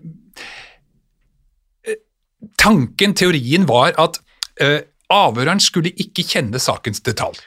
tanken, 2.60 3.16
teorien, 3.16 3.64
var 3.68 3.96
at 3.96 4.20
avhøreren 5.10 5.60
skulle 5.64 5.94
ikke 5.96 6.26
kjenne 6.28 6.60
sakens 6.60 7.00
detalj. 7.00 7.40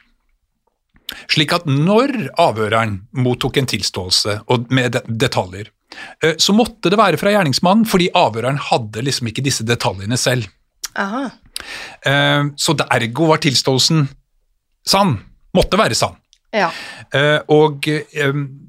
Slik 1.30 1.54
at 1.54 1.66
når 1.70 2.14
avhøreren 2.42 3.00
mottok 3.14 3.58
en 3.62 3.68
tilståelse 3.70 4.40
og 4.52 4.72
med 4.74 4.98
detaljer, 5.08 5.70
eh, 6.24 6.36
så 6.42 6.56
måtte 6.58 6.90
det 6.90 6.98
være 7.00 7.20
fra 7.22 7.32
gjerningsmannen, 7.36 7.86
fordi 7.86 8.10
avhøreren 8.18 8.58
hadde 8.72 9.04
liksom 9.06 9.30
ikke 9.30 9.44
disse 9.46 9.66
detaljene 9.68 10.18
selv. 10.18 10.50
Aha. 10.96 11.30
Eh, 12.06 12.44
Så 12.58 12.76
ergo 12.90 13.28
var 13.30 13.38
tilståelsen 13.44 14.08
sann. 14.86 15.18
Måtte 15.56 15.78
være 15.78 15.96
sann. 15.96 16.16
Ja. 16.54 16.72
Eh, 17.14 17.40
Og 17.50 17.86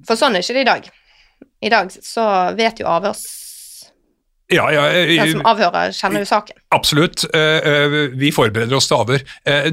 For 0.06 0.16
sånn 0.16 0.36
er 0.36 0.42
ikke 0.44 0.54
det 0.54 0.66
i 0.66 0.70
dag. 0.70 0.90
I 1.62 1.68
dag 1.72 1.90
så 1.90 2.54
vet 2.56 2.80
jo 2.80 2.86
avhørs... 2.86 3.24
ja, 4.52 4.68
ja 4.70 4.82
eh, 4.94 5.08
Den 5.16 5.32
som 5.32 5.46
avhører, 5.50 5.90
kjenner 5.96 6.22
jo 6.22 6.28
saken. 6.28 6.54
Absolutt. 6.76 7.24
eh, 7.34 7.58
eh, 7.66 7.96
Vi 8.14 8.30
forbereder 8.34 8.76
oss 8.78 8.86
til 8.86 9.00
avhør. 9.00 9.24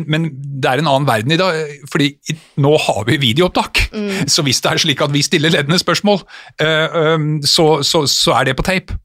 Men 0.07 0.30
det 0.34 0.69
er 0.71 0.82
en 0.82 0.89
annen 0.89 1.07
verden 1.07 1.32
i 1.36 1.38
dag, 1.38 1.59
fordi 1.91 2.09
nå 2.57 2.71
har 2.82 3.03
vi 3.05 3.19
videoopptak. 3.21 3.84
Så 4.34 4.41
hvis 4.45 4.61
det 4.65 4.71
er 4.71 4.82
slik 4.82 5.01
at 5.05 5.13
vi 5.13 5.21
stiller 5.21 5.53
ledende 5.53 5.78
spørsmål, 5.82 6.24
eh, 6.61 6.89
eh, 6.89 7.26
så, 7.45 7.84
så, 7.86 8.05
så 8.09 8.34
er 8.39 8.49
det 8.49 8.55
på 8.57 8.65
tape. 8.65 8.97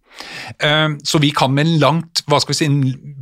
Eh, 0.64 0.88
Så 1.04 1.20
vi 1.20 1.30
kan 1.36 1.52
med 1.54 1.66
en 1.66 1.78
langt, 1.82 2.24
hva 2.26 2.40
skal 2.40 2.54
vi 2.54 2.58
si, 2.62 2.70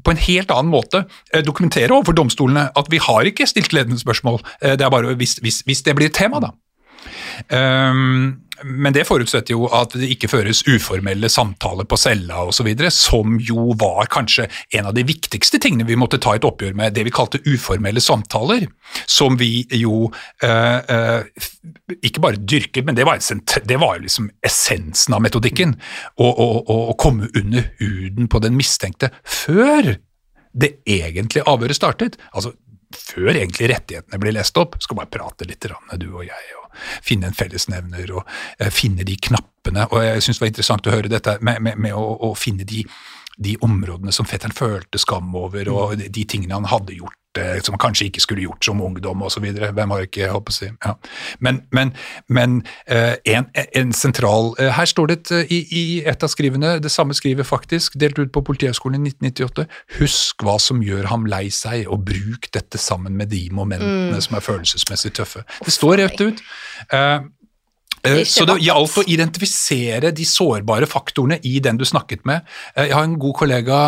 på 0.07 0.15
en 0.15 0.23
helt 0.29 0.51
annen 0.55 0.71
måte 0.71 1.03
dokumentere 1.45 1.91
overfor 1.91 2.15
domstolene 2.15 2.69
at 2.79 2.87
vi 2.95 3.03
har 3.03 3.27
ikke 3.27 3.47
stilt 3.51 3.75
ledende 3.75 3.99
spørsmål. 3.99 4.39
Det 4.63 4.87
er 4.87 4.95
bare 4.95 5.19
hvis, 5.19 5.41
hvis, 5.43 5.65
hvis 5.67 5.83
det 5.83 5.97
blir 5.99 6.15
tema, 6.15 6.39
da. 6.47 6.55
Men 8.65 8.95
det 8.97 9.05
forutsetter 9.09 9.55
jo 9.55 9.67
at 9.75 9.95
det 9.99 10.09
ikke 10.15 10.31
føres 10.31 10.63
uformelle 10.69 11.29
samtaler 11.33 11.87
på 11.89 11.99
cella 12.01 12.45
osv., 12.49 12.71
som 12.95 13.37
jo 13.43 13.73
var 13.79 14.09
kanskje 14.13 14.49
en 14.79 14.89
av 14.91 14.97
de 14.97 15.05
viktigste 15.07 15.61
tingene 15.63 15.87
vi 15.89 15.99
måtte 15.99 16.21
ta 16.23 16.37
et 16.37 16.47
oppgjør 16.47 16.77
med, 16.79 16.95
det 16.97 17.07
vi 17.09 17.15
kalte 17.15 17.43
uformelle 17.47 18.03
samtaler, 18.03 18.67
som 19.11 19.39
vi 19.41 19.67
jo 19.77 20.11
øh, 20.45 20.81
øh, 20.97 21.47
ikke 22.01 22.25
bare 22.25 22.41
dyrket, 22.41 22.85
men 22.87 22.99
det 22.99 23.07
var, 23.09 23.21
det 23.65 23.81
var 23.83 24.01
liksom 24.03 24.31
essensen 24.47 25.17
av 25.17 25.25
metodikken. 25.25 25.77
Å 26.17 26.95
komme 27.01 27.31
under 27.37 27.71
huden 27.81 28.31
på 28.31 28.41
den 28.45 28.57
mistenkte 28.59 29.13
før 29.23 29.97
det 30.57 30.79
egentlige 30.89 31.45
avhøret 31.49 31.77
startet. 31.77 32.17
altså 32.33 32.55
før 32.95 33.35
egentlig 33.35 33.71
rettighetene 33.73 34.21
blir 34.23 34.35
lest 34.37 34.57
opp, 34.61 34.77
skal 34.83 35.01
bare 35.01 35.11
prate 35.13 35.47
litt, 35.49 35.67
du 35.99 36.07
og 36.13 36.25
jeg, 36.25 36.45
og 36.61 36.66
finne 37.05 37.31
en 37.31 37.37
fellesnevner 37.37 38.13
og 38.15 38.25
eh, 38.59 38.73
finne 38.73 39.07
de 39.07 39.19
knappene. 39.29 39.87
Og 39.91 40.05
jeg 40.05 40.25
syns 40.25 40.41
det 40.41 40.47
var 40.47 40.53
interessant 40.55 40.89
å 40.89 40.97
høre 40.97 41.13
dette 41.13 41.39
med, 41.41 41.61
med, 41.65 41.79
med 41.89 41.97
å, 41.97 42.07
å, 42.29 42.33
finne 42.39 42.67
de, 42.69 42.85
de 43.37 43.57
områdene 43.67 44.15
som 44.15 44.29
fetteren 44.29 44.57
følte 44.57 45.01
skam 45.03 45.35
over, 45.37 45.71
og 45.73 45.97
de, 46.01 46.11
de 46.13 46.27
tingene 46.29 46.59
han 46.59 46.69
hadde 46.71 46.99
gjort 46.99 47.19
som 47.65 47.75
man 47.77 47.83
kanskje 47.83 48.09
ikke 48.11 48.23
skulle 48.25 48.45
gjort 48.47 48.65
som 48.65 48.81
ungdom 48.83 49.23
osv. 49.27 49.45
Hvem 49.77 49.95
har 49.95 50.07
ikke 50.07 50.31
håpet 50.33 50.55
å 50.55 50.57
si. 50.57 50.69
Ja. 50.85 50.95
Men, 51.45 51.63
men, 51.75 51.93
men 52.29 52.59
uh, 52.91 53.15
en, 53.29 53.49
en, 53.55 53.93
sentral 53.97 54.53
uh, 54.61 54.71
Her 54.77 54.89
står 54.89 55.13
det 55.13 55.19
uh, 55.31 55.43
i, 55.53 55.61
i, 55.71 55.85
et 56.07 56.25
av 56.25 56.33
skrivene, 56.33 56.77
det 56.83 56.93
samme 56.93 57.17
skrivet 57.17 57.49
faktisk, 57.49 57.99
delt 58.01 58.19
ut 58.21 58.33
på 58.35 58.45
Politihøgskolen 58.47 59.07
i 59.07 59.13
1998. 59.15 59.67
Husk 60.01 60.47
hva 60.47 60.59
som 60.63 60.83
gjør 60.85 61.11
ham 61.13 61.29
lei 61.31 61.47
seg, 61.55 61.87
og 61.91 62.07
bruk 62.09 62.51
dette 62.55 62.81
sammen 62.81 63.17
med 63.19 63.33
de 63.35 63.47
momentene 63.55 64.17
mm. 64.17 64.27
som 64.27 64.39
er 64.39 64.45
følelsesmessig 64.45 65.15
tøffe. 65.17 65.47
Det 65.65 65.75
står 65.75 66.01
rett 66.03 66.23
ut. 66.23 66.45
Så 68.29 68.45
det 68.47 68.61
gjaldt 68.63 69.01
å 69.01 69.05
identifisere 69.11 70.13
de 70.15 70.27
sårbare 70.29 70.87
faktorene 70.87 71.41
i 71.49 71.57
den 71.65 71.81
du 71.81 71.85
snakket 71.89 72.23
med. 72.29 72.47
Jeg 72.77 72.95
har 72.95 73.07
en 73.07 73.19
god 73.19 73.35
kollega 73.41 73.81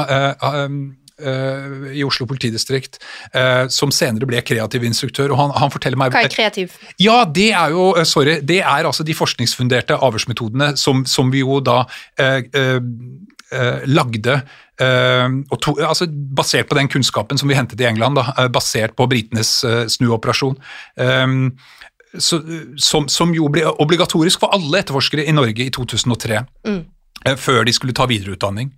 uh, 1.25 1.89
i 1.95 2.05
Oslo 2.07 2.27
politidistrikt, 2.31 3.01
uh, 3.35 3.67
som 3.73 3.93
senere 3.95 4.29
ble 4.29 4.43
kreativ 4.47 4.85
instruktør. 4.87 5.33
og 5.35 5.41
han, 5.41 5.55
han, 5.57 5.73
forteller 5.75 6.01
meg... 6.01 6.15
Hva 6.15 6.25
er 6.27 6.33
kreativ? 6.33 6.77
Ja, 7.01 7.23
det 7.25 7.51
er 7.53 7.75
jo 7.75 7.91
uh, 7.97 8.05
sorry, 8.09 8.39
det 8.43 8.61
er 8.63 8.89
altså 8.89 9.07
de 9.07 9.17
forskningsfunderte 9.17 9.99
avhørsmetodene 9.99 10.75
som, 10.77 11.05
som 11.09 11.33
vi 11.35 11.45
jo 11.45 11.61
da 11.65 11.85
lagde 13.89 14.35
to, 14.77 15.73
altså 15.81 16.05
basert 16.37 16.69
på 16.69 16.77
den 16.77 16.91
kunnskapen 16.93 17.41
som 17.41 17.49
vi 17.49 17.57
hentet 17.57 17.81
i 17.81 17.87
England, 17.89 18.21
da, 18.21 18.45
basert 18.53 18.93
på 18.99 19.07
britenes 19.09 19.55
snuoperasjon. 19.95 20.59
Um, 21.01 21.57
så, 22.19 22.41
som, 22.77 23.09
som, 23.09 23.33
jo 23.37 23.49
ble 23.53 23.65
obligatorisk 23.81 24.45
for 24.45 24.55
alle 24.57 24.83
etterforskere 24.83 25.27
i 25.29 25.35
Norge 25.35 25.65
i 25.65 25.73
2003. 25.75 26.43
Mm. 26.69 26.83
Før 27.41 27.65
de 27.67 27.75
skulle 27.75 27.97
ta 27.97 28.07
videreutdanning. 28.09 28.71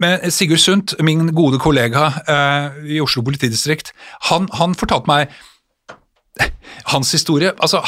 Men 0.00 0.32
Sigurd 0.32 0.62
Sundt, 0.62 0.94
min 1.04 1.28
gode 1.36 1.60
kollega 1.60 2.06
eh, 2.24 2.78
i 2.96 3.00
Oslo 3.04 3.22
politidistrikt, 3.26 3.92
han, 4.30 4.48
han, 4.56 4.76
fortalte 4.78 5.10
meg 5.10 5.34
hans 6.92 7.12
historie. 7.12 7.52
Altså, 7.60 7.82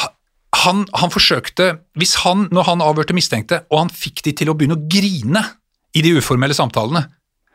han, 0.63 0.85
han, 0.93 1.11
forsøkte 1.13 1.71
Hvis 1.97 2.19
han, 2.21 2.47
når 2.53 2.69
han 2.69 2.85
avhørte 2.85 3.17
mistenkte, 3.17 3.63
og 3.71 3.85
han 3.85 3.93
fikk 3.93 4.23
de 4.27 4.35
til 4.37 4.51
å 4.51 4.57
begynne 4.57 4.77
å 4.77 4.85
grine 4.85 5.43
i 5.93 6.01
de 6.05 6.15
uformelle 6.17 6.55
samtalene, 6.57 7.07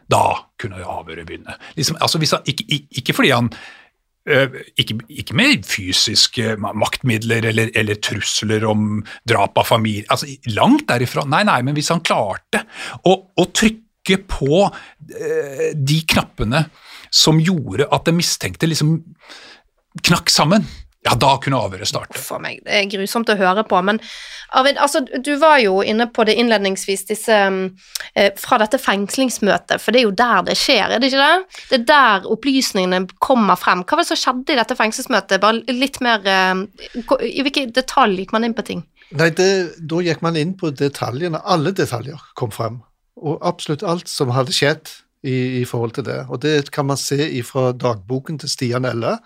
da 0.09 0.25
kunne 0.61 0.83
avhøret 0.83 1.27
begynne. 1.29 1.59
Liksom, 1.77 1.99
altså, 2.01 2.21
han, 2.23 2.47
ikke, 2.49 2.65
ikke, 2.99 3.15
fordi 3.15 3.33
han 3.35 3.51
eh, 4.27 4.61
ikke, 4.81 4.99
ikke, 5.23 5.37
med 5.39 5.67
fysiske 5.69 6.55
maktmidler 6.59 7.51
eller, 7.51 7.71
eller, 7.79 7.99
trusler 8.03 8.65
om 8.67 9.03
drap 9.29 9.59
av 9.61 9.69
familie, 9.69 10.07
altså 10.11 10.31
langt 10.57 10.89
derifra. 10.89 11.27
Nei, 11.29 11.45
nei, 11.47 11.61
men 11.67 11.77
hvis 11.77 11.93
han 11.95 12.03
klarte 12.03 12.65
å, 13.05 13.15
å 13.15 13.51
trykke 13.53 13.88
trykke 14.09 14.27
på 14.29 14.65
eh, 14.67 15.77
de 15.77 16.01
knappene 16.09 16.65
som 17.11 17.41
gjorde 17.41 17.89
at 17.91 18.05
det 18.05 18.17
mistenkte 18.17 18.69
liksom 18.69 19.01
knakk 20.05 20.31
sammen. 20.31 20.67
Ja, 21.07 21.15
da 21.15 21.37
kunne 21.41 21.57
avhøret 21.63 21.89
starte. 21.89 22.19
For 22.21 22.43
meg, 22.43 22.59
Det 22.65 22.75
er 22.75 22.89
grusomt 22.91 23.31
å 23.31 23.37
høre 23.39 23.63
på. 23.65 23.79
Men 23.87 24.01
Arvid, 24.51 24.77
altså, 24.83 25.01
du 25.01 25.37
var 25.39 25.61
jo 25.63 25.79
inne 25.81 26.09
på 26.11 26.25
det 26.27 26.35
innledningsvis, 26.37 27.07
disse 27.07 27.37
eh, 27.39 28.33
fra 28.37 28.59
dette 28.59 28.81
fengslingsmøtet, 28.83 29.81
for 29.81 29.95
det 29.95 30.03
er 30.03 30.09
jo 30.09 30.17
der 30.19 30.43
det 30.51 30.57
skjer, 30.59 30.91
er 30.91 30.99
det 30.99 31.13
ikke 31.13 31.23
det? 31.23 31.63
Det 31.71 31.79
er 31.79 31.87
der 31.89 32.29
opplysningene 32.29 33.07
kommer 33.25 33.57
frem. 33.57 33.87
Hva 33.87 33.97
var 34.01 34.05
det 34.05 34.11
som 34.11 34.21
skjedde 34.21 34.57
i 34.57 34.59
dette 34.59 34.77
fengslingsmøtet? 34.77 35.41
Bare 35.41 35.79
litt 35.79 36.01
mer 36.05 36.27
eh, 36.27 36.67
I 37.31 37.47
hvilken 37.47 37.73
detalj 37.79 38.25
gikk 38.25 38.35
man 38.35 38.45
inn 38.45 38.59
på 38.59 38.67
ting? 38.67 38.85
Nei, 39.17 39.31
det, 39.33 39.49
Da 39.79 40.03
gikk 40.05 40.21
man 40.27 40.37
inn 40.37 40.53
på 40.59 40.75
detaljene. 40.77 41.41
Alle 41.47 41.73
detaljer 41.73 42.21
kom 42.37 42.53
frem 42.53 42.83
og 43.23 43.39
absolutt 43.47 43.83
alt 43.83 44.09
som 44.09 44.33
hadde 44.35 44.55
skjedd 44.55 44.91
i, 45.23 45.61
i, 45.61 45.65
forhold 45.65 45.97
til 45.99 46.07
det. 46.07 46.25
Og 46.29 46.43
det 46.43 46.71
kan 46.71 46.87
man 46.87 46.97
se 47.01 47.43
fra 47.47 47.73
dagboken 47.73 48.39
til 48.39 48.51
Stian 48.51 48.87
Elle, 48.89 49.19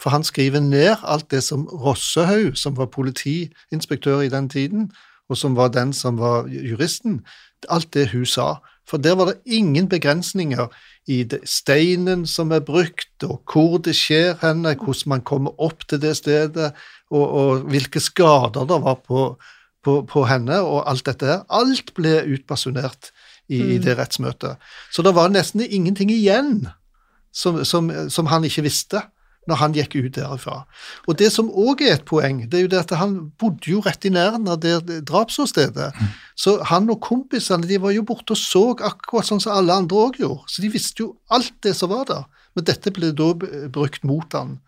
for 0.00 0.10
han 0.14 0.24
skriver 0.24 0.60
ned 0.60 0.96
alt 1.02 1.30
det 1.30 1.42
som 1.42 1.66
Rossehaug, 1.66 2.56
som 2.56 2.76
var 2.76 2.92
politiinspektør 2.94 4.20
i 4.20 4.32
den 4.32 4.48
tiden, 4.48 4.90
og 5.28 5.36
som 5.36 5.56
var 5.56 5.68
den 5.68 5.92
som 5.92 6.18
var 6.18 6.46
juristen, 6.48 7.22
alt 7.68 7.94
det 7.94 8.10
hun 8.12 8.26
sa. 8.26 8.54
For 8.88 8.96
der 8.96 9.16
var 9.18 9.32
det 9.32 9.40
ingen 9.44 9.88
begrensninger 9.88 10.68
i 11.06 11.22
det, 11.24 11.40
steinen 11.44 12.26
som 12.26 12.52
er 12.52 12.64
brukt, 12.64 13.24
og 13.24 13.42
hvor 13.52 13.78
det 13.84 13.96
skjer 13.96 14.38
henne, 14.40 14.76
hvordan 14.76 15.12
man 15.12 15.24
kommer 15.26 15.56
opp 15.60 15.84
til 15.88 16.00
det 16.00 16.16
stedet, 16.16 16.72
og, 17.10 17.26
og 17.28 17.68
hvilke 17.72 18.00
skader 18.00 18.68
det 18.68 18.80
var 18.84 19.00
på, 19.04 19.36
på, 19.84 20.02
på 20.08 20.24
henne, 20.28 20.60
og 20.60 20.88
alt 20.90 21.06
dette 21.08 21.28
her. 21.28 21.44
Alt 21.48 21.92
ble 21.96 22.22
utbasunert 22.36 23.10
i, 23.48 23.60
mm. 23.60 23.70
i 23.74 23.78
det 23.82 23.96
rettsmøtet. 23.98 24.58
Så 24.92 25.04
det 25.04 25.14
var 25.16 25.32
nesten 25.32 25.64
ingenting 25.64 26.12
igjen 26.12 26.68
som, 27.32 27.64
som, 27.64 27.90
som, 28.10 28.28
han 28.28 28.44
ikke 28.44 28.66
visste 28.66 29.02
når 29.48 29.60
han 29.62 29.76
gikk 29.76 29.94
ut 29.96 30.12
derifra. 30.18 30.62
Og 31.08 31.16
Det 31.16 31.30
som 31.32 31.48
òg 31.48 31.80
er 31.86 31.94
et 31.96 32.04
poeng, 32.08 32.42
det 32.50 32.58
er 32.58 32.66
jo 32.66 32.72
det 32.74 32.82
at 32.82 32.96
han 33.00 33.16
bodde 33.40 33.70
jo 33.70 33.80
rett 33.84 34.04
i 34.04 34.12
nærheten 34.12 34.48
av 34.52 34.60
det 34.60 35.00
drapsåstedet. 35.08 35.88
Mm. 35.96 36.10
Så 36.36 36.58
han 36.68 36.90
og 36.92 37.00
kompisene 37.04 37.68
de 37.68 37.80
var 37.80 37.94
jo 37.96 38.04
borte 38.04 38.36
og 38.36 38.40
så 38.40 38.64
akkurat 38.76 39.30
sånn 39.30 39.40
som 39.40 39.56
alle 39.56 39.78
andre 39.80 40.02
òg 40.04 40.20
gjorde. 40.20 40.52
Så 40.52 40.64
de 40.64 40.72
visste 40.72 41.06
jo 41.06 41.14
alt 41.32 41.54
det 41.64 41.72
som 41.78 41.94
var 41.94 42.04
der. 42.10 42.26
Men 42.56 42.68
dette 42.68 42.92
ble 42.92 43.14
da 43.16 43.32
brukt 43.72 44.04
mot 44.04 44.36
han 44.36 44.58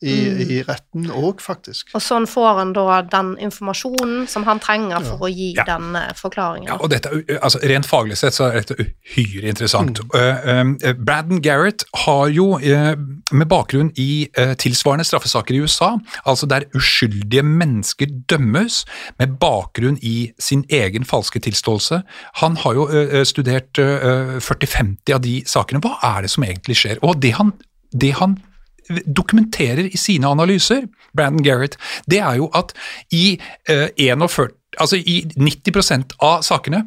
i, 0.00 0.14
mm. 0.30 0.40
i 0.50 0.58
retten 0.62 1.08
òg, 1.10 1.40
faktisk. 1.42 1.88
Og 1.96 2.02
sånn 2.02 2.28
får 2.30 2.60
han 2.60 2.72
da 2.76 3.00
den 3.10 3.32
informasjonen 3.42 4.28
som 4.30 4.44
han 4.46 4.60
trenger 4.62 5.02
for 5.02 5.26
ja. 5.26 5.26
å 5.26 5.30
gi 5.32 5.48
ja. 5.56 5.64
den 5.66 5.96
uh, 5.98 6.12
forklaringen. 6.14 6.70
Ja, 6.70 6.76
og 6.78 6.92
dette, 6.92 7.10
altså, 7.40 7.58
Rent 7.66 7.88
faglig 7.88 8.18
sett 8.20 8.36
så 8.36 8.46
er 8.46 8.60
dette 8.60 8.76
uhyre 8.78 9.50
interessant. 9.50 9.98
Mm. 10.04 10.14
Uh, 10.14 10.70
uh, 10.86 10.92
Braden 11.02 11.42
Garrett 11.42 11.82
har 12.04 12.30
jo, 12.30 12.46
med 12.58 13.48
bakgrunn 13.50 13.90
i 13.98 14.28
tilsvarende 14.60 15.06
straffesaker 15.06 15.56
i 15.56 15.60
USA, 15.64 15.90
altså 16.28 16.46
der 16.50 16.66
uskyldige 16.76 17.42
mennesker 17.46 18.10
dømmes 18.30 18.80
med 19.18 19.36
bakgrunn 19.42 19.98
i 20.02 20.30
sin 20.42 20.64
egen 20.72 21.06
falske 21.08 21.40
tilståelse 21.42 22.00
Han 22.42 22.56
har 22.62 22.76
jo 22.78 22.86
studert 23.28 23.78
40-50 23.78 25.14
av 25.14 25.22
de 25.24 25.34
sakene. 25.48 25.82
Hva 25.84 25.96
er 26.16 26.26
det 26.26 26.32
som 26.32 26.46
egentlig 26.46 26.78
skjer? 26.80 27.00
Og 27.06 27.18
det 27.22 27.34
han, 27.38 27.52
det 27.92 28.14
han 28.20 28.38
dokumenterer 29.06 29.90
i 29.92 30.00
sine 30.00 30.28
analyser, 30.28 30.86
Brandon 31.16 31.44
Garrett, 31.44 31.76
det 32.10 32.22
er 32.22 32.40
jo 32.40 32.50
at 32.56 32.74
i 33.14 33.38
uh, 33.70 33.88
41 33.96 34.54
Altså 34.76 34.98
I 35.00 35.22
90% 35.32 36.14
av 36.24 36.42
sakene 36.46 36.82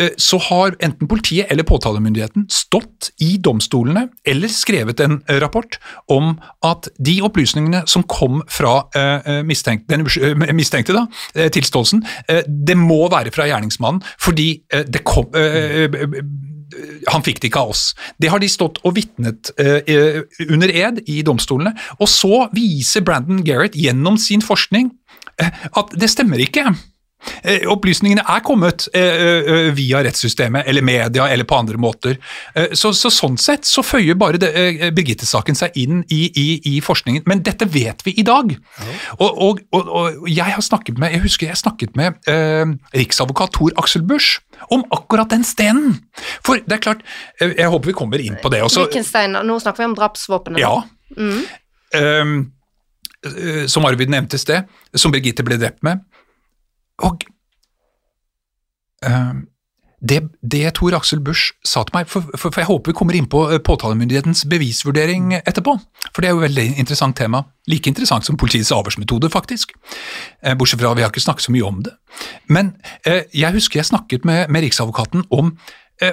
eh, 0.00 0.12
så 0.20 0.38
har 0.46 0.76
enten 0.84 1.08
politiet 1.10 1.50
eller 1.52 1.66
påtalemyndigheten 1.66 2.46
stått 2.52 3.10
i 3.24 3.34
domstolene 3.42 4.06
eller 4.28 4.52
skrevet 4.52 5.02
en 5.02 5.18
eh, 5.26 5.40
rapport 5.42 5.78
om 6.12 6.36
at 6.64 6.88
de 7.02 7.18
opplysningene 7.26 7.84
som 7.90 8.06
kom 8.06 8.40
fra 8.46 8.76
eh, 8.94 9.42
mistenkt, 9.46 9.88
den 9.90 10.06
mistenkte, 10.54 10.94
da, 10.94 11.06
tilståelsen, 11.52 12.04
det 12.46 12.76
må 12.78 13.04
være 13.12 13.32
fra 13.34 13.46
gjerningsmannen 13.48 14.02
fordi 14.22 14.48
det 14.70 15.02
kom 15.06 15.28
han 17.10 17.24
fikk 17.24 17.42
det 17.42 17.50
ikke 17.50 17.64
av 17.64 17.74
oss. 17.74 17.84
Det 18.20 18.30
har 18.32 18.42
de 18.42 18.50
stått 18.50 18.80
og 18.84 18.96
vitnet 18.96 19.52
eh, 19.60 20.22
under 20.48 20.72
ed 20.72 21.02
i 21.10 21.20
domstolene. 21.26 21.74
Og 22.00 22.10
så 22.10 22.46
viser 22.54 23.04
Brandon 23.06 23.42
Garrett 23.46 23.76
gjennom 23.78 24.18
sin 24.20 24.44
forskning 24.44 24.90
eh, 25.40 25.64
at 25.72 25.94
det 25.98 26.10
stemmer 26.12 26.42
ikke. 26.42 26.70
Eh, 27.42 27.64
opplysningene 27.70 28.24
er 28.28 28.42
kommet 28.44 28.86
eh, 28.96 29.22
eh, 29.36 29.68
via 29.76 30.02
rettssystemet 30.04 30.68
eller 30.70 30.84
media 30.84 31.28
eller 31.28 31.48
på 31.48 31.58
andre 31.58 31.80
måter. 31.80 32.18
Så, 32.76 32.92
så 32.96 33.10
Sånn 33.14 33.36
sett 33.38 33.64
så 33.68 33.82
føyer 33.86 34.16
bare 34.18 34.40
Birgitte-saken 34.94 35.56
seg 35.56 35.76
inn 35.78 36.00
i, 36.12 36.26
i, 36.28 36.46
i, 36.68 36.72
forskningen. 36.84 37.24
Men 37.30 37.44
dette 37.46 37.68
vet 37.70 38.02
vi 38.04 38.16
i 38.20 38.24
dag. 38.26 38.50
Ja. 38.52 38.96
Og, 39.18 39.38
og, 39.46 39.60
og, 39.76 39.90
og, 40.00 40.26
jeg 40.28 40.56
har 40.56 40.64
snakket 40.64 40.98
med 41.00 41.14
jeg 41.14 41.22
husker 41.24 41.50
jeg 41.50 41.60
snakket 41.60 41.94
med 41.98 42.18
eh, 42.30 42.74
riksadvokat 42.96 43.54
Tor 43.54 43.74
Aksel 43.80 44.02
Busch 44.06 44.40
om 44.74 44.82
akkurat 44.94 45.30
den 45.30 45.44
stenen. 45.46 46.00
For 46.44 46.60
det 46.64 46.78
er 46.78 46.82
klart, 46.82 47.04
jeg 47.40 47.70
håper 47.70 47.92
vi 47.92 47.96
kommer 47.96 48.22
inn 48.22 48.38
på 48.42 48.50
det 48.52 48.64
også. 48.66 48.86
Hvilken 48.86 49.06
stein? 49.06 49.38
Nå 49.46 49.58
snakker 49.62 49.84
vi 49.84 49.90
om 49.92 49.96
drapsvåpenet. 49.98 50.62
Ja. 50.62 50.74
Mm. 51.14 51.44
Um, 51.94 52.34
som 53.70 53.86
Arvid 53.88 54.10
nevnte 54.12 54.36
i 54.36 54.42
sted, 54.42 54.68
som 54.98 55.14
Birgitte 55.14 55.44
ble 55.46 55.56
drept 55.60 55.84
med. 55.86 56.02
Og 57.02 57.24
uh, 59.06 59.42
det, 60.08 60.20
det, 60.52 60.74
Tor 60.76 60.94
Aksel 60.98 61.20
Busch 61.24 61.54
sa 61.64 61.82
til 61.86 61.96
meg, 61.96 62.08
for, 62.10 62.26
for, 62.36 62.50
for, 62.50 62.60
jeg 62.60 62.68
håper 62.68 62.92
vi 62.92 62.96
kommer 62.98 63.16
inn 63.16 63.28
på 63.30 63.46
eh, 63.48 63.60
påtalemyndighetens 63.64 64.44
bevisvurdering 64.52 65.32
etterpå, 65.38 65.78
for 66.10 66.20
det 66.20 66.28
er 66.28 66.34
jo 66.34 66.42
et 66.42 66.48
veldig 66.50 66.66
interessant 66.82 67.16
tema. 67.16 67.44
Like 67.70 67.88
interessant 67.88 68.26
som 68.26 68.36
politiets 68.36 68.72
avhørsmetode, 68.74 69.30
faktisk. 69.32 69.72
Eh, 70.42 70.56
bortsett 70.60 70.82
fra 70.82 70.92
vi 70.98 71.06
har 71.06 71.12
ikke 71.12 71.24
snakket 71.24 71.48
så 71.48 71.54
mye 71.54 71.64
om 71.64 71.80
det. 71.86 71.94
Men 72.52 72.74
eh, 73.08 73.24
jeg 73.32 73.56
husker 73.56 73.80
jeg 73.80 73.88
snakket 73.88 74.28
med, 74.28 74.52
med 74.52 74.66
Riksadvokaten 74.66 75.24
om 75.32 75.54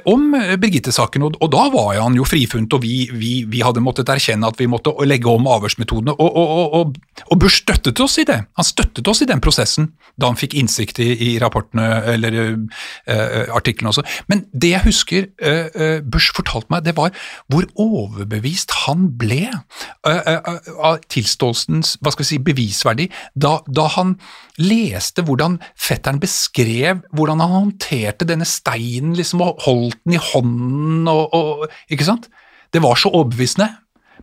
om 0.06 0.34
eh, 0.38 0.56
Birgitte-saken, 0.62 1.24
og, 1.26 1.38
og, 1.42 1.50
da 1.54 1.64
var 1.74 1.96
han 1.98 2.16
jo 2.18 2.26
frifunnet, 2.28 2.74
og 2.76 2.84
vi, 2.84 3.08
vi, 3.10 3.32
vi, 3.50 3.64
hadde 3.66 3.82
måttet 3.82 4.10
erkjenne 4.14 4.50
at 4.52 4.60
vi 4.62 4.70
måtte 4.70 4.94
legge 5.08 5.30
om 5.30 5.48
avhørsmetodene. 5.50 6.14
Og, 6.22 6.38
og, 6.38 6.94
og, 7.26 7.40
Bush 7.42 7.64
støttet 7.64 8.00
oss 8.04 8.20
i 8.22 8.26
det. 8.28 8.38
Han 8.60 8.68
støttet 8.68 9.08
oss 9.10 9.24
i 9.24 9.30
den 9.30 9.42
prosessen 9.42 9.92
da 10.20 10.30
han 10.30 10.38
fikk 10.38 10.54
innsikt 10.60 11.00
i, 11.02 11.10
i 11.26 11.30
rapportene 11.42 11.86
eller 12.12 12.36
uh, 12.52 13.56
artiklene 13.56 13.90
også. 13.90 14.04
Men 14.30 14.44
det 14.52 14.74
jeg 14.74 14.86
husker 14.86 15.30
uh, 15.42 16.04
Bush 16.04 16.36
fortalte 16.36 16.70
meg, 16.74 16.84
det 16.86 16.94
var 16.98 17.16
hvor 17.50 17.66
overbevist 17.80 18.76
han 18.84 19.08
ble 19.18 19.48
uh, 19.50 20.52
av 20.84 21.02
tilståelsens 21.10 21.96
hva 22.02 22.14
skal 22.14 22.26
vi 22.26 22.30
si, 22.34 22.42
bevisverdi 22.52 23.08
da, 23.34 23.58
da 23.72 23.88
han 23.96 24.18
leste 24.62 25.26
hvordan 25.26 25.60
fetteren 25.80 26.22
beskrev 26.22 27.04
hvordan 27.16 27.42
han 27.44 27.56
håndterte 27.56 28.28
denne 28.30 28.48
steinen 28.48 29.16
liksom, 29.18 29.44
og 29.46 29.62
holdt 29.66 30.00
den 30.06 30.18
i 30.18 30.22
hånden 30.32 31.08
og, 31.12 31.34
og, 31.34 31.68
Ikke 31.90 32.08
sant? 32.08 32.30
Det 32.72 32.80
var 32.84 32.96
så 32.96 33.10
overbevisende. 33.12 33.68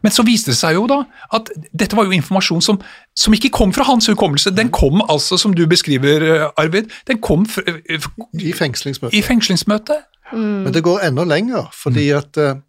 Men 0.03 0.14
så 0.14 0.22
viste 0.26 0.53
det 0.53 0.59
seg 0.59 0.76
jo 0.76 0.86
da 0.91 1.01
at 1.34 1.51
dette 1.76 1.97
var 1.99 2.07
jo 2.07 2.14
informasjon 2.16 2.62
som, 2.64 2.78
som 3.18 3.34
ikke 3.34 3.51
kom 3.55 3.74
fra 3.74 3.86
hans 3.89 4.07
hukommelse. 4.11 4.55
Den 4.55 4.70
kom 4.74 5.03
altså, 5.03 5.36
som 5.41 5.55
du 5.57 5.64
beskriver, 5.68 6.49
Arvid, 6.57 6.93
den 7.11 7.20
kom 7.24 7.47
fra, 7.51 7.64
I 7.66 8.55
fengslingsmøtet. 8.55 9.18
I 9.18 9.24
fengslingsmøtet. 9.26 10.07
Mm. 10.32 10.64
Men 10.64 10.72
det 10.74 10.84
går 10.84 11.07
enda 11.09 11.24
lenger, 11.24 11.68
fordi 11.74 12.11
mm. 12.12 12.18
at 12.18 12.41
uh, 12.41 12.62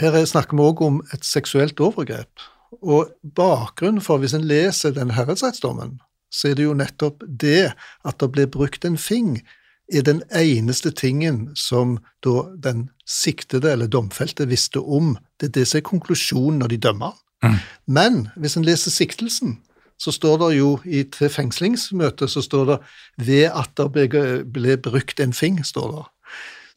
her 0.00 0.24
snakker 0.24 0.56
vi 0.56 0.66
òg 0.66 0.82
om 0.86 1.00
et 1.14 1.24
seksuelt 1.24 1.80
overgrep. 1.80 2.46
Og 2.82 3.12
bakgrunnen 3.36 4.02
for, 4.02 4.18
hvis 4.18 4.34
en 4.36 4.46
leser 4.48 4.94
den 4.96 5.14
herredsrettsdommen, 5.16 5.98
så 6.36 6.50
er 6.50 6.58
det 6.58 6.66
jo 6.66 6.76
nettopp 6.76 7.24
det 7.26 7.72
at 8.04 8.18
det 8.20 8.28
blir 8.34 8.50
brukt 8.52 8.84
en 8.84 8.98
fing, 9.00 9.38
er 9.92 10.02
den 10.02 10.22
eneste 10.34 10.90
tingen 10.90 11.52
som 11.56 11.98
da 12.26 12.42
den 12.62 12.88
siktede 13.06 13.70
eller 13.72 13.86
domfelte 13.86 14.48
visste 14.50 14.82
om. 14.82 15.14
Det 15.40 15.50
er 15.50 15.60
det 15.60 15.68
som 15.70 15.78
er 15.78 15.86
konklusjonen 15.86 16.58
når 16.62 16.74
de 16.74 16.80
dømmer. 16.88 17.14
Mm. 17.44 17.60
Men 17.86 18.18
hvis 18.36 18.56
en 18.58 18.66
leser 18.66 18.90
siktelsen, 18.90 19.60
så 19.98 20.12
står 20.12 20.40
det 20.42 20.50
jo 20.58 20.72
i 20.84 21.04
til 21.08 21.30
fengslingsmøtet 21.32 22.28
så 22.30 22.42
står 22.44 22.64
det 22.70 22.78
'ved 23.16 23.46
at 23.54 23.70
det 23.76 23.86
ble, 23.92 24.44
ble 24.44 24.76
brukt 24.76 25.20
en 25.20 25.32
fing'. 25.32 25.64
står 25.64 25.90
det. 25.94 26.04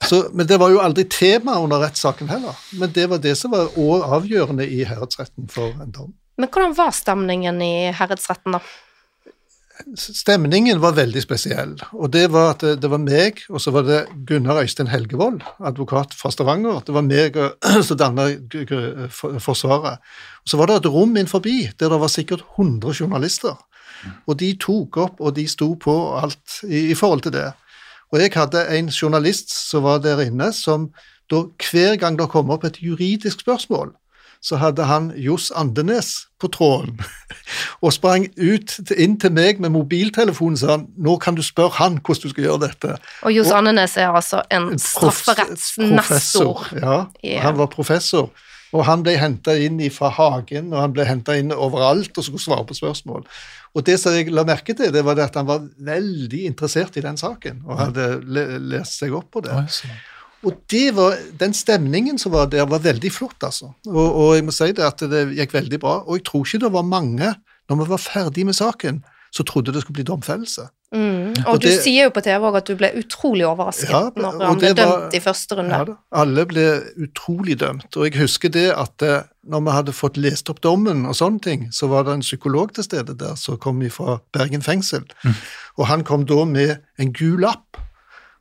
Så, 0.08 0.30
men 0.34 0.48
det 0.48 0.60
var 0.60 0.70
jo 0.72 0.80
aldri 0.80 1.04
tema 1.04 1.58
under 1.60 1.82
rettssaken 1.84 2.30
heller. 2.30 2.56
Men 2.72 2.92
det 2.92 3.10
var 3.10 3.18
det 3.18 3.36
som 3.36 3.52
var 3.52 3.68
avgjørende 3.76 4.68
i 4.68 4.84
herredsretten 4.88 5.50
for 5.52 5.76
en 5.84 5.92
dom. 5.92 6.14
Men 6.38 6.48
hvordan 6.48 6.78
var 6.78 6.92
stemningen 6.96 7.62
i 7.62 7.92
herredsretten, 7.92 8.56
da? 8.56 8.62
Stemningen 9.96 10.82
var 10.84 10.98
veldig 10.98 11.22
spesiell. 11.24 11.78
og 11.94 12.12
Det 12.12 12.26
var 12.32 12.52
at 12.54 12.66
det, 12.82 12.90
var 12.92 13.00
meg, 13.00 13.40
og 13.50 13.62
så 13.62 13.72
var 13.72 13.86
det 13.88 14.00
Gunnar 14.28 14.62
Øystein 14.62 14.90
Helgevold, 14.92 15.42
advokat 15.60 16.14
fra 16.14 16.32
Stavanger. 16.32 16.82
Det 16.86 16.94
var 16.94 17.06
meg 17.08 17.38
som 17.84 17.98
danna 18.02 18.28
Forsvaret. 19.40 20.04
Og 20.44 20.50
Så 20.50 20.58
var 20.58 20.68
det 20.68 20.82
et 20.82 20.92
rom 20.92 21.16
inn 21.18 21.28
forbi 21.32 21.70
der 21.80 21.90
det 21.90 22.02
var 22.02 22.12
sikkert 22.12 22.44
100 22.58 22.94
journalister. 23.00 23.56
Og 24.28 24.40
de 24.40 24.54
tok 24.60 24.98
opp, 24.98 25.20
og 25.20 25.36
de 25.36 25.48
sto 25.48 25.74
på 25.76 25.96
alt 26.16 26.62
i, 26.68 26.92
i 26.92 26.96
forhold 26.96 27.22
til 27.22 27.36
det. 27.36 27.52
Og 28.12 28.20
jeg 28.20 28.34
hadde 28.34 28.66
en 28.78 28.90
journalist 28.90 29.54
som 29.54 29.84
var 29.84 30.00
der 30.04 30.22
inne, 30.26 30.52
som 30.54 30.90
da 31.32 31.44
hver 31.72 31.98
gang 32.02 32.18
det 32.20 32.30
kom 32.30 32.50
opp 32.50 32.64
et 32.66 32.82
juridisk 32.82 33.44
spørsmål, 33.46 33.94
så 34.42 34.56
hadde 34.56 34.86
han 34.88 35.12
Johs 35.20 35.50
Andenes 35.52 36.28
på 36.40 36.48
tråden 36.48 37.00
og 37.84 37.92
sprang 37.94 38.30
ut 38.40 38.78
inn 38.96 39.18
til 39.20 39.34
meg 39.36 39.60
med 39.60 39.74
mobiltelefonen 39.76 40.60
sa 40.60 40.78
nå 40.80 41.18
kan 41.20 41.36
du 41.36 41.44
spørre 41.44 41.76
han 41.80 42.00
hvordan 42.00 42.24
du 42.24 42.34
skal 42.34 42.46
gjøre 42.46 42.62
dette. 42.68 43.00
Og 43.28 43.36
Johs 43.36 43.52
Andenes 43.56 43.98
er 44.00 44.14
altså 44.16 44.44
en 44.54 44.72
strafferettsnestor. 44.80 46.70
Ja, 46.80 47.02
yeah. 47.24 47.44
han 47.44 47.60
var 47.60 47.72
professor. 47.74 48.32
Og 48.70 48.84
han 48.86 49.02
ble 49.02 49.16
henta 49.18 49.56
inn 49.58 49.80
fra 49.90 50.12
Hagen, 50.14 50.70
og 50.76 50.84
han 50.84 50.94
ble 50.94 51.08
henta 51.10 51.34
inn 51.40 51.50
overalt 51.56 52.14
og 52.14 52.26
skulle 52.26 52.44
svare 52.44 52.68
på 52.70 52.78
spørsmål. 52.78 53.26
Og 53.74 53.86
det 53.86 53.98
som 54.02 54.14
jeg 54.14 54.30
la 54.34 54.46
merke 54.46 54.76
til, 54.78 54.92
det 54.94 55.02
var 55.06 55.18
det 55.18 55.26
at 55.26 55.40
han 55.40 55.48
var 55.50 55.66
veldig 55.90 56.44
interessert 56.50 56.98
i 56.98 57.04
den 57.06 57.18
saken, 57.18 57.64
og 57.66 57.82
hadde 57.82 58.08
lest 58.70 59.02
seg 59.02 59.16
opp 59.18 59.32
på 59.34 59.44
det. 59.46 59.56
Og 60.48 60.76
var, 60.96 61.18
den 61.40 61.54
stemningen 61.54 62.20
som 62.20 62.32
var 62.32 62.48
der, 62.48 62.66
var 62.70 62.80
veldig 62.80 63.12
flott, 63.12 63.44
altså. 63.44 63.74
Og, 63.88 64.08
og, 64.08 64.36
jeg 64.38 64.46
må 64.48 64.56
si 64.56 64.72
det 64.72 64.86
at 64.86 65.04
det 65.12 65.26
gikk 65.36 65.54
veldig 65.54 65.80
bra. 65.84 66.00
Og 66.08 66.20
jeg 66.20 66.28
tror 66.30 66.46
ikke 66.46 66.64
det 66.64 66.74
var 66.74 66.88
mange, 66.88 67.34
når 67.70 67.82
vi 67.82 67.90
var 67.90 68.04
ferdig 68.04 68.46
med 68.48 68.56
saken, 68.56 69.02
som 69.36 69.46
trodde 69.46 69.74
det 69.76 69.84
skulle 69.84 70.00
bli 70.00 70.08
domfellelse. 70.08 70.70
Mm. 70.90 71.36
Og, 71.46 71.52
og, 71.52 71.60
du 71.62 71.68
det, 71.68 71.76
sier 71.84 72.08
jo 72.08 72.14
på 72.16 72.22
TV 72.26 72.46
òg 72.50 72.56
at 72.58 72.70
du 72.70 72.74
ble 72.80 72.88
utrolig 72.98 73.44
overrasket 73.46 73.92
ja, 73.94 74.00
når 74.18 74.40
han 74.42 74.62
ble 74.62 74.72
dømt 74.74 74.90
var, 74.90 75.04
i 75.14 75.20
første 75.22 75.58
runde. 75.60 75.82
Ja, 75.84 75.98
alle 76.24 76.46
ble 76.50 76.64
utrolig 77.06 77.60
dømt. 77.62 77.92
Og 77.94 78.08
jeg 78.08 78.16
husker 78.24 78.54
det 78.56 78.66
at 78.74 79.06
eh, 79.06 79.28
når 79.50 79.68
vi 79.68 79.76
hadde 79.76 79.94
fått 79.94 80.18
lest 80.18 80.50
opp 80.50 80.64
dommen 80.66 81.04
og 81.06 81.20
sånne 81.20 81.44
ting, 81.46 81.68
så 81.76 81.92
var 81.92 82.08
det 82.08 82.16
en 82.18 82.26
psykolog 82.26 82.74
til 82.74 82.88
stede 82.88 83.14
der 83.20 83.38
som 83.38 83.60
kom 83.62 83.84
fra 83.94 84.18
Bergen 84.34 84.66
fengsel. 84.66 85.06
Mm. 85.22 85.38
Og 85.78 85.88
han 85.92 86.08
kom 86.08 86.26
da 86.30 86.42
med 86.50 86.80
en 86.98 87.14
gul 87.14 87.38
lapp 87.46 87.78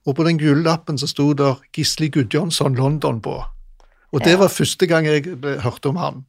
og 0.09 0.17
på 0.17 0.25
den 0.25 0.41
gule 0.41 0.65
lappen 0.65 0.99
så 1.01 1.09
sto 1.11 1.31
det 1.37 1.53
Gisli 1.77 2.09
Gudjonsson 2.09 2.77
London 2.79 3.21
på. 3.21 3.37
Og 4.13 4.25
det 4.25 4.39
ja. 4.39 4.41
var 4.41 4.49
første 4.53 4.89
gang 4.89 5.07
jeg 5.07 5.37
hørte 5.61 5.93
om 5.93 6.01
han. 6.01 6.23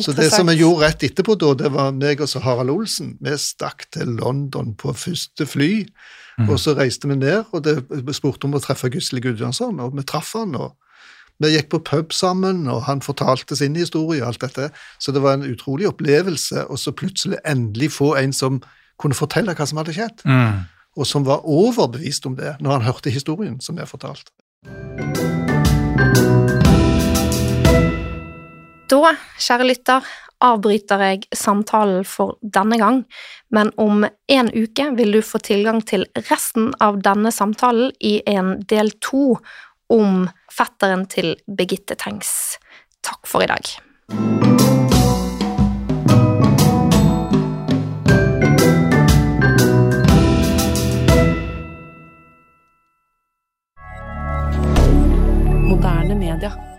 Så 0.00 0.14
det 0.16 0.30
som 0.32 0.48
vi 0.48 0.60
gjorde 0.62 0.86
rett 0.86 1.02
etterpå, 1.04 1.34
da, 1.36 1.50
det 1.58 1.72
var 1.74 1.90
meg 1.92 2.22
og 2.22 2.30
så 2.30 2.40
Harald 2.40 2.72
Olsen. 2.72 3.16
Vi 3.20 3.34
stakk 3.36 3.84
til 3.92 4.14
London 4.22 4.70
på 4.78 4.94
første 4.96 5.44
fly, 5.46 5.82
mm. 6.38 6.46
og 6.46 6.60
så 6.62 6.76
reiste 6.78 7.10
vi 7.10 7.18
ned, 7.18 7.42
og 7.52 7.66
det, 7.66 7.74
vi 7.90 8.14
spurte 8.16 8.48
om 8.48 8.56
å 8.56 8.62
treffe 8.62 8.88
Gisli 8.94 9.20
Gudjonsson, 9.20 9.82
og 9.82 9.98
vi 9.98 10.06
traff 10.08 10.32
han. 10.38 10.54
og 10.56 10.78
vi 11.42 11.50
gikk 11.56 11.72
på 11.72 11.82
pub 11.82 12.12
sammen, 12.14 12.68
og 12.70 12.84
han 12.86 13.02
fortalte 13.02 13.56
sin 13.58 13.74
historie 13.76 14.22
og 14.22 14.30
alt 14.30 14.44
dette. 14.44 14.68
Så 15.02 15.12
det 15.12 15.24
var 15.24 15.34
en 15.34 15.48
utrolig 15.48 15.88
opplevelse, 15.90 16.68
og 16.70 16.78
så 16.78 16.94
plutselig 16.94 17.40
endelig 17.44 17.90
få 17.96 18.14
en 18.20 18.32
som 18.36 18.60
kunne 19.02 19.16
fortelle 19.18 19.56
hva 19.58 19.66
som 19.66 19.80
hadde 19.82 19.96
skjedd. 19.96 20.22
Mm 20.22 20.62
og 20.96 21.08
som 21.08 21.24
var 21.24 21.46
overbevist 21.48 22.26
om 22.28 22.36
det 22.36 22.56
når 22.60 22.78
han 22.78 22.88
hørte 22.88 23.12
historien 23.12 23.60
som 23.60 23.78
er 23.80 23.88
fortalt. 23.88 24.32
Da, 28.92 29.14
kjære 29.40 29.66
lytter, 29.66 30.08
avbryter 30.42 31.04
jeg 31.06 31.22
samtalen 31.36 32.04
for 32.08 32.36
denne 32.42 32.76
gang, 32.80 33.02
men 33.54 33.72
om 33.80 34.04
en 34.04 34.50
uke 34.52 34.90
vil 34.98 35.16
du 35.16 35.22
få 35.24 35.40
tilgang 35.44 35.80
til 35.86 36.04
resten 36.28 36.72
av 36.82 37.00
denne 37.04 37.32
samtalen 37.32 37.92
i 38.00 38.18
en 38.26 38.58
del 38.68 38.92
to 39.00 39.38
om 39.92 40.26
fetteren 40.52 41.06
til 41.08 41.34
Birgitte 41.46 41.96
Tengs. 42.00 42.58
Takk 43.02 43.26
for 43.28 43.44
i 43.44 43.50
dag. 43.50 44.81
Media. 55.82 56.71